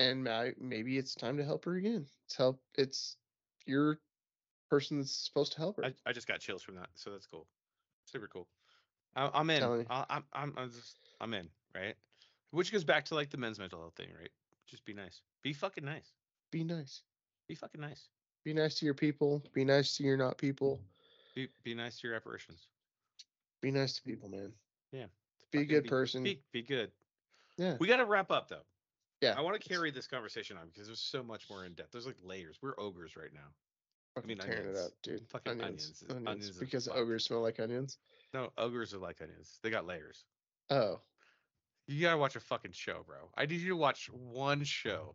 [0.00, 2.06] and ma- maybe it's time to help her again.
[2.26, 2.60] It's help.
[2.76, 3.16] It's
[3.66, 3.98] your
[4.68, 5.84] person that's supposed to help her.
[5.84, 7.46] I, I just got chills from that, so that's cool.
[8.06, 8.48] Super cool.
[9.16, 9.62] I, I'm in.
[9.90, 11.48] I, I'm I'm I'm just I'm in.
[11.74, 11.94] Right.
[12.50, 14.30] Which goes back to like the men's mental health thing, right?
[14.66, 15.20] Just be nice.
[15.42, 16.12] Be fucking nice.
[16.50, 17.02] be nice.
[17.48, 18.08] Be fucking nice.
[18.44, 19.42] Be nice to your people.
[19.52, 20.80] Be nice to your not people.
[21.34, 22.66] Be be nice to your apparitions.
[23.60, 24.52] Be nice to people, man.
[24.92, 25.06] Yeah.
[25.50, 26.22] Be a good person.
[26.22, 26.90] Be be good.
[27.56, 27.76] yeah.
[27.78, 28.64] We got to wrap up though.
[29.20, 29.34] Yeah.
[29.36, 31.92] I want to carry this conversation on because there's so much more in depth.
[31.92, 32.58] There's like layers.
[32.62, 33.48] We're ogres right now.
[34.14, 34.78] Fucking mean, tearing onions.
[34.78, 35.28] it up, dude.
[35.28, 35.66] Fucking onions.
[35.68, 36.04] onions.
[36.10, 36.28] Onions.
[36.28, 37.98] Onions because ogres smell like onions.
[38.32, 39.58] No, ogres are like onions.
[39.62, 40.24] They got layers.
[40.70, 41.00] Oh.
[41.86, 43.30] You gotta watch a fucking show, bro.
[43.36, 45.14] I need you to watch one show.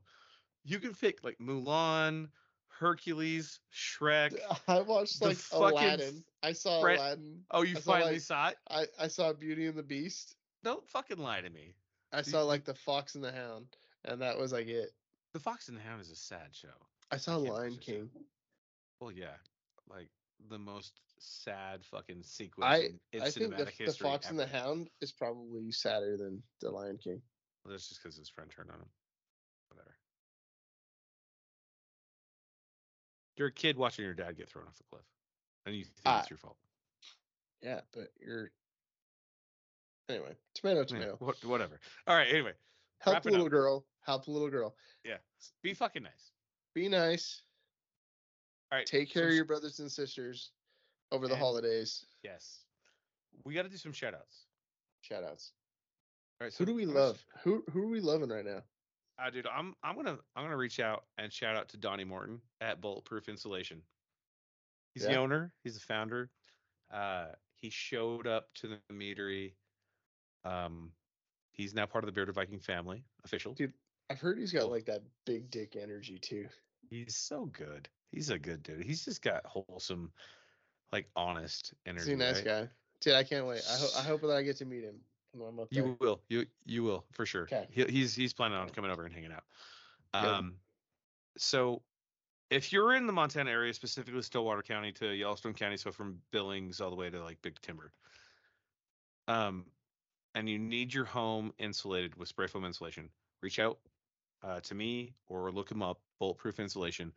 [0.63, 2.29] You can pick like Mulan,
[2.67, 4.37] Hercules, Shrek.
[4.67, 6.23] I watched like Aladdin.
[6.43, 7.39] I saw Fred- Aladdin.
[7.51, 8.57] Oh, you I saw, finally like- saw it?
[8.69, 10.35] I, I saw Beauty and the Beast.
[10.63, 11.73] Don't fucking lie to me.
[12.11, 13.67] I saw like the Fox and the Hound,
[14.07, 14.89] and that was like it.
[15.33, 16.67] The Fox and the Hound is a sad show.
[17.11, 17.91] I saw can't Lion watch this show.
[17.93, 18.09] King.
[19.01, 19.35] Well, yeah,
[19.89, 20.09] like
[20.49, 22.77] the most sad fucking sequence I
[23.13, 23.91] in, I think cinematic the, the.
[23.93, 24.47] Fox and the.
[24.47, 27.21] Hound is probably sadder than the Lion King.
[27.63, 28.89] Well, that's just because his friend turned on him.
[29.69, 29.95] Whatever.
[33.37, 35.05] You're a kid watching your dad get thrown off the cliff,
[35.65, 36.21] and you think Ah.
[36.21, 36.57] it's your fault.
[37.61, 38.51] Yeah, but you're
[40.07, 41.15] Anyway, tomato, Yeah, tomato.
[41.19, 41.79] what, whatever.
[42.05, 42.27] All right.
[42.29, 42.53] Anyway,
[43.05, 43.51] Help the little up.
[43.51, 43.85] girl.
[44.05, 44.75] Help the little girl.
[45.03, 45.17] yeah.
[45.63, 46.31] Be fucking nice.
[46.73, 47.43] Be nice.
[48.71, 48.85] All right.
[48.85, 50.51] Take care some of your brothers and sisters
[51.11, 52.05] over the holidays.
[52.23, 52.61] Yes.
[53.43, 54.45] We got to do some shout outs.
[55.01, 55.51] Shout outs.
[56.41, 56.53] All right.
[56.53, 57.23] So Who do we love?
[57.43, 58.61] Who who are we loving right now?
[59.17, 62.41] Uh, dude, I'm I'm gonna I'm gonna reach out and shout out to Donnie Morton
[62.59, 63.81] at Bulletproof Insulation.
[64.93, 65.51] He's the owner.
[65.63, 66.29] He's the founder.
[66.93, 69.53] Uh, he showed up to the meadery.
[70.43, 70.91] Um,
[71.55, 73.53] he's now part of the Bearded Viking family, official.
[73.53, 73.73] Dude,
[74.09, 76.47] I've heard he's got like that big dick energy too.
[76.89, 77.89] He's so good.
[78.11, 78.83] He's a good dude.
[78.83, 80.11] He's just got wholesome,
[80.91, 82.11] like honest energy.
[82.11, 82.45] He's a nice right?
[82.45, 82.69] guy.
[83.01, 83.61] Dude, I can't wait.
[83.69, 84.95] I, ho- I hope that I get to meet him
[85.33, 85.67] when I'm there.
[85.71, 86.21] You will.
[86.29, 87.47] You you will for sure.
[87.69, 89.43] He, he's he's planning on coming over and hanging out.
[90.13, 90.29] Good.
[90.29, 90.55] Um,
[91.37, 91.81] so
[92.49, 96.79] if you're in the Montana area, specifically Stillwater County to Yellowstone County, so from Billings
[96.79, 97.91] all the way to like Big Timber,
[99.27, 99.65] um,
[100.35, 103.09] and you need your home insulated with spray foam insulation,
[103.41, 103.79] reach out
[104.43, 105.99] uh, to me or look him up.
[106.19, 107.11] Bulletproof Insulation.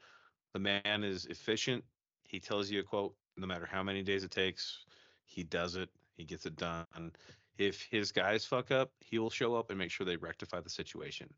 [0.54, 1.84] The man is efficient.
[2.24, 4.84] He tells you a quote, no matter how many days it takes,
[5.24, 5.88] he does it.
[6.16, 7.12] He gets it done.
[7.58, 10.70] If his guys fuck up, he will show up and make sure they rectify the
[10.70, 11.28] situation,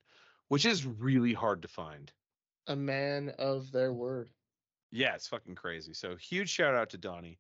[0.48, 2.12] which is really hard to find.
[2.66, 4.31] A man of their word.
[4.90, 5.94] Yeah, it's fucking crazy.
[5.94, 7.39] So huge shout out to Donnie.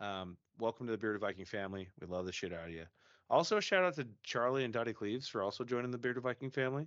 [0.00, 1.88] Um, welcome to the Bearded Viking family.
[2.00, 2.84] We love the shit out of you.
[3.28, 6.50] Also, a shout out to Charlie and Dottie Cleaves for also joining the Bearded Viking
[6.50, 6.86] family.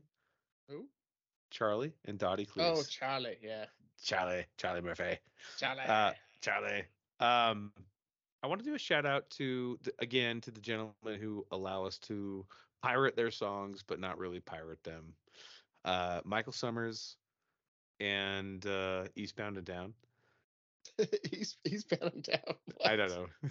[0.69, 0.85] Who?
[1.51, 2.79] Charlie and Dottie Cleaves.
[2.79, 3.37] Oh, Charlie.
[3.41, 3.65] Yeah.
[4.03, 5.17] Charlie, Charlie Murphy.
[5.57, 5.81] Charlie.
[5.81, 6.11] Uh,
[6.41, 6.85] Charlie.
[7.19, 7.73] Um,
[8.41, 11.85] I want to do a shout out to the, again to the gentlemen who allow
[11.85, 12.45] us to
[12.81, 15.13] pirate their songs, but not really pirate them.
[15.83, 17.17] Uh, Michael Summers
[17.99, 19.93] and uh, Eastbound and Down.
[21.31, 22.55] he's he's bound down.
[22.85, 23.27] I don't know.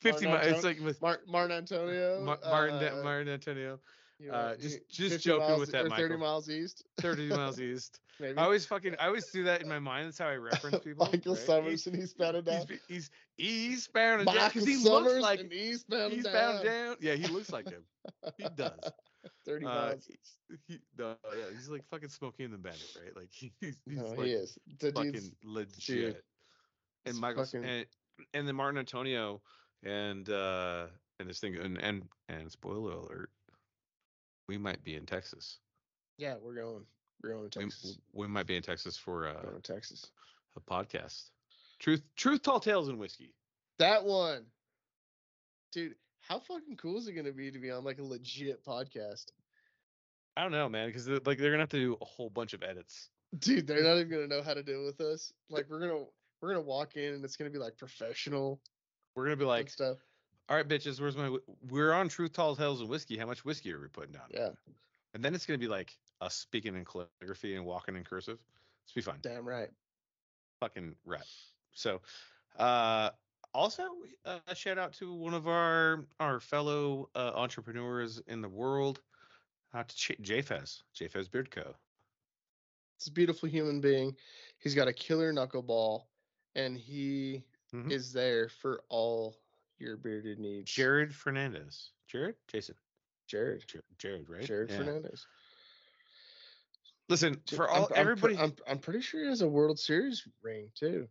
[0.00, 0.56] Fifty Martin miles.
[0.56, 2.20] It's like with Mar- Martin Antonio.
[2.22, 3.78] Mar- Martin, uh, Martin Antonio.
[4.30, 6.18] uh, just- just joking miles- with that, or Thirty Michael.
[6.18, 6.84] miles east.
[7.00, 8.00] Thirty miles east.
[8.18, 8.36] Maybe.
[8.36, 8.96] I always fucking.
[9.00, 10.06] I always do that in my mind.
[10.06, 11.06] That's how I reference people.
[11.10, 11.42] Michael right?
[11.42, 12.66] Summers and he's bound down.
[12.68, 16.32] He's, he's, eastbound and down because he Summers looks like and eastbound he's down.
[16.34, 16.96] bound down.
[17.00, 17.82] Yeah, he looks like him.
[18.36, 18.72] He does.
[19.46, 20.08] Thirty Uh, miles.
[20.10, 20.36] east.
[20.68, 23.16] He, no, yeah, he's like fucking Smokey and the Bandit, right?
[23.16, 24.58] Like he's, he's No, like he is.
[24.80, 26.22] The fucking legit.
[27.06, 27.86] and Michael fucking- and,
[28.34, 29.40] and then Martin Antonio
[29.84, 30.86] and uh
[31.18, 33.30] and this thing and and and spoiler alert,
[34.48, 35.58] we might be in Texas.
[36.18, 36.84] yeah, we're going.
[37.22, 37.98] We're going to Texas.
[38.14, 40.06] we might be in Texas for We're going uh, to Texas.
[40.56, 41.28] a podcast.
[41.78, 43.34] Truth, truth, tall tales, and whiskey.
[43.78, 44.44] That one,
[45.72, 45.94] dude.
[46.22, 49.26] How fucking cool is it going to be to be on like a legit podcast?
[50.36, 52.52] I don't know, man, because they're, like they're gonna have to do a whole bunch
[52.54, 53.08] of edits.
[53.38, 55.32] Dude, they're not even gonna know how to deal with us.
[55.50, 56.04] Like we're gonna
[56.40, 58.60] we're gonna walk in and it's gonna be like professional
[59.14, 59.98] We're gonna be like, stuff.
[60.48, 61.36] all right, bitches, where's my?
[61.68, 63.16] We're on truth, tall tales, and whiskey.
[63.16, 64.22] How much whiskey are we putting down?
[64.32, 64.50] Yeah,
[65.14, 68.38] And then it's gonna be like us speaking in calligraphy and walking in cursive.
[68.84, 69.18] It's be fun.
[69.22, 69.70] damn right.
[70.60, 71.24] fucking rat.
[71.72, 72.00] So,
[72.58, 73.10] uh,
[73.54, 73.84] also
[74.24, 79.00] uh, a shout out to one of our our fellow uh, entrepreneurs in the world,
[79.74, 81.74] uh, to Ch- JFez, JFez Beard Co.
[82.96, 84.14] It's a beautiful human being.
[84.58, 86.02] He's got a killer knuckleball,
[86.54, 87.42] and he
[87.74, 87.90] Mhm.
[87.90, 89.36] is there for all
[89.78, 90.70] your bearded needs.
[90.72, 91.92] Jared Fernandez.
[92.08, 92.74] Jared, Jason,
[93.26, 93.64] Jared.
[93.66, 94.44] Jar- Jared, right?
[94.44, 94.76] Jared Yeah.
[94.78, 95.26] Fernandez.
[97.08, 98.36] Listen for all I'm, everybody.
[98.36, 101.08] I'm, I'm pretty sure he has a World Series ring too.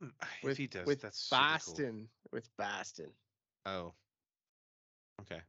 [0.00, 0.12] if
[0.44, 1.48] With, he does, with that's super cool.
[1.52, 2.08] Boston.
[2.32, 3.10] With Boston.
[3.66, 3.94] Oh,
[5.22, 5.40] okay,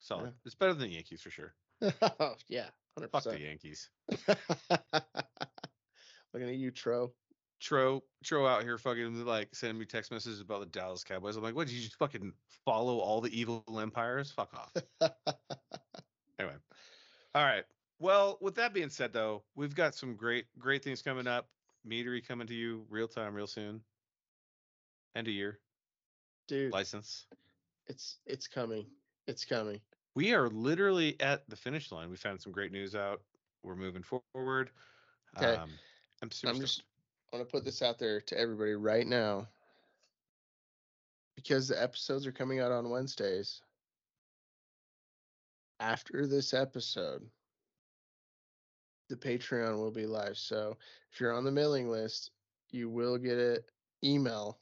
[0.00, 0.24] solid.
[0.26, 0.30] Yeah.
[0.46, 1.54] It's better than the Yankees for sure.
[2.20, 3.10] oh yeah, 100%.
[3.10, 3.40] Fuck the.
[3.40, 3.88] Yankees.
[6.34, 7.12] Looking at you, Tro.
[7.60, 11.36] Tro Tro out here fucking like sending me text messages about the Dallas Cowboys.
[11.36, 12.32] I'm like, what did you just fucking
[12.64, 14.30] follow all the evil empires?
[14.30, 15.10] Fuck off.
[16.38, 16.54] anyway.
[17.34, 17.64] All right.
[18.00, 21.48] Well, with that being said though, we've got some great great things coming up.
[21.86, 23.80] Meadery coming to you real time, real soon.
[25.16, 25.58] End of year.
[26.46, 27.26] Dude, License.
[27.86, 28.86] it's it's coming.
[29.26, 29.80] It's coming.
[30.14, 32.10] We are literally at the finish line.
[32.10, 33.20] We found some great news out.
[33.62, 34.70] We're moving forward.
[35.36, 35.54] 'Kay.
[35.56, 35.70] Um,
[36.22, 36.82] I'm super I'm just
[37.32, 39.48] I want to put this out there to everybody right now.
[41.36, 43.60] Because the episodes are coming out on Wednesdays.
[45.78, 47.22] After this episode,
[49.08, 50.36] the Patreon will be live.
[50.36, 50.76] So
[51.12, 52.30] if you're on the mailing list,
[52.70, 53.58] you will get an
[54.02, 54.58] email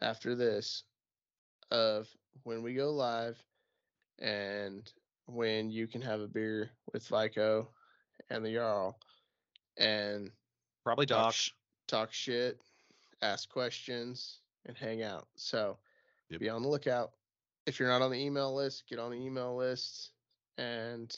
[0.00, 0.84] after this
[1.70, 2.08] of
[2.42, 3.42] when we go live
[4.18, 4.90] and
[5.26, 7.66] when you can have a beer with Viko
[8.30, 8.98] and the Jarl
[9.78, 10.30] and
[10.84, 11.50] Probably talk, sh-
[11.86, 12.60] talk shit,
[13.22, 15.26] ask questions, and hang out.
[15.36, 15.78] So
[16.30, 16.40] Yep.
[16.40, 17.12] be on the lookout.
[17.66, 20.10] if you're not on the email list, get on the email list
[20.58, 21.14] and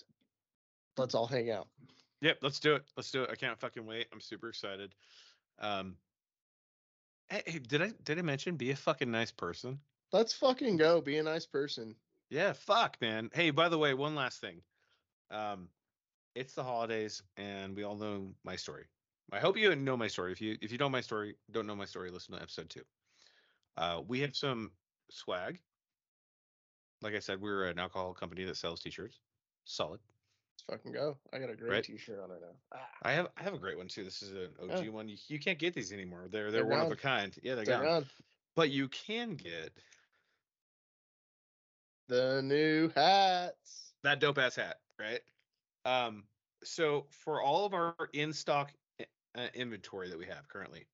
[0.98, 1.68] let's all hang out.
[2.20, 2.84] Yep, let's do it.
[2.96, 3.30] Let's do it.
[3.30, 4.08] I can't fucking wait.
[4.12, 4.94] I'm super excited.
[5.58, 5.96] Um,
[7.28, 9.78] hey, hey, did I did I mention be a fucking nice person?
[10.12, 11.00] Let's fucking go.
[11.00, 11.94] Be a nice person.
[12.30, 13.30] Yeah, fuck, man.
[13.32, 14.60] Hey, by the way, one last thing.
[15.30, 15.68] Um,
[16.34, 18.84] it's the holidays, and we all know my story.
[19.32, 20.32] I hope you know my story.
[20.32, 22.82] If you if you know my story, don't know my story, listen to episode two.
[23.76, 24.70] Uh, we have some
[25.10, 25.60] swag.
[27.02, 29.18] Like I said, we're an alcohol company that sells t-shirts.
[29.64, 30.00] Solid.
[30.68, 31.18] Let's fucking go.
[31.32, 31.84] I got a great Right.
[31.84, 32.54] t-shirt on right now.
[32.74, 34.04] Ah, I have I have a great one too.
[34.04, 35.08] This is an OG one.
[35.08, 36.28] You, you can't get these anymore.
[36.30, 37.34] They're they're, They're one of a kind.
[37.42, 38.02] Yeah, they're they're gone.
[38.02, 38.06] gone.
[38.56, 39.72] But you can get
[42.08, 43.94] The new hats.
[44.02, 45.20] that dope ass hat, right?
[45.84, 46.24] Um,
[46.62, 48.72] so for all of our in stock
[49.36, 50.86] uh, inventory that we have currently,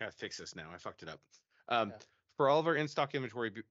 [0.00, 0.70] I gotta fix this now.
[0.72, 1.20] I fucked it up.
[1.68, 1.96] Um, Yeah.
[2.36, 3.62] for all of our in stock inventory, b-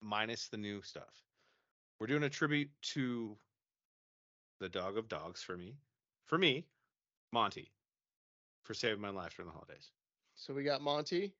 [0.00, 1.22] minus the new stuff,
[1.98, 3.36] we're doing a tribute to
[4.60, 5.76] the dog of dogs for me,
[6.26, 6.66] for me,
[7.32, 7.70] Monty,
[8.64, 9.90] for saving my life during the holidays.
[10.34, 11.34] So we got Monty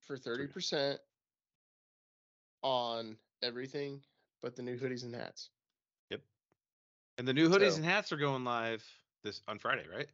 [0.00, 0.98] for 30%
[2.62, 4.02] on everything
[4.42, 5.50] but the new hoodies and hats.
[6.10, 6.20] Yep.
[7.18, 8.84] And the new hoodies So- and hats are going live
[9.22, 10.08] this on Friday, right?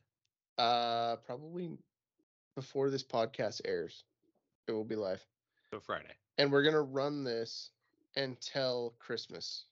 [0.61, 1.71] Uh probably
[2.57, 4.05] before this podcast airs.
[4.69, 5.25] It will be live.
[5.73, 6.13] So Friday.
[6.39, 7.71] And we're gonna run this
[8.17, 9.65] until Christmas.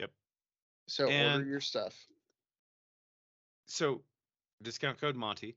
[0.00, 0.10] Yep.
[0.88, 1.94] So And- order your stuff.
[3.66, 4.02] so
[4.62, 5.56] discount code Monty.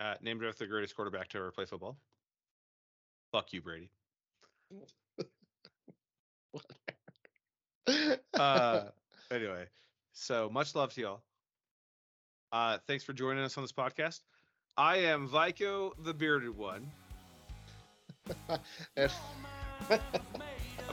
[0.00, 1.96] Uh, named after the greatest quarterback to ever play football.
[3.30, 3.90] Fuck you, Brady.
[8.34, 8.84] Uh,
[9.30, 9.66] anyway,
[10.12, 11.22] so much love to y'all.
[12.52, 14.20] Uh, thanks for joining us on this podcast.
[14.76, 16.90] I am Viko, the bearded one.
[18.48, 18.60] and,
[19.90, 20.00] I'm and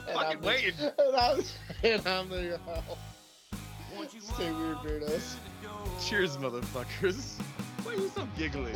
[0.06, 0.74] fucking I'm the- waiting.
[1.00, 1.44] And I'm,
[1.84, 2.82] and I'm the uh,
[4.20, 5.36] Stay weird, Beardos.
[6.08, 7.40] Cheers, motherfuckers.
[7.84, 8.72] Why are you so giggly?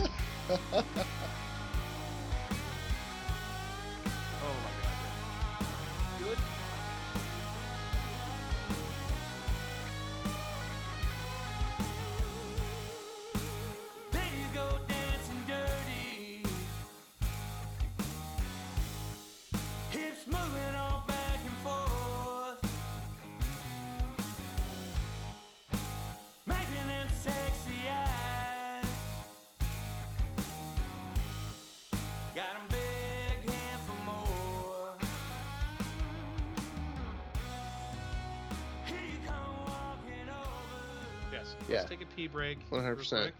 [42.69, 42.69] Break.
[42.83, 43.09] 100%.
[43.09, 43.33] quick.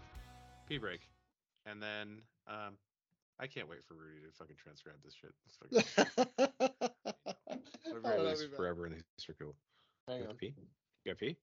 [0.68, 1.00] Pee break.
[1.66, 2.74] And then um
[3.40, 5.32] I can't wait for Rudy to fucking transcribe this shit.
[5.60, 6.28] Fucking,
[7.86, 8.56] Oh, I've read that'll this be bad.
[8.56, 9.54] forever and these are cool.
[10.08, 10.36] Hang You got on.
[10.36, 10.54] pee?
[11.04, 11.36] You got pee?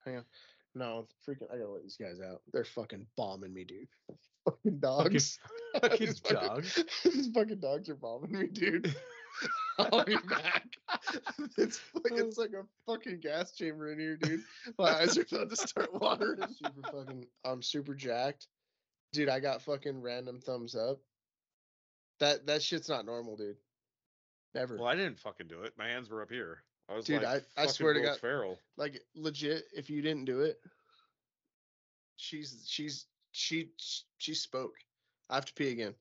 [0.73, 2.41] No, freaking, I gotta let these guys out.
[2.53, 3.87] They're fucking bombing me, dude.
[4.45, 5.37] Fucking dogs.
[5.79, 6.83] fucking These fucking- dogs?
[7.03, 8.95] These fucking dogs are bombing me, dude.
[9.79, 10.65] I'll be back.
[11.57, 14.41] It's like it's like a fucking gas chamber in here, dude.
[14.77, 16.39] My eyes are about to start watering.
[16.53, 18.47] Super fucking, I'm super jacked,
[19.13, 19.29] dude.
[19.29, 20.99] I got fucking random thumbs up.
[22.19, 23.55] That that shit's not normal, dude.
[24.53, 24.77] Never.
[24.77, 25.73] Well, I didn't fucking do it.
[25.77, 26.63] My hands were up here.
[26.89, 28.59] I was Dude, like, I- I fucking swear to Will God- Ferrell.
[28.77, 30.59] like legit if you didn't do it
[32.17, 33.69] she's she's she
[34.17, 34.73] she spoke
[35.29, 35.93] i have to pee again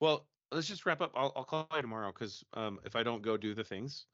[0.00, 1.12] Well, let's just wrap up.
[1.14, 4.06] I'll, I'll call you tomorrow because um, if I don't go do the things,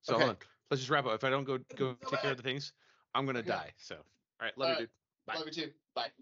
[0.00, 0.22] so Okay.
[0.22, 0.38] hold on.
[0.70, 1.14] Let's just wrap up.
[1.14, 2.72] If I don't go go take care of the things,
[3.14, 3.48] I'm gonna Okay.
[3.48, 3.74] die.
[3.76, 4.02] So, all
[4.40, 4.88] right, love All you, right.
[4.88, 4.90] dude.
[5.26, 5.34] Bye.
[5.36, 6.12] love you too bye